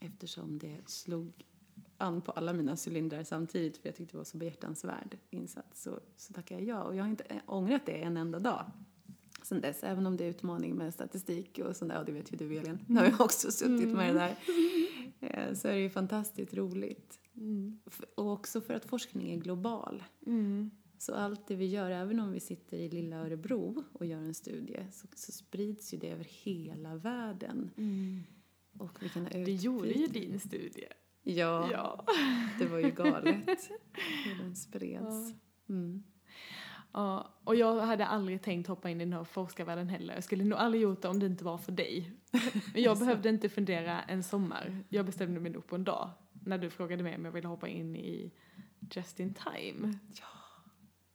eftersom 0.00 0.58
det 0.58 0.76
slog 0.86 1.32
an 1.98 2.20
på 2.22 2.32
alla 2.32 2.52
mina 2.52 2.76
cylindrar 2.86 3.22
samtidigt, 3.24 3.76
för 3.78 3.88
jag 3.88 3.96
tyckte 3.96 4.12
det 4.14 4.18
var 4.18 4.24
så 4.24 4.36
behjärtansvärd 4.36 5.16
insats, 5.30 5.82
så, 5.82 6.00
så 6.16 6.32
tackade 6.32 6.60
jag 6.62 6.68
ja. 6.78 6.82
Och 6.84 6.96
jag 6.96 7.02
har 7.04 7.10
inte 7.10 7.40
ångrat 7.46 7.86
det 7.86 8.02
en 8.02 8.16
enda 8.16 8.38
dag 8.38 8.70
sen 9.42 9.60
dess, 9.60 9.84
även 9.84 10.06
om 10.06 10.16
det 10.16 10.24
är 10.24 10.28
utmaning 10.28 10.74
med 10.76 10.94
statistik 10.94 11.58
och 11.64 11.76
sånt 11.76 11.90
där, 11.92 11.98
och 11.98 12.04
det 12.06 12.12
vet 12.12 12.32
ju 12.32 12.36
du 12.36 12.56
Elin, 12.58 12.78
nu 12.86 13.00
har 13.00 13.06
jag 13.06 13.20
också 13.20 13.50
suttit 13.50 13.88
med 13.88 14.14
det 14.14 14.18
där, 14.20 14.36
Eh, 15.20 15.54
så 15.54 15.68
är 15.68 15.72
det 15.72 15.80
ju 15.80 15.90
fantastiskt 15.90 16.54
roligt. 16.54 17.18
F- 17.86 18.00
Och 18.14 18.32
också 18.32 18.60
för 18.60 18.74
att 18.74 18.84
forskning 18.84 19.30
är 19.30 19.36
global. 19.36 20.02
Mm. 20.26 20.70
Så 20.98 21.14
allt 21.14 21.46
det 21.46 21.54
vi 21.56 21.66
gör, 21.66 21.90
även 21.90 22.20
om 22.20 22.32
vi 22.32 22.40
sitter 22.40 22.76
i 22.76 22.88
lilla 22.88 23.16
Örebro 23.16 23.84
och 23.92 24.06
gör 24.06 24.18
en 24.18 24.34
studie, 24.34 24.86
så, 24.92 25.06
så 25.14 25.32
sprids 25.32 25.94
ju 25.94 25.98
det 25.98 26.10
över 26.10 26.24
hela 26.44 26.96
världen. 26.96 27.70
Och 28.78 29.02
vi 29.02 29.08
kan 29.08 29.22
ha 29.22 29.30
Det 29.30 29.52
gjorde 29.52 29.88
ju 29.88 30.06
din 30.06 30.40
studie. 30.40 30.86
Ja, 31.22 31.68
Ja. 31.72 32.04
det 32.58 32.66
var 32.66 32.78
ju 32.78 32.90
galet 32.90 33.46
hur 34.24 34.42
den 34.42 34.56
spreds. 34.56 35.32
Mm. 35.68 36.02
Ja, 36.92 37.34
och 37.44 37.56
jag 37.56 37.80
hade 37.80 38.06
aldrig 38.06 38.42
tänkt 38.42 38.66
hoppa 38.66 38.90
in 38.90 39.00
i 39.00 39.04
den 39.04 39.12
här 39.12 39.24
forskarvärlden 39.24 39.88
heller. 39.88 40.14
Jag 40.14 40.24
skulle 40.24 40.44
nog 40.44 40.58
aldrig 40.58 40.82
gjort 40.82 41.02
det 41.02 41.08
om 41.08 41.18
det 41.18 41.26
inte 41.26 41.44
var 41.44 41.58
för 41.58 41.72
dig. 41.72 42.12
Men 42.74 42.82
jag 42.82 42.98
behövde 43.00 43.28
inte 43.28 43.48
fundera 43.48 44.02
en 44.02 44.22
sommar. 44.22 44.84
Jag 44.88 45.06
bestämde 45.06 45.40
mig 45.40 45.52
nog 45.52 45.66
på 45.66 45.74
en 45.74 45.84
dag. 45.84 46.10
När 46.44 46.58
du 46.58 46.70
frågade 46.70 47.02
mig 47.02 47.16
om 47.16 47.24
jag 47.24 47.32
ville 47.32 47.48
hoppa 47.48 47.68
in 47.68 47.96
i 47.96 48.32
Just 48.94 49.20
in 49.20 49.34
time. 49.34 49.98
Ja. 50.08 50.26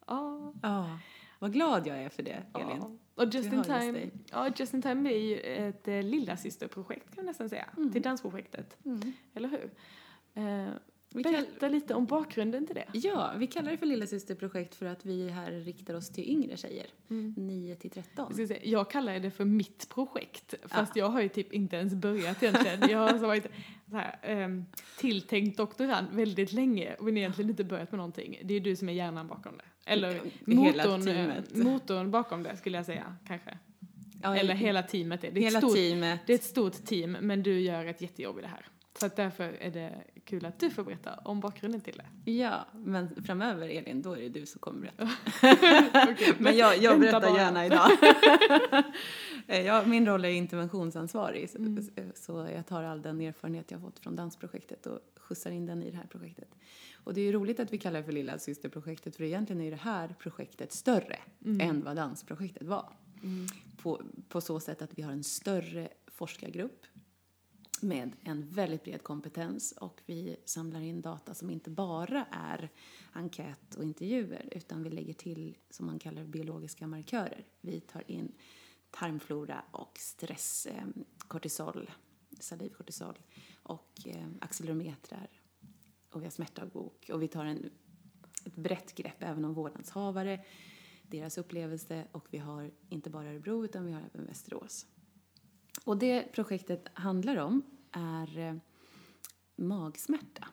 Ja. 0.07 0.53
Ja, 0.61 0.99
vad 1.39 1.53
glad 1.53 1.87
jag 1.87 1.97
är 2.03 2.09
för 2.09 2.23
det, 2.23 2.43
Elin. 2.53 2.77
ja. 2.81 2.91
Och 3.21 3.33
Just 3.33 3.53
in 3.53 3.63
time, 3.63 3.91
dig. 3.91 4.11
ja, 4.31 4.49
Just 4.57 4.73
in 4.73 4.81
time 4.81 5.09
är 5.13 5.17
ju 5.19 5.39
ett 5.39 5.87
eh, 5.87 6.03
lillasysterprojekt 6.03 7.05
kan 7.05 7.15
man 7.15 7.25
nästan 7.25 7.49
säga. 7.49 7.65
Till 7.93 8.01
dansprojektet. 8.01 8.77
Mm. 8.85 9.13
Eller 9.33 9.49
hur? 9.49 9.71
Eh, 10.33 10.69
Vi 11.13 11.23
berätta 11.23 11.67
lite 11.67 11.93
om 11.93 12.05
bakgrunden 12.05 12.65
till 12.67 12.75
det. 12.75 12.85
Ja, 12.93 13.33
vi 13.37 13.47
kallar 13.47 13.71
det 13.71 13.77
för 13.77 13.85
Lillasysterprojekt 13.85 14.75
för 14.75 14.85
att 14.85 15.05
vi 15.05 15.29
här 15.29 15.51
riktar 15.51 15.93
oss 15.93 16.09
till 16.09 16.29
yngre 16.29 16.57
tjejer, 16.57 16.85
9 17.37 17.75
till 17.75 17.91
13. 17.91 18.33
Jag, 18.37 18.47
säga, 18.47 18.59
jag 18.63 18.91
kallar 18.91 19.19
det 19.19 19.31
för 19.31 19.45
mitt 19.45 19.89
projekt, 19.89 20.53
fast 20.65 20.95
jag 20.95 21.09
har 21.09 21.21
ju 21.21 21.29
typ 21.29 21.53
inte 21.53 21.75
ens 21.75 21.93
börjat 21.95 22.43
egentligen. 22.43 22.89
Jag 22.89 22.97
har 22.99 23.07
alltså 23.07 23.27
varit 23.27 23.47
så 23.89 23.95
här, 23.95 24.19
ehm, 24.23 24.65
tilltänkt 24.97 25.57
doktorand 25.57 26.07
väldigt 26.11 26.53
länge 26.53 26.95
och 26.99 27.09
egentligen 27.09 27.49
inte 27.49 27.63
börjat 27.63 27.91
med 27.91 27.97
någonting. 27.97 28.39
Det 28.43 28.53
är 28.53 28.59
du 28.59 28.75
som 28.75 28.89
är 28.89 28.93
hjärnan 28.93 29.27
bakom 29.27 29.57
det. 29.57 29.63
Eller 29.85 30.21
motorn, 30.45 31.07
eh, 31.07 31.43
motorn 31.53 32.11
bakom 32.11 32.43
det 32.43 32.57
skulle 32.57 32.77
jag 32.77 32.85
säga, 32.85 33.15
kanske. 33.27 33.57
Ja, 34.23 34.35
Eller 34.37 34.53
hela 34.53 34.83
teamet. 34.83 35.23
är. 35.23 35.31
Det 35.31 35.39
är, 35.39 35.41
ett 35.41 35.45
hela 35.47 35.59
stort, 35.61 35.75
teamet. 35.75 36.19
det 36.25 36.33
är 36.33 36.37
ett 36.37 36.43
stort 36.43 36.85
team, 36.85 37.11
men 37.21 37.43
du 37.43 37.59
gör 37.59 37.85
ett 37.85 38.01
jättejobb 38.01 38.39
i 38.39 38.41
det 38.41 38.47
här. 38.47 38.65
Så 38.99 39.05
att 39.05 39.15
därför 39.15 39.43
är 39.59 39.71
det 39.71 40.03
kul 40.25 40.45
att 40.45 40.59
du 40.59 40.69
får 40.69 40.83
berätta 40.83 41.13
om 41.25 41.39
bakgrunden 41.39 41.81
till 41.81 42.01
det. 42.25 42.31
Ja, 42.31 42.65
men 42.73 43.23
framöver 43.25 43.69
Elin, 43.69 44.01
då 44.01 44.13
är 44.13 44.21
det 44.21 44.29
du 44.29 44.45
som 44.45 44.59
kommer 44.59 44.81
berätta. 44.81 45.09
Okej, 46.11 46.33
men 46.39 46.57
jag, 46.57 46.77
jag 46.77 46.99
berättar 46.99 47.21
bara. 47.21 47.37
gärna 47.37 47.65
idag. 47.65 47.89
Eh, 49.47 49.61
jag, 49.65 49.87
min 49.87 50.05
roll 50.05 50.25
är 50.25 50.29
interventionsansvarig, 50.29 51.49
Mm. 51.55 51.83
så 52.15 52.47
jag 52.55 52.67
tar 52.67 52.83
all 52.83 53.01
den 53.01 53.21
erfarenhet 53.21 53.71
jag 53.71 53.81
fått 53.81 53.99
från 53.99 54.15
dansprojektet 54.15 54.85
och 54.85 54.99
skjutsar 55.17 55.51
in 55.51 55.65
den 55.65 55.83
i 55.83 55.91
det 55.91 55.97
här 55.97 56.05
projektet. 56.09 56.47
Och 57.03 57.13
det 57.13 57.21
är 57.21 57.25
ju 57.25 57.31
roligt 57.31 57.59
att 57.59 57.73
vi 57.73 57.77
kallar 57.77 57.99
det 57.99 58.05
för 58.05 58.11
Lilla 58.11 58.39
systerprojektet, 58.39 59.15
för 59.15 59.23
egentligen 59.23 59.61
är 59.61 59.71
det 59.71 59.77
här 59.77 60.15
projektet 60.19 60.71
större 60.71 61.19
än 61.59 61.83
vad 61.83 61.95
dansprojektet 61.95 62.67
var. 62.67 62.93
Mm. 63.23 63.47
På, 63.77 64.01
på 64.29 64.41
så 64.41 64.59
sätt 64.59 64.81
att 64.81 64.97
vi 64.97 65.01
har 65.01 65.11
en 65.11 65.23
större 65.23 65.89
forskargrupp 66.07 66.85
med 67.81 68.11
en 68.23 68.49
väldigt 68.49 68.83
bred 68.83 69.03
kompetens 69.03 69.71
och 69.71 70.01
vi 70.05 70.35
samlar 70.45 70.79
in 70.81 71.01
data 71.01 71.33
som 71.33 71.49
inte 71.49 71.69
bara 71.69 72.25
är 72.31 72.69
enkät 73.11 73.75
och 73.75 73.83
intervjuer 73.83 74.49
utan 74.51 74.83
vi 74.83 74.89
lägger 74.89 75.13
till, 75.13 75.57
som 75.69 75.85
man 75.85 75.99
kallar 75.99 76.23
biologiska 76.23 76.87
markörer. 76.87 77.45
Vi 77.61 77.79
tar 77.79 78.11
in 78.11 78.31
tarmflora 78.91 79.63
och 79.71 79.97
stress, 79.99 80.65
eh, 80.65 80.83
kortisol, 81.17 81.91
salivkortisol 82.39 83.19
och 83.63 83.91
eh, 84.05 84.27
accelerometrar 84.41 85.40
och 86.11 86.21
vi 86.21 86.25
har 86.25 86.31
smärtdagbok 86.31 87.09
och 87.13 87.21
vi 87.21 87.27
tar 87.27 87.45
en, 87.45 87.69
ett 88.45 88.55
brett 88.55 88.95
grepp 88.95 89.23
även 89.23 89.45
om 89.45 89.53
vårdnadshavare, 89.53 90.45
deras 91.03 91.37
upplevelse 91.37 92.07
och 92.11 92.27
vi 92.31 92.37
har 92.37 92.71
inte 92.89 93.09
bara 93.09 93.29
Örebro 93.29 93.65
utan 93.65 93.85
vi 93.85 93.91
har 93.91 94.01
även 94.13 94.25
Västerås. 94.25 94.85
Och 95.85 95.97
det 95.97 96.31
projektet 96.31 96.87
handlar 96.93 97.37
om 97.37 97.63
är 97.91 98.37
eh, 98.37 98.55
magsmärta. 99.55 100.47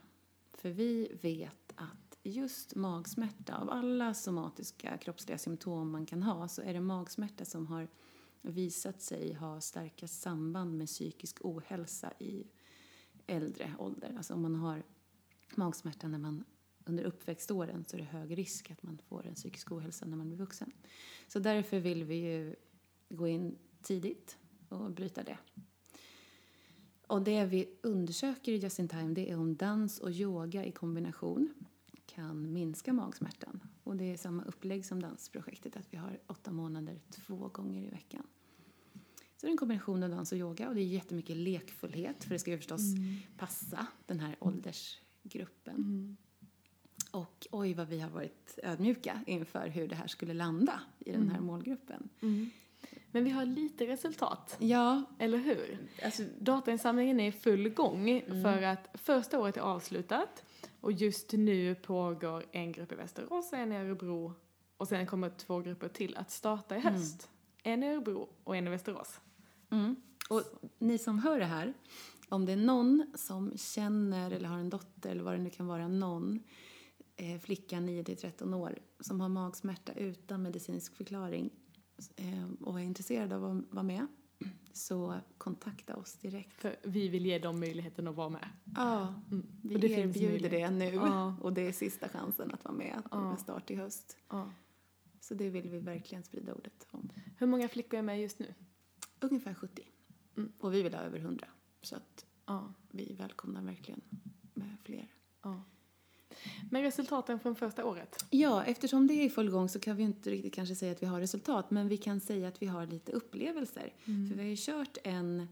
För 0.54 0.70
vi 0.70 1.18
vet 1.22 1.72
att 1.74 2.18
just 2.22 2.74
magsmärta, 2.74 3.56
av 3.56 3.70
alla 3.70 4.14
somatiska 4.14 4.98
kroppsliga 4.98 5.38
symptom 5.38 5.90
man 5.90 6.06
kan 6.06 6.22
ha, 6.22 6.48
så 6.48 6.62
är 6.62 6.74
det 6.74 6.80
magsmärta 6.80 7.44
som 7.44 7.66
har 7.66 7.88
visat 8.42 9.02
sig 9.02 9.32
ha 9.32 9.60
starkast 9.60 10.20
samband 10.20 10.78
med 10.78 10.86
psykisk 10.86 11.38
ohälsa 11.40 12.12
i 12.18 12.46
äldre 13.26 13.74
ålder. 13.78 14.14
Alltså 14.16 14.34
om 14.34 14.42
man 14.42 14.54
har 14.54 14.82
magsmärta 15.56 16.08
när 16.08 16.18
man 16.18 16.44
under 16.84 17.04
uppväxtåren 17.04 17.84
så 17.84 17.96
är 17.96 18.00
det 18.00 18.06
hög 18.06 18.38
risk 18.38 18.70
att 18.70 18.82
man 18.82 18.98
får 18.98 19.26
en 19.26 19.34
psykisk 19.34 19.72
ohälsa 19.72 20.06
när 20.06 20.16
man 20.16 20.28
blir 20.28 20.38
vuxen. 20.38 20.72
Så 21.28 21.38
därför 21.38 21.80
vill 21.80 22.04
vi 22.04 22.14
ju 22.14 22.54
gå 23.08 23.28
in 23.28 23.58
tidigt 23.82 24.38
och 24.68 24.90
bryta 24.90 25.22
det. 25.22 25.38
Och 27.06 27.22
det 27.22 27.44
vi 27.44 27.78
undersöker 27.82 28.52
i 28.52 28.56
Just 28.56 28.78
in 28.78 28.88
Time 28.88 29.14
det 29.14 29.30
är 29.30 29.38
om 29.38 29.56
dans 29.56 29.98
och 29.98 30.10
yoga 30.10 30.64
i 30.64 30.72
kombination 30.72 31.54
kan 32.06 32.52
minska 32.52 32.92
magsmärtan. 32.92 33.60
Och 33.84 33.96
det 33.96 34.04
är 34.04 34.16
samma 34.16 34.44
upplägg 34.44 34.86
som 34.86 35.02
dansprojektet, 35.02 35.76
att 35.76 35.86
vi 35.90 35.96
har 35.96 36.20
åtta 36.26 36.52
månader 36.52 37.00
två 37.10 37.48
gånger 37.48 37.82
i 37.82 37.88
veckan. 37.88 38.26
Så 39.36 39.46
det 39.46 39.46
är 39.46 39.50
en 39.50 39.56
kombination 39.56 40.02
av 40.02 40.10
dans 40.10 40.32
och 40.32 40.38
yoga 40.38 40.68
och 40.68 40.74
det 40.74 40.80
är 40.80 40.86
jättemycket 40.86 41.36
lekfullhet 41.36 42.24
för 42.24 42.30
det 42.30 42.38
ska 42.38 42.50
ju 42.50 42.56
förstås 42.56 42.82
passa 43.36 43.86
den 44.06 44.20
här 44.20 44.36
åldersgruppen. 45.28 45.74
Mm. 45.74 46.16
Och 47.10 47.46
oj 47.50 47.74
vad 47.74 47.88
vi 47.88 48.00
har 48.00 48.10
varit 48.10 48.58
ödmjuka 48.62 49.20
inför 49.26 49.68
hur 49.68 49.88
det 49.88 49.94
här 49.94 50.06
skulle 50.06 50.34
landa 50.34 50.80
i 50.98 51.12
den 51.12 51.30
här 51.30 51.40
målgruppen. 51.40 52.08
Mm. 52.22 52.50
Men 53.12 53.24
vi 53.24 53.30
har 53.30 53.44
lite 53.44 53.86
resultat, 53.86 54.56
Ja, 54.58 55.02
eller 55.18 55.38
hur? 55.38 55.78
alltså 56.04 56.22
Datainsamlingen 56.40 57.20
är 57.20 57.28
i 57.28 57.32
full 57.32 57.68
gång 57.68 58.22
för 58.42 58.62
att 58.62 58.88
första 58.94 59.38
året 59.38 59.56
är 59.56 59.60
avslutat 59.60 60.44
och 60.80 60.92
just 60.92 61.32
nu 61.32 61.74
pågår 61.74 62.44
en 62.52 62.72
grupp 62.72 62.92
i 62.92 62.94
Västerås 62.94 63.52
och 63.52 63.58
en 63.58 63.72
i 63.72 63.76
Örebro 63.76 64.34
och 64.76 64.88
sen 64.88 65.06
kommer 65.06 65.30
två 65.30 65.60
grupper 65.60 65.88
till 65.88 66.16
att 66.16 66.30
starta 66.30 66.76
i 66.76 66.80
höst. 66.80 67.30
En 67.62 67.82
i 67.82 67.86
Örebro 67.86 68.28
och 68.44 68.56
en 68.56 68.66
i 68.66 68.70
Västerås. 68.70 69.20
Mm. 69.70 69.96
Och 70.30 70.42
ni 70.78 70.98
som 70.98 71.18
hör 71.18 71.38
det 71.38 71.44
här, 71.46 71.74
om 72.28 72.44
det 72.46 72.52
är 72.52 72.56
någon 72.56 73.06
som 73.14 73.52
känner 73.56 74.30
eller 74.30 74.48
har 74.48 74.58
en 74.58 74.70
dotter 74.70 75.10
eller 75.10 75.22
vad 75.22 75.34
det 75.34 75.38
nu 75.42 75.50
kan 75.50 75.66
vara, 75.66 75.88
någon 75.88 76.42
eh, 77.16 77.38
flicka 77.40 77.76
9-13 77.76 78.54
år 78.54 78.78
som 79.00 79.20
har 79.20 79.28
magsmärta 79.28 79.92
utan 79.92 80.42
medicinsk 80.42 80.94
förklaring 80.94 81.50
eh, 82.16 82.46
och 82.60 82.80
är 82.80 82.84
intresserad 82.84 83.32
av 83.32 83.44
att 83.44 83.64
vara 83.74 83.82
med, 83.82 84.06
så 84.72 85.14
kontakta 85.38 85.96
oss 85.96 86.14
direkt. 86.14 86.60
För 86.60 86.76
vi 86.82 87.08
vill 87.08 87.26
ge 87.26 87.38
dem 87.38 87.60
möjligheten 87.60 88.08
att 88.08 88.14
vara 88.14 88.28
med. 88.28 88.48
Ja, 88.76 89.14
Mm. 89.30 89.46
vi 89.62 89.74
Och 89.76 89.80
det 89.80 89.88
erbjuder 89.90 90.50
det 90.50 90.70
nu 90.70 90.84
Ja. 90.94 91.36
och 91.40 91.52
det 91.52 91.60
är 91.62 91.72
sista 91.72 92.08
chansen 92.08 92.50
att 92.52 92.64
vara 92.64 92.74
med 92.74 93.02
Ja. 93.10 93.30
med 93.30 93.38
start 93.40 93.70
i 93.70 93.74
höst. 93.74 94.16
Ja. 94.28 94.50
Så 95.20 95.34
det 95.34 95.50
vill 95.50 95.68
vi 95.70 95.78
verkligen 95.78 96.22
sprida 96.24 96.54
ordet 96.54 96.86
om. 96.90 97.10
Hur 97.38 97.46
många 97.46 97.68
flickor 97.68 97.98
är 97.98 98.02
med 98.02 98.20
just 98.20 98.38
nu? 98.38 98.54
Ungefär 99.20 99.54
70. 99.54 99.82
Mm. 100.36 100.52
Och 100.58 100.74
vi 100.74 100.82
vill 100.82 100.94
ha 100.94 101.00
över 101.00 101.18
100. 101.18 101.46
Så 101.88 101.96
att 101.96 102.26
Ja. 102.46 102.72
vi 102.90 103.14
välkomnar 103.18 103.62
verkligen 103.62 104.00
med 104.54 104.76
fler. 104.84 105.08
ja. 105.42 105.62
Men 106.70 106.82
resultaten 106.82 107.40
från 107.40 107.54
första 107.56 107.84
året? 107.84 108.24
Ja, 108.30 108.64
eftersom 108.64 109.06
det 109.06 109.14
är 109.14 109.24
i 109.26 109.30
full 109.30 109.50
gång 109.50 109.68
så 109.68 109.80
kan 109.80 109.96
vi 109.96 110.02
inte 110.02 110.30
riktigt 110.30 110.54
kanske 110.54 110.74
säga 110.74 110.92
att 110.92 111.02
vi 111.02 111.06
har 111.06 111.20
resultat, 111.20 111.70
men 111.70 111.88
vi 111.88 111.96
kan 111.96 112.20
säga 112.20 112.48
att 112.48 112.62
vi 112.62 112.66
har 112.66 112.86
lite 112.86 113.12
upplevelser. 113.12 113.92
För 114.04 114.34
vi 114.34 114.42
har 114.42 114.48
ju 114.48 114.56
kört 114.58 114.98
en, 115.04 115.48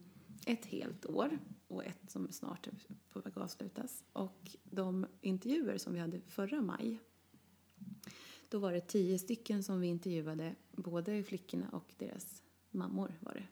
ett 0.46 0.66
helt 0.66 1.06
år 1.06 1.38
och 1.68 1.84
ett 1.84 2.10
som 2.10 2.32
snart 2.32 2.66
är 2.66 2.74
på 3.12 3.20
väg 3.20 3.32
att 3.36 3.42
avslutas. 3.42 4.04
Och 4.12 4.56
de 4.64 5.06
intervjuer 5.20 5.78
som 5.78 5.92
vi 5.94 5.98
hade 6.00 6.20
förra 6.20 6.60
maj, 6.62 7.00
då 8.48 8.58
var 8.58 8.72
det 8.72 8.80
tio 8.80 9.18
stycken 9.18 9.62
som 9.62 9.80
vi 9.80 9.86
intervjuade, 9.86 10.54
både 10.72 11.22
flickorna 11.22 11.68
och 11.68 11.92
deras 11.98 12.42
mammor 12.70 13.14
var 13.20 13.32
det, 13.34 13.46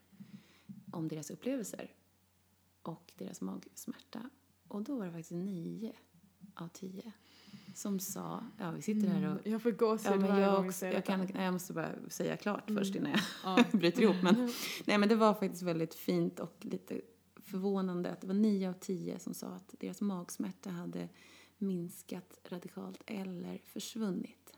om 0.92 1.08
deras 1.08 1.30
upplevelser 1.30 1.90
och 2.88 3.12
deras 3.18 3.40
magsmärta. 3.40 4.30
Och 4.68 4.82
då 4.82 4.96
var 4.96 5.06
det 5.06 5.12
faktiskt 5.12 5.30
nio 5.30 5.92
av 6.54 6.68
tio 6.68 7.12
som 7.74 8.00
sa, 8.00 8.44
ja 8.58 8.70
vi 8.70 8.82
sitter 8.82 9.08
här 9.08 9.34
och 9.34 9.46
Jag 9.46 9.62
får 9.62 9.70
gåshud 9.70 10.12
Ja, 10.12 10.16
men 10.16 10.28
varje 10.28 10.44
jag, 10.44 10.56
gång 10.56 10.68
också, 10.68 10.86
jag, 10.86 11.04
kan, 11.04 11.20
detta. 11.20 11.32
nej, 11.34 11.44
jag 11.44 11.52
måste 11.52 11.72
bara 11.72 11.90
säga 12.08 12.36
klart 12.36 12.70
Mm. 12.70 12.82
först 12.84 12.94
innan 12.94 13.10
jag 13.10 13.20
Ja. 13.44 13.64
bryter 13.78 14.02
ihop. 14.02 14.16
Men, 14.22 14.50
nej, 14.84 14.98
men 14.98 15.08
det 15.08 15.14
var 15.16 15.34
faktiskt 15.34 15.62
väldigt 15.62 15.94
fint 15.94 16.40
och 16.40 16.56
lite 16.60 17.00
förvånande 17.36 18.10
att 18.12 18.20
det 18.20 18.26
var 18.26 18.34
nio 18.34 18.68
av 18.68 18.72
tio 18.72 19.18
som 19.18 19.34
sa 19.34 19.46
att 19.46 19.74
deras 19.80 20.00
magsmärta 20.00 20.70
hade 20.70 21.08
minskat 21.58 22.38
radikalt 22.44 23.02
eller 23.06 23.58
försvunnit. 23.64 24.52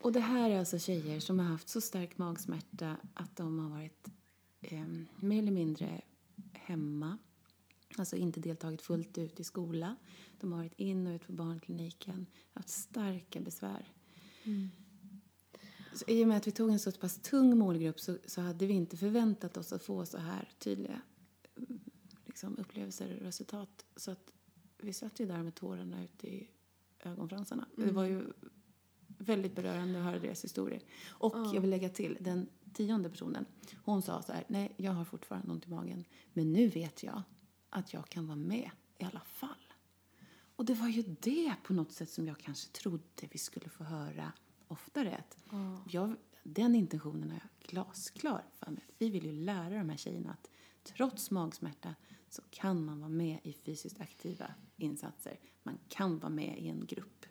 Och 0.00 0.12
det 0.12 0.20
här 0.20 0.50
är 0.50 0.58
alltså 0.58 0.78
tjejer 0.78 1.20
som 1.20 1.38
har 1.38 1.46
haft 1.46 1.68
så 1.68 1.80
stark 1.80 2.18
magsmärta 2.18 2.96
att 3.14 3.36
de 3.36 3.58
har 3.58 3.70
varit 3.70 4.08
eh, 4.60 4.84
mer 5.16 5.38
eller 5.38 5.52
mindre 5.52 6.00
hemma. 6.68 7.18
Alltså 7.96 8.16
inte 8.16 8.40
deltagit 8.40 8.82
fullt 8.82 9.18
ut 9.18 9.40
i 9.40 9.44
skola. 9.44 9.96
De 10.40 10.52
har 10.52 10.58
varit 10.58 10.80
in 10.80 11.06
och 11.06 11.14
ut 11.14 11.26
på 11.26 11.32
barnkliniken. 11.32 12.26
Haft 12.52 12.68
starka 12.68 13.40
besvär. 13.40 13.92
Mm. 14.44 14.68
Så 15.94 16.04
I 16.08 16.24
och 16.24 16.28
med 16.28 16.36
att 16.36 16.46
vi 16.46 16.50
tog 16.52 16.70
en 16.70 16.78
så 16.78 16.92
pass 16.92 17.18
tung 17.22 17.58
målgrupp 17.58 18.00
så, 18.00 18.18
så 18.26 18.40
hade 18.40 18.66
vi 18.66 18.74
inte 18.74 18.96
förväntat 18.96 19.56
oss 19.56 19.72
att 19.72 19.82
få 19.82 20.06
så 20.06 20.18
här 20.18 20.48
tydliga 20.58 21.00
mm, 21.56 21.80
liksom, 22.26 22.58
upplevelser 22.58 23.16
och 23.16 23.22
resultat. 23.22 23.86
Så 23.96 24.10
att 24.10 24.30
vi 24.78 24.92
satt 24.92 25.20
ju 25.20 25.26
där 25.26 25.42
med 25.42 25.54
tårarna 25.54 26.04
ute 26.04 26.26
i 26.28 26.50
ögonfransarna. 27.00 27.66
Det 27.76 27.92
var 27.92 28.04
ju 28.04 28.26
väldigt 29.06 29.54
berörande 29.54 29.98
att 29.98 30.04
höra 30.04 30.18
deras 30.18 30.44
historier. 30.44 30.82
Och 31.08 31.32
Ja. 31.36 31.54
jag 31.54 31.60
vill 31.60 31.70
lägga 31.70 31.88
till, 31.88 32.18
den 32.20 32.48
tionde 32.74 33.10
personen, 33.10 33.46
hon 33.84 34.02
sa 34.02 34.22
så 34.22 34.32
här, 34.32 34.44
nej 34.48 34.74
jag 34.76 34.92
har 34.92 35.04
fortfarande 35.04 35.52
ont 35.52 35.66
i 35.66 35.70
magen, 35.70 36.04
men 36.32 36.52
nu 36.52 36.68
vet 36.68 37.02
jag 37.02 37.22
att 37.70 37.92
jag 37.92 38.08
kan 38.08 38.26
vara 38.26 38.36
med 38.36 38.70
i 38.98 39.04
alla 39.04 39.20
fall. 39.20 39.72
Och 40.56 40.64
det 40.64 40.74
var 40.74 40.88
ju 40.88 41.02
det 41.02 41.54
på 41.64 41.72
något 41.72 41.92
sätt 41.92 42.10
som 42.10 42.26
jag 42.28 42.38
kanske 42.38 42.72
trodde 42.72 43.28
vi 43.30 43.38
skulle 43.38 43.68
få 43.68 43.84
höra 43.84 44.32
oftare. 44.68 45.24
Ja. 45.50 45.82
jag, 45.90 46.14
den 46.42 46.74
intentionen 46.74 47.30
är 47.30 47.34
jag 47.34 47.68
glasklar 47.70 48.44
för 48.52 48.70
mig. 48.70 48.84
Vi 48.98 49.10
vill 49.10 49.24
ju 49.24 49.32
lära 49.32 49.78
de 49.78 49.88
här 49.90 49.96
tjejerna 49.96 50.30
att 50.30 50.50
trots 50.84 51.30
magsmärta 51.30 51.94
så 52.28 52.42
kan 52.50 52.84
man 52.84 53.00
vara 53.00 53.08
med 53.08 53.38
i 53.42 53.52
fysiskt 53.52 54.00
aktiva 54.00 54.54
insatser. 54.76 55.38
Man 55.62 55.78
kan 55.88 56.18
vara 56.18 56.30
med 56.32 56.58
i 56.58 56.68
en 56.68 56.86
grupp. 56.86 57.26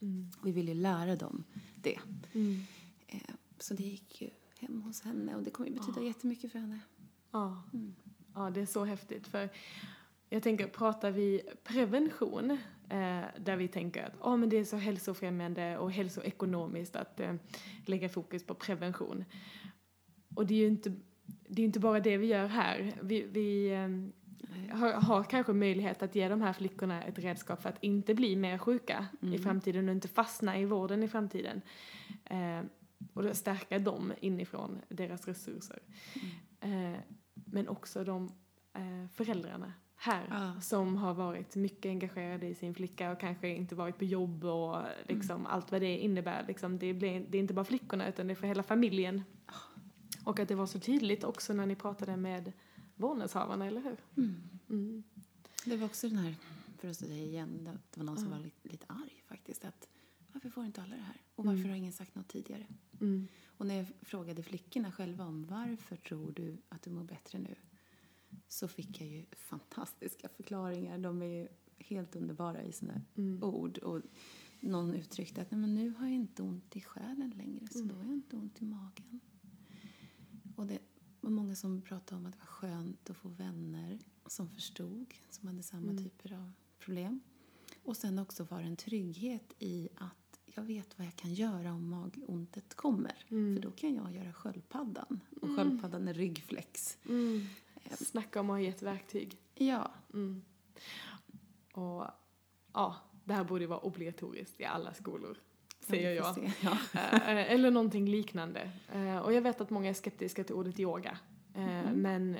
Mm. 0.00 0.30
Vi 0.44 0.52
vill 0.52 0.68
ju 0.68 0.74
lära 0.74 1.16
dem 1.16 1.44
det. 1.76 1.98
Mm. 2.32 2.62
Eh, 3.06 3.20
Så 3.58 3.74
det 3.74 3.82
gick 3.82 4.22
ju 4.22 4.30
hem 4.60 4.82
hos 4.82 5.02
henne 5.02 5.36
och 5.36 5.42
det 5.42 5.50
kommer 5.50 5.70
ju 5.70 5.76
betyda 5.76 6.00
jättemycket 6.02 6.52
för 6.52 6.58
henne. 6.58 6.80
Ja. 7.30 7.62
Mm. 7.72 7.94
ja, 8.34 8.50
det 8.50 8.60
är 8.60 8.66
så 8.66 8.84
häftigt. 8.84 9.26
För 9.26 9.48
jag 10.28 10.42
tänker, 10.42 10.66
pratar 10.66 11.10
vi 11.10 11.42
prevention, 11.64 12.50
eh, 12.88 13.24
där 13.38 13.56
vi 13.56 13.68
tänker 13.68 14.04
att 14.04 14.20
oh, 14.20 14.36
men 14.36 14.48
det 14.48 14.56
är 14.56 14.64
så 14.64 14.76
hälsofrämjande 14.76 15.78
och 15.78 15.92
hälsoekonomiskt 15.92 16.96
att 16.96 17.20
eh, 17.20 17.34
lägga 17.86 18.08
fokus 18.08 18.46
på 18.46 18.54
prevention. 18.54 19.24
Och 20.34 20.46
det 20.46 20.54
är 20.54 20.58
ju 20.58 20.66
inte, 20.66 20.92
det 21.48 21.62
är 21.62 21.66
inte 21.66 21.80
bara 21.80 22.00
det 22.00 22.16
vi 22.16 22.26
gör 22.26 22.46
här. 22.46 22.92
Vi, 23.02 23.22
vi, 23.22 23.70
eh, 23.70 23.88
har, 24.76 24.92
har 24.92 25.24
kanske 25.24 25.52
möjlighet 25.52 26.02
att 26.02 26.14
ge 26.14 26.28
de 26.28 26.40
här 26.40 26.52
flickorna 26.52 27.02
ett 27.02 27.18
redskap 27.18 27.62
för 27.62 27.68
att 27.68 27.82
inte 27.84 28.14
bli 28.14 28.36
mer 28.36 28.58
sjuka 28.58 29.06
i 29.20 29.26
Mm. 29.26 29.38
framtiden 29.42 29.88
och 29.88 29.94
inte 29.94 30.08
fastna 30.08 30.58
i 30.58 30.64
vården 30.64 31.02
i 31.02 31.08
framtiden. 31.08 31.62
Och 33.12 33.36
stärka 33.36 33.78
dem 33.78 34.12
inifrån 34.20 34.80
deras 34.88 35.28
resurser. 35.28 35.78
Mm. 36.62 36.94
Eh, 36.94 37.00
men 37.34 37.68
också 37.68 38.04
de 38.04 38.32
eh, 38.72 39.08
föräldrarna 39.12 39.72
här 39.96 40.26
Ja. 40.30 40.60
som 40.60 40.96
har 40.96 41.14
varit 41.14 41.56
mycket 41.56 41.90
engagerade 41.90 42.46
i 42.46 42.54
sin 42.54 42.74
flicka 42.74 43.12
och 43.12 43.20
kanske 43.20 43.48
inte 43.48 43.74
varit 43.74 43.98
på 43.98 44.04
jobb 44.04 44.44
och 44.44 44.76
liksom 45.08 45.36
Mm. 45.36 45.46
allt 45.46 45.72
vad 45.72 45.80
det 45.80 45.98
innebär. 45.98 46.44
Liksom, 46.48 46.78
det, 46.78 46.94
blir, 46.94 47.26
det 47.28 47.38
är 47.38 47.40
inte 47.40 47.54
bara 47.54 47.64
flickorna 47.64 48.08
utan 48.08 48.26
det 48.26 48.32
är 48.32 48.34
för 48.34 48.46
hela 48.46 48.62
familjen. 48.62 49.22
Och 50.24 50.40
att 50.40 50.48
det 50.48 50.54
var 50.54 50.66
så 50.66 50.80
tydligt 50.80 51.24
också 51.24 51.52
när 51.52 51.66
ni 51.66 51.74
pratade 51.74 52.16
med 52.16 52.52
vårdnadshavarna, 52.96 53.66
eller 53.66 53.80
hur? 53.80 53.96
Mm. 54.16 54.42
Mm. 54.70 55.02
Det 55.64 55.76
var 55.76 55.86
också 55.86 56.08
den 56.08 56.18
här, 56.18 56.34
för 56.78 56.88
att 56.88 56.96
säga 56.96 57.14
igen, 57.24 57.68
det 57.90 58.00
var 58.00 58.04
någon 58.04 58.16
som 58.18 58.30
var 58.30 58.38
lite, 58.38 58.68
lite 58.68 58.86
arg 58.88 59.22
faktiskt. 59.28 59.64
Att, 59.64 59.88
varför 60.32 60.50
får 60.50 60.64
inte 60.64 60.82
alla 60.82 60.96
det 60.96 61.02
här? 61.02 61.16
Och 61.34 61.44
varför 61.44 61.58
Mm. 61.58 61.70
har 61.70 61.76
ingen 61.76 61.92
sagt 61.92 62.14
något 62.14 62.28
tidigare? 62.28 62.66
Mm. 63.00 63.28
Och 63.46 63.66
när 63.66 63.74
jag 63.74 63.86
frågade 64.02 64.42
flickorna 64.42 64.92
själva 64.92 65.24
om 65.24 65.44
varför 65.46 65.96
tror 65.96 66.32
du 66.32 66.56
att 66.68 66.82
du 66.82 66.90
mår 66.90 67.04
bättre 67.04 67.38
nu? 67.38 67.54
Så 68.48 68.68
fick 68.68 69.00
jag 69.00 69.08
ju 69.08 69.24
fantastiska 69.32 70.28
förklaringar. 70.28 70.98
De 70.98 71.22
är 71.22 71.26
ju 71.26 71.48
helt 71.78 72.16
underbara 72.16 72.62
i 72.62 72.72
sina 72.72 73.02
Mm. 73.16 73.42
ord. 73.42 73.78
Och 73.78 74.02
någon 74.60 74.94
uttryckte 74.94 75.42
att 75.42 75.50
Nej, 75.50 75.60
men 75.60 75.74
nu 75.74 75.90
har 75.90 76.06
jag 76.06 76.14
inte 76.14 76.42
ont 76.42 76.76
i 76.76 76.80
själen 76.80 77.30
längre 77.30 77.66
så 77.68 77.78
Mm. 77.78 77.88
då 77.88 77.94
har 77.94 78.04
jag 78.04 78.14
inte 78.14 78.36
ont 78.36 78.62
i 78.62 78.64
magen. 78.64 79.20
Och 80.56 80.66
det 80.66 80.78
var 81.20 81.30
många 81.30 81.54
som 81.56 81.82
pratade 81.82 82.18
om 82.20 82.26
att 82.26 82.32
det 82.32 82.38
var 82.38 82.46
skönt 82.46 83.10
att 83.10 83.16
få 83.16 83.28
vänner 83.28 83.98
som 84.26 84.48
förstod, 84.50 85.14
som 85.30 85.48
hade 85.48 85.62
samma 85.62 85.90
Mm. 85.90 86.04
typer 86.04 86.32
av 86.32 86.52
problem. 86.78 87.20
Och 87.90 87.96
sen 87.96 88.18
också 88.18 88.44
var 88.44 88.58
det 88.60 88.64
en 88.66 88.76
trygghet 88.76 89.52
i 89.58 89.88
att 89.96 90.40
jag 90.54 90.62
vet 90.62 90.98
vad 90.98 91.06
jag 91.06 91.16
kan 91.16 91.34
göra 91.34 91.72
om 91.72 91.88
magontet 91.88 92.74
kommer. 92.74 93.12
Mm. 93.28 93.56
För 93.56 93.62
då 93.62 93.70
kan 93.70 93.94
jag 93.94 94.12
göra 94.12 94.32
sköldpaddan. 94.32 95.20
Och 95.40 95.48
Mm. 95.48 95.56
sköldpaddan 95.56 96.08
är 96.08 96.14
ryggflex. 96.14 96.98
Mm. 97.08 97.46
Snacka 97.90 98.40
om 98.40 98.50
att 98.50 98.54
ha 98.54 98.60
gett 98.60 98.82
verktyg. 98.82 99.38
Ja, 99.54 99.90
Mm. 100.12 100.42
Och 101.72 102.06
ja, 102.72 102.96
det 103.24 103.34
här 103.34 103.44
borde 103.44 103.66
vara 103.66 103.78
obligatoriskt 103.78 104.60
i 104.60 104.64
alla 104.64 104.94
skolor, 104.94 105.36
säger 105.80 106.10
jag. 106.12 106.34
se. 106.34 106.52
Ja. 106.62 106.78
Eh, 106.94 107.52
Eller 107.52 107.70
någonting 107.70 108.08
liknande. 108.08 108.70
Eh, 108.92 109.16
Och 109.18 109.32
jag 109.32 109.42
vet 109.42 109.60
att 109.60 109.70
många 109.70 109.88
är 109.90 109.94
skeptiska 109.94 110.44
till 110.44 110.54
ordet 110.54 110.80
yoga. 110.80 111.18
Eh, 111.54 111.62
Mhm. 111.84 112.00
Men 112.02 112.36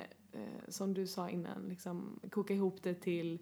som 0.67 0.93
du 0.93 1.07
sa 1.07 1.29
innan, 1.29 1.61
liksom, 1.69 2.19
koka 2.31 2.53
ihop 2.53 2.83
det 2.83 2.93
till 2.93 3.39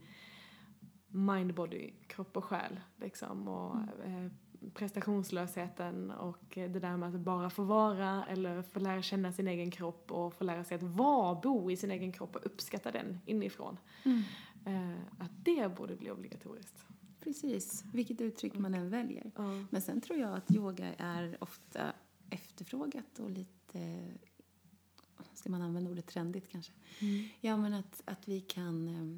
mind, 1.10 1.54
body, 1.54 1.92
kropp 2.08 2.38
och 2.38 2.44
själ. 2.44 2.80
Liksom, 2.98 3.48
och 3.48 3.76
eh, 4.06 4.32
prestationslösheten 4.74 6.12
och 6.12 6.44
det 6.54 6.68
där 6.68 6.98
med 6.98 7.16
att 7.16 7.22
bara 7.22 7.50
få 7.50 7.64
vara 7.64 8.26
eller 8.26 8.62
få 8.62 8.80
lära 8.80 9.02
känna 9.02 9.32
sin 9.32 9.48
egen 9.48 9.72
kropp 9.72 10.12
och 10.12 10.34
få 10.34 10.44
lära 10.44 10.64
sig 10.64 10.76
att 10.76 10.84
vara, 10.84 11.42
bo 11.42 11.72
i 11.72 11.78
sin 11.78 11.92
egen 11.92 12.12
kropp 12.12 12.36
och 12.36 12.46
uppskatta 12.46 12.92
den 12.92 13.20
inifrån. 13.26 13.78
Mm. 14.04 14.24
Eh, 14.66 14.98
Att 15.18 15.32
det 15.46 15.76
borde 15.76 15.96
bli 15.96 16.12
obligatoriskt. 16.12 16.86
Precis, 17.20 17.84
vilket 17.94 18.22
uttryck 18.22 18.54
man 18.54 18.74
än 18.74 18.90
väljer. 18.90 19.32
Ja. 19.36 19.44
Men 19.70 19.82
sen 19.82 20.02
tror 20.02 20.20
jag 20.20 20.34
att 20.34 20.52
yoga 20.52 20.94
är 20.98 21.38
ofta 21.40 21.94
efterfrågat 22.30 23.20
och 23.20 23.30
lite, 23.30 24.08
ska 25.34 25.50
man 25.50 25.62
använda 25.62 25.92
ordet 25.92 26.08
trendigt 26.08 26.50
kanske? 26.50 26.74
Mm. 27.02 27.26
Ja, 27.42 27.58
men 27.58 27.74
att, 27.74 28.02
att 28.06 28.28
vi 28.28 28.42
kan, 28.42 28.88
eh, 28.88 29.18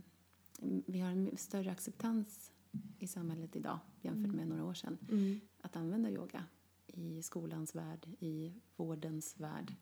vi 0.85 0.99
har 0.99 1.11
en 1.11 1.37
större 1.37 1.71
acceptans 1.71 2.51
i 2.99 3.07
samhället 3.07 3.55
idag 3.55 3.79
jämfört 4.01 4.25
Mm. 4.25 4.35
med 4.35 4.47
några 4.47 4.63
år 4.65 4.73
sedan. 4.73 4.97
Mm. 5.11 5.39
Att 5.61 5.75
använda 5.75 6.11
yoga 6.11 6.45
i 6.87 7.23
skolans 7.23 7.75
värld, 7.75 8.07
i 8.19 8.53
vårdens 8.75 9.39
värld. 9.39 9.75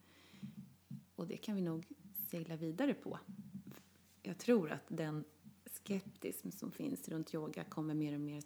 Och 1.15 1.27
det 1.27 1.37
kan 1.37 1.55
vi 1.55 1.61
nog 1.61 1.85
segla 2.29 2.55
vidare 2.55 2.93
på. 2.93 3.19
Jag 4.21 4.37
tror 4.37 4.71
att 4.71 4.83
den 4.87 5.23
skeptism 5.65 6.49
som 6.51 6.71
finns 6.71 7.09
runt 7.09 7.33
yoga 7.33 7.63
kommer 7.63 7.93
mer 7.93 8.13
och 8.13 8.21
mer 8.21 8.43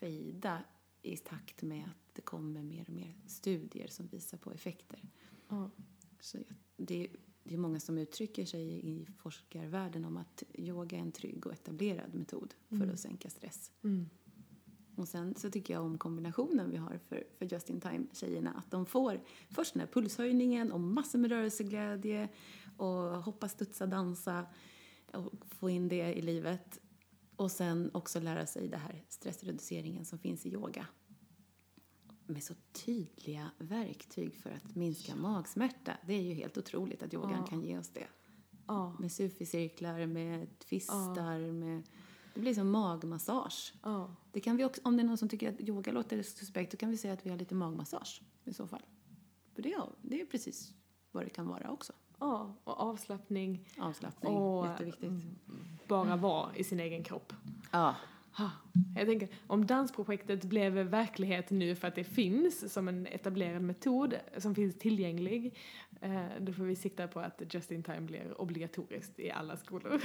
fejda 0.00 0.64
i 1.02 1.16
takt 1.16 1.62
med 1.62 1.84
att 1.84 2.14
det 2.14 2.22
kommer 2.22 2.62
mer 2.62 2.84
och 2.88 2.94
mer 2.94 3.14
studier 3.26 3.88
som 3.88 4.06
visar 4.06 4.38
på 4.38 4.52
effekter. 4.52 5.00
Ja. 5.48 5.70
Så 6.20 6.38
det, 6.76 7.08
det 7.48 7.54
är 7.54 7.58
många 7.58 7.80
som 7.80 7.98
uttrycker 7.98 8.44
sig 8.44 8.88
i 8.88 9.06
forskarvärlden 9.18 10.04
om 10.04 10.16
att 10.16 10.42
yoga 10.54 10.96
är 10.96 11.00
en 11.00 11.12
trygg 11.12 11.46
och 11.46 11.52
etablerad 11.52 12.14
metod 12.14 12.54
för 12.68 12.76
Mm. 12.76 12.90
att 12.90 13.00
sänka 13.00 13.30
stress. 13.30 13.72
Mm. 13.84 14.06
Och 14.96 15.08
sen 15.08 15.34
så 15.34 15.50
tycker 15.50 15.74
jag 15.74 15.82
om 15.84 15.98
kombinationen 15.98 16.70
vi 16.70 16.76
har 16.76 16.98
för, 17.08 17.24
för 17.38 17.52
Just 17.52 17.70
In 17.70 17.80
Time-tjejerna. 17.80 18.52
Att 18.52 18.70
de 18.70 18.86
får 18.86 19.20
först 19.50 19.72
den 19.74 19.80
här 19.80 19.86
pulshöjningen 19.86 20.72
och 20.72 20.80
massor 20.80 21.18
med 21.18 21.30
rörelseglädje 21.30 22.28
och 22.76 22.92
hoppa, 23.22 23.48
studsa, 23.48 23.86
dansa 23.86 24.46
och 25.12 25.32
få 25.46 25.70
in 25.70 25.88
det 25.88 26.14
i 26.14 26.22
livet. 26.22 26.80
Och 27.36 27.50
sen 27.50 27.90
också 27.94 28.20
lära 28.20 28.46
sig 28.46 28.68
det 28.68 28.76
här 28.76 29.04
stressreduceringen 29.08 30.04
som 30.04 30.18
finns 30.18 30.46
i 30.46 30.52
yoga. 30.52 30.86
Med 32.26 32.42
så 32.42 32.54
tydliga 32.72 33.50
verktyg 33.58 34.36
för 34.36 34.50
att 34.50 34.74
minska 34.74 35.16
magsmärta. 35.16 35.92
Det 36.06 36.14
är 36.14 36.22
ju 36.22 36.34
helt 36.34 36.58
otroligt 36.58 37.02
att 37.02 37.14
yogan 37.14 37.32
Ja. 37.40 37.46
kan 37.46 37.62
ge 37.62 37.78
oss 37.78 37.88
det. 37.88 38.06
Ja. 38.66 38.96
Med 38.98 39.12
sufficirklar, 39.12 40.06
med 40.06 40.58
twistar, 40.58 41.52
med... 41.52 41.82
Det 42.34 42.40
blir 42.40 42.54
som 42.54 42.70
magmassage. 42.70 43.74
Ja. 43.82 44.14
Det 44.32 44.40
kan 44.40 44.56
vi 44.56 44.64
också, 44.64 44.80
om 44.84 44.96
det 44.96 45.02
är 45.02 45.04
någon 45.04 45.16
som 45.18 45.28
tycker 45.28 45.52
att 45.52 45.60
yoga 45.60 45.92
låter 45.92 46.22
suspekt, 46.22 46.70
då 46.72 46.76
kan 46.76 46.90
vi 46.90 46.96
säga 46.96 47.14
att 47.14 47.26
vi 47.26 47.30
har 47.30 47.36
lite 47.38 47.54
magmassage 47.54 48.22
i 48.44 48.52
så 48.54 48.66
fall. 48.66 48.82
För 49.54 49.62
det, 49.62 49.72
är- 49.72 49.82
det 50.02 50.20
är 50.20 50.26
precis 50.26 50.72
vad 51.12 51.24
det 51.24 51.30
kan 51.30 51.46
vara 51.46 51.70
också. 51.70 51.92
Ja, 52.18 52.54
och 52.64 52.80
avslappning. 52.80 53.68
Avslappning, 53.78 54.32
Och 54.32 54.66
jätteviktigt. 54.66 55.10
bara 55.88 56.16
vara 56.16 56.56
i 56.56 56.64
sin 56.64 56.80
egen 56.80 57.04
kropp. 57.04 57.32
Ja. 57.72 57.94
Jag 58.96 59.06
tänker, 59.06 59.28
om 59.46 59.66
dansprojektet 59.66 60.44
blev 60.44 60.72
verklighet 60.72 61.50
nu 61.50 61.74
för 61.74 61.88
att 61.88 61.94
det 61.94 62.04
finns 62.04 62.72
som 62.72 62.88
en 62.88 63.06
etablerad 63.06 63.62
metod 63.62 64.14
som 64.38 64.54
finns 64.54 64.78
tillgänglig, 64.78 65.54
eh, 66.00 66.24
då 66.40 66.52
får 66.52 66.64
vi 66.64 66.76
sikta 66.76 67.08
på 67.08 67.20
att 67.20 67.42
Just 67.54 67.70
In 67.70 67.82
Time 67.82 68.00
blir 68.00 68.40
obligatoriskt 68.40 69.18
i 69.20 69.30
alla 69.30 69.56
skolor. 69.56 70.00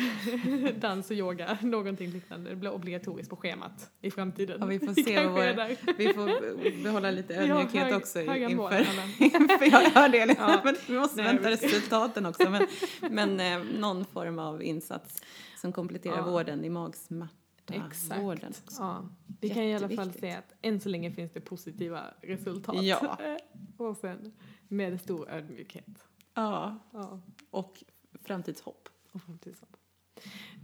Dans 0.79 1.09
och 1.11 1.15
yoga, 1.17 1.57
någonting 1.61 2.09
liknande. 2.09 2.49
Det 2.49 2.55
blir 2.55 2.71
obligatoriskt 2.71 3.29
på 3.29 3.35
schemat 3.35 3.91
i 4.01 4.11
framtiden. 4.11 4.57
Ja, 4.59 4.65
vi 4.65 4.79
får 4.79 4.93
se 5.03 5.15
där. 5.53 5.77
Vi 5.97 6.13
får 6.13 6.83
behålla 6.83 7.11
lite 7.11 7.35
ödmjukhet 7.41 7.83
hög- 7.83 7.95
också 7.95 8.19
höga 8.19 8.49
mål, 8.49 8.73
inför, 8.73 8.91
Anna. 8.91 9.03
inför 9.41 9.65
jag 9.71 9.89
hör 10.01 10.09
det. 10.09 10.35
Ja. 10.39 10.61
Men 10.63 10.75
vi 10.87 10.97
måste 10.99 11.21
Nej, 11.23 11.25
vänta 11.33 11.49
vi 11.49 11.55
resultaten 11.55 12.25
också. 12.25 12.49
Men, 12.49 12.67
men 13.11 13.39
eh, 13.39 13.79
någon 13.79 14.05
form 14.05 14.39
av 14.39 14.63
insats 14.63 15.21
som 15.61 15.71
kompletterar 15.73 16.17
Ja. 16.17 16.31
vården 16.31 16.65
i 16.65 16.69
magsmärta. 16.69 17.35
Exakt. 17.73 18.21
Vården 18.21 18.53
också. 18.65 18.81
Ja. 18.83 19.09
Vi 19.41 19.49
kan 19.49 19.63
i 19.63 19.75
alla 19.75 19.89
fall 19.89 20.13
se 20.13 20.31
att 20.31 20.53
än 20.61 20.79
så 20.79 20.89
länge 20.89 21.11
finns 21.11 21.31
det 21.31 21.41
positiva 21.41 22.03
resultat. 22.21 22.83
Ja. 22.83 23.17
och 23.77 23.97
sen 23.97 24.31
med 24.67 25.01
stor 25.01 25.29
ödmjukhet. 25.29 26.03
Ja, 26.33 26.77
Ja. 26.93 27.19
och 27.51 27.83
framtidshopp. 28.23 28.89
Och 29.11 29.21
framtidshopp. 29.21 29.77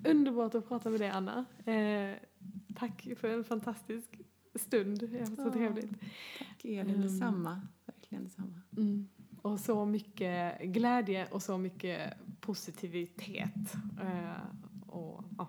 Underbart 0.07 0.55
att 0.55 0.67
prata 0.67 0.89
med 0.89 0.99
dig 0.99 1.09
Anna. 1.09 1.45
Eh, 1.65 2.15
tack 2.75 3.07
för 3.17 3.27
en 3.29 3.43
fantastisk 3.43 4.21
stund. 4.55 4.99
Det 4.99 5.19
har 5.19 5.25
varit 5.25 5.35
så 5.41 5.51
trevligt. 5.51 5.91
Tack 6.39 6.65
Elin, 6.65 6.89
Mm. 6.89 7.01
detsamma. 7.01 7.61
Verkligen 7.85 8.23
detsamma. 8.23 8.61
Mm. 8.77 9.07
Och 9.41 9.59
så 9.59 9.85
mycket 9.85 10.61
glädje 10.61 11.27
och 11.27 11.41
så 11.43 11.57
mycket 11.57 12.13
positivitet. 12.41 13.73
Eh, 14.01 14.87
och, 14.87 15.23
ja. 15.37 15.47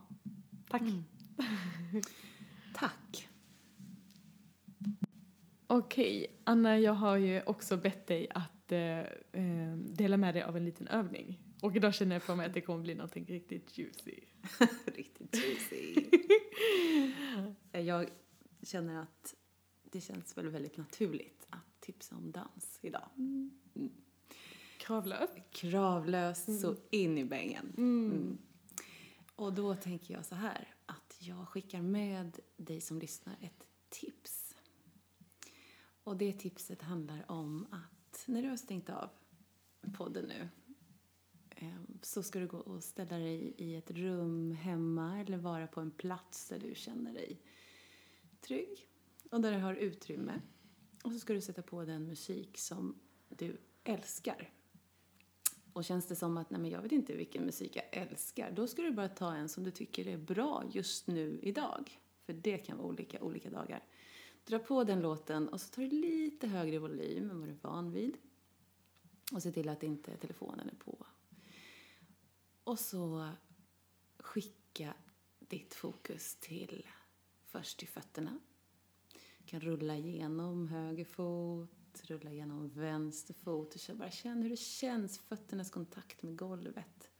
Tack. 0.68 0.80
Mm. 0.82 1.04
Tack. 2.74 3.28
Okej, 5.66 6.40
Anna, 6.44 6.78
jag 6.78 6.92
har 6.92 7.16
ju 7.16 7.42
också 7.42 7.76
bett 7.76 8.06
dig 8.06 8.26
att 8.30 8.72
eh, 8.72 8.98
eh, 8.98 9.76
dela 9.76 10.16
med 10.16 10.34
dig 10.34 10.42
av 10.42 10.56
en 10.56 10.64
liten 10.64 10.88
övning. 10.88 11.38
Och 11.62 11.76
idag 11.76 11.94
känner 11.94 12.16
jag 12.16 12.26
på 12.26 12.36
mig 12.36 12.46
att 12.46 12.54
det 12.54 12.60
kommer 12.60 12.82
bli 12.82 12.94
någonting 12.94 13.24
riktigt 13.24 13.78
juicy. 13.78 14.20
Riktigt 14.84 15.36
juicy. 15.36 16.04
jag 17.86 18.08
känner 18.62 19.02
att 19.02 19.34
det 19.90 20.00
känns 20.00 20.38
väl 20.38 20.48
väldigt 20.48 20.76
naturligt 20.76 21.46
att 21.50 21.80
tipsa 21.80 22.16
om 22.16 22.30
dans 22.30 22.78
idag. 22.82 23.08
Kravlöst. 24.78 25.32
Kravlöst 25.50 26.60
så 26.60 26.76
in 26.90 27.18
i 27.18 27.24
bängen. 27.24 27.74
Mm. 27.76 28.12
Mm. 28.12 28.38
Och 29.36 29.52
då 29.52 29.74
tänker 29.74 30.14
jag 30.14 30.26
så 30.26 30.34
här 30.34 30.74
jag 31.18 31.48
skickar 31.48 31.82
med 31.82 32.38
dig 32.56 32.80
som 32.80 32.98
lyssnar 32.98 33.36
ett 33.40 33.66
tips. 33.88 34.56
Och 36.04 36.16
det 36.16 36.32
tipset 36.32 36.82
handlar 36.82 37.30
om 37.30 37.66
att 37.70 38.24
när 38.26 38.42
du 38.42 38.48
har 38.48 38.56
stängt 38.56 38.90
av 38.90 39.10
podden 39.96 40.24
nu 40.24 40.48
eh, 41.50 41.80
så 42.02 42.22
ska 42.22 42.38
du 42.38 42.46
gå 42.46 42.58
och 42.58 42.84
ställa 42.84 43.18
dig 43.18 43.54
i 43.56 43.74
ett 43.74 43.90
rum 43.90 44.52
hemma 44.52 45.20
eller 45.20 45.38
vara 45.38 45.66
på 45.66 45.80
en 45.80 45.90
plats 45.90 46.48
där 46.48 46.58
du 46.58 46.74
känner 46.74 47.12
dig 47.12 47.40
trygg 48.40 48.88
och 49.30 49.40
där 49.40 49.52
du 49.52 49.58
har 49.58 49.74
utrymme. 49.74 50.42
Och 51.04 51.12
så 51.12 51.18
ska 51.18 51.32
du 51.32 51.40
sätta 51.40 51.62
på 51.62 51.84
den 51.84 52.06
musik 52.06 52.58
som 52.58 53.00
du 53.28 53.60
älskar. 53.84 54.52
Och 55.78 55.84
känns 55.84 56.06
det 56.06 56.16
som 56.16 56.36
att 56.36 56.50
nej 56.50 56.60
men 56.60 56.70
jag 56.70 56.82
vet 56.82 56.92
inte 56.92 57.16
vilken 57.16 57.44
musik 57.44 57.76
jag 57.76 57.84
älskar, 57.90 58.50
då 58.50 58.66
ska 58.66 58.82
du 58.82 58.90
bara 58.90 59.08
ta 59.08 59.34
en 59.34 59.48
som 59.48 59.64
du 59.64 59.70
tycker 59.70 60.08
är 60.08 60.16
bra 60.16 60.64
just 60.72 61.06
nu 61.06 61.38
idag. 61.42 62.00
För 62.26 62.32
det 62.32 62.58
kan 62.58 62.78
vara 62.78 62.88
olika 62.88 63.20
olika 63.20 63.50
dagar. 63.50 63.84
Dra 64.44 64.58
på 64.58 64.84
den 64.84 65.00
låten 65.00 65.48
och 65.48 65.60
så 65.60 65.68
tar 65.68 65.82
du 65.82 65.88
lite 65.88 66.46
högre 66.46 66.78
volym 66.78 67.30
än 67.30 67.40
vad 67.40 67.48
du 67.48 67.52
är 67.52 67.58
van 67.62 67.92
vid. 67.92 68.16
Och 69.32 69.42
se 69.42 69.52
till 69.52 69.68
att 69.68 69.82
inte 69.82 70.16
telefonen 70.16 70.68
är 70.68 70.84
på. 70.84 71.06
Och 72.64 72.78
så 72.78 73.30
skicka 74.18 74.94
ditt 75.38 75.74
fokus 75.74 76.36
till 76.40 76.86
först 77.44 77.78
till 77.78 77.88
fötterna. 77.88 78.38
Du 79.38 79.46
kan 79.46 79.60
rulla 79.60 79.96
igenom 79.96 80.68
höger 80.68 81.04
fot, 81.04 81.70
rulla 82.04 82.32
genom 82.32 82.68
vänster 82.68 83.34
fot 83.34 83.88
och 83.88 83.96
bara 83.96 84.10
känn 84.10 84.42
hur 84.42 84.50
det 84.50 84.56
känns, 84.56 85.18
fötternas 85.18 85.70
kontakt 85.70 86.22
med 86.22 86.36
golvet. 86.36 87.10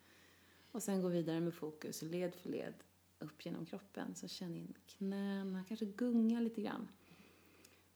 Och 0.71 0.83
sen 0.83 1.03
gå 1.03 1.09
vidare 1.09 1.41
med 1.41 1.55
fokus 1.55 2.03
led 2.03 2.35
för 2.35 2.49
led 2.49 2.75
upp 3.19 3.47
genom 3.47 3.67
kroppen. 3.67 4.15
Så 4.15 4.29
känn 4.29 4.57
in 4.57 4.75
knäna, 4.87 5.65
kanske 5.69 5.87
gunga 5.87 6.41
lite 6.41 6.63
grann. 6.63 6.89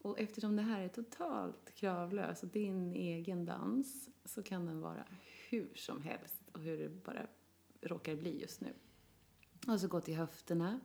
Och 0.03 0.21
eftersom 0.21 0.57
det 0.57 0.63
här 0.63 0.81
är 0.81 0.89
totalt 0.89 1.75
kravlöst, 1.75 2.53
din 2.53 2.93
egen 2.93 3.45
dans, 3.45 4.09
så 4.25 4.43
kan 4.43 4.67
den 4.67 4.81
vara 4.81 5.07
hur 5.51 5.75
som 5.75 6.03
helst 6.03 6.43
och 6.53 6.61
hur 6.61 6.79
det 6.79 6.89
bara 6.89 7.27
råkar 7.81 8.17
bli 8.17 8.41
just 8.41 8.61
nu. 8.61 8.73
Och 9.67 9.81
så 9.81 9.89
gå 9.89 10.01
till 10.01 10.15
höfterna 10.15 10.81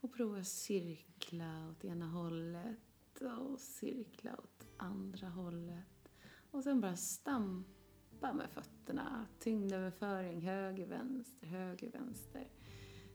och 0.00 0.12
prova 0.12 0.44
cirkla 0.44 1.68
åt 1.70 1.84
ena 1.84 2.06
hållet 2.06 2.87
och 3.26 3.60
cirkla 3.60 4.36
åt 4.36 4.66
andra 4.76 5.28
hållet. 5.28 6.10
Och 6.50 6.62
sen 6.62 6.80
bara 6.80 6.96
stampa 6.96 8.32
med 8.32 8.50
fötterna. 8.50 9.26
Tyngdöverföring, 9.38 10.40
höger, 10.40 10.86
vänster, 10.86 11.46
höger, 11.46 11.90
vänster. 11.90 12.48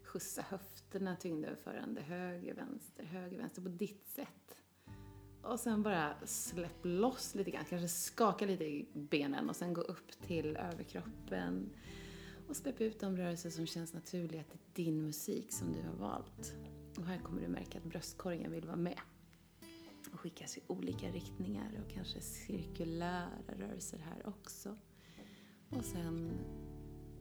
Skjutsa 0.03 0.41
höfterna, 0.41 1.15
tyngdöverförande, 1.15 2.01
höger, 2.01 2.53
vänster, 2.53 3.03
höger, 3.03 3.37
vänster 3.37 3.61
på 3.61 3.69
ditt 3.69 4.07
sätt. 4.07 4.63
Och 5.41 5.59
sen 5.59 5.83
bara 5.83 6.15
släpp 6.25 6.79
loss 6.85 7.35
lite 7.35 7.51
grann, 7.51 7.65
kanske 7.65 7.87
skaka 7.87 8.45
lite 8.45 8.63
i 8.63 8.87
benen 8.93 9.49
och 9.49 9.55
sen 9.55 9.73
gå 9.73 9.81
upp 9.81 10.11
till 10.11 10.57
överkroppen. 10.57 11.69
Och 12.47 12.55
släpp 12.55 12.81
ut 12.81 12.99
de 12.99 13.17
rörelser 13.17 13.49
som 13.49 13.65
känns 13.65 13.93
naturliga 13.93 14.43
till 14.43 14.59
din 14.73 15.05
musik 15.05 15.53
som 15.53 15.73
du 15.73 15.81
har 15.81 15.95
valt. 15.95 16.55
Och 16.97 17.05
här 17.05 17.19
kommer 17.19 17.41
du 17.41 17.47
märka 17.47 17.77
att 17.77 17.83
bröstkorgen 17.83 18.51
vill 18.51 18.65
vara 18.65 18.75
med. 18.75 18.99
Och 20.13 20.19
skickas 20.19 20.57
i 20.57 20.61
olika 20.67 21.07
riktningar 21.07 21.81
och 21.85 21.91
kanske 21.91 22.21
cirkulära 22.21 23.29
rörelser 23.47 23.97
här 23.97 24.27
också. 24.27 24.75
Och 25.69 25.85
sen 25.85 26.31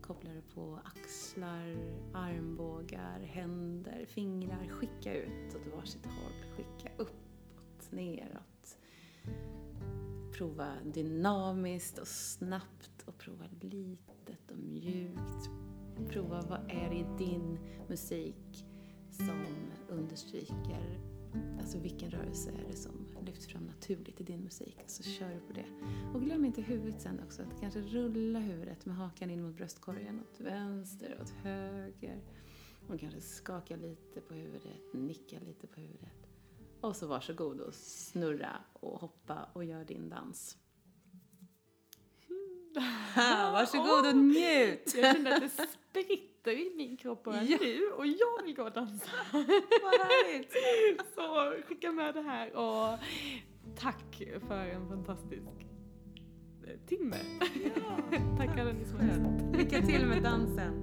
kopplar 0.01 0.35
du 0.35 0.43
på 0.55 0.79
axlar, 0.85 1.77
armbågar, 2.13 3.21
händer, 3.21 4.07
fingrar. 4.07 4.69
Skicka 4.69 5.15
ut 5.15 5.55
åt 5.55 5.75
varsitt 5.77 6.07
håll. 6.07 6.57
Skicka 6.57 6.93
uppåt, 6.97 7.91
neråt. 7.91 8.79
Prova 10.33 10.75
dynamiskt 10.85 11.99
och 11.99 12.09
snabbt 12.09 13.03
och 13.07 13.19
prova 13.19 13.45
litet 13.61 14.51
och 14.51 14.59
mjukt. 14.59 15.51
Prova 16.09 16.43
vad 16.49 16.71
är 16.71 16.91
det 16.91 16.97
i 16.97 17.27
din 17.27 17.59
musik 17.89 18.67
som 19.11 19.45
understryker 19.89 21.12
Alltså 21.61 21.79
vilken 21.79 22.11
rörelse 22.11 22.51
är 22.51 22.69
det 22.71 22.77
som 22.77 23.07
lyfts 23.27 23.47
fram 23.47 23.67
naturligt 23.67 24.21
i 24.21 24.25
din 24.25 24.41
musik? 24.41 24.77
Så 24.87 25.03
kör 25.03 25.29
du 25.29 25.41
på 25.41 25.53
det. 25.53 25.67
Och 26.15 26.23
glöm 26.23 26.45
inte 26.45 26.63
huvudet 26.63 27.01
sen 27.01 27.21
också. 27.27 27.43
Att 27.43 27.61
kanske 27.61 27.81
rulla 27.81 28.39
huvudet 28.39 28.87
med 28.87 28.97
hakan 28.97 29.31
in 29.31 29.43
mot 29.43 29.57
bröstkorgen 29.57 30.21
åt 30.21 30.41
vänster, 30.41 31.19
åt 31.23 31.31
höger. 31.31 32.21
Och 32.89 33.01
kanske 33.01 33.21
skaka 33.21 33.77
lite 33.77 34.21
på 34.21 34.35
huvudet, 34.35 34.95
nicka 34.95 35.37
lite 35.47 35.67
på 35.67 35.81
huvudet. 35.81 36.29
Och 36.81 36.97
så 36.97 37.07
varsågod 37.07 37.61
och 37.61 37.75
snurra 37.75 38.57
och 38.73 39.01
hoppa 39.01 39.49
och 39.53 39.65
gör 39.65 39.85
din 39.85 40.09
dans. 40.09 40.59
varsågod 43.53 44.07
och 44.07 44.17
njut! 44.17 44.95
Jag 44.97 45.15
kände 45.15 45.37
att 45.37 45.43
det 45.43 45.49
spritter 46.43 46.61
i 46.61 46.77
min 46.77 46.97
kropp 46.97 47.25
bara 47.25 47.43
ja. 47.43 47.59
nu 47.61 47.87
och 47.87 48.07
jag 48.07 48.45
vill 48.45 48.55
gå 48.57 48.63
och 48.63 48.73
dansa. 48.73 49.11
Vad 49.83 50.01
härligt! 50.01 50.53
Så 51.15 51.55
skicka 51.69 51.93
med 51.93 52.15
det 52.15 52.23
här 52.23 52.57
och 52.57 52.99
tack 53.77 54.23
för 54.49 54.67
en 54.67 54.89
fantastisk 54.89 55.43
timme. 56.87 57.17
Ja, 57.77 58.19
tack 58.39 58.59
alla 58.59 58.73
ni 58.73 58.85
som 58.85 58.99
har 58.99 59.59
Lycka 59.59 59.83
till 59.83 60.07
med 60.07 60.23
dansen. 60.23 60.83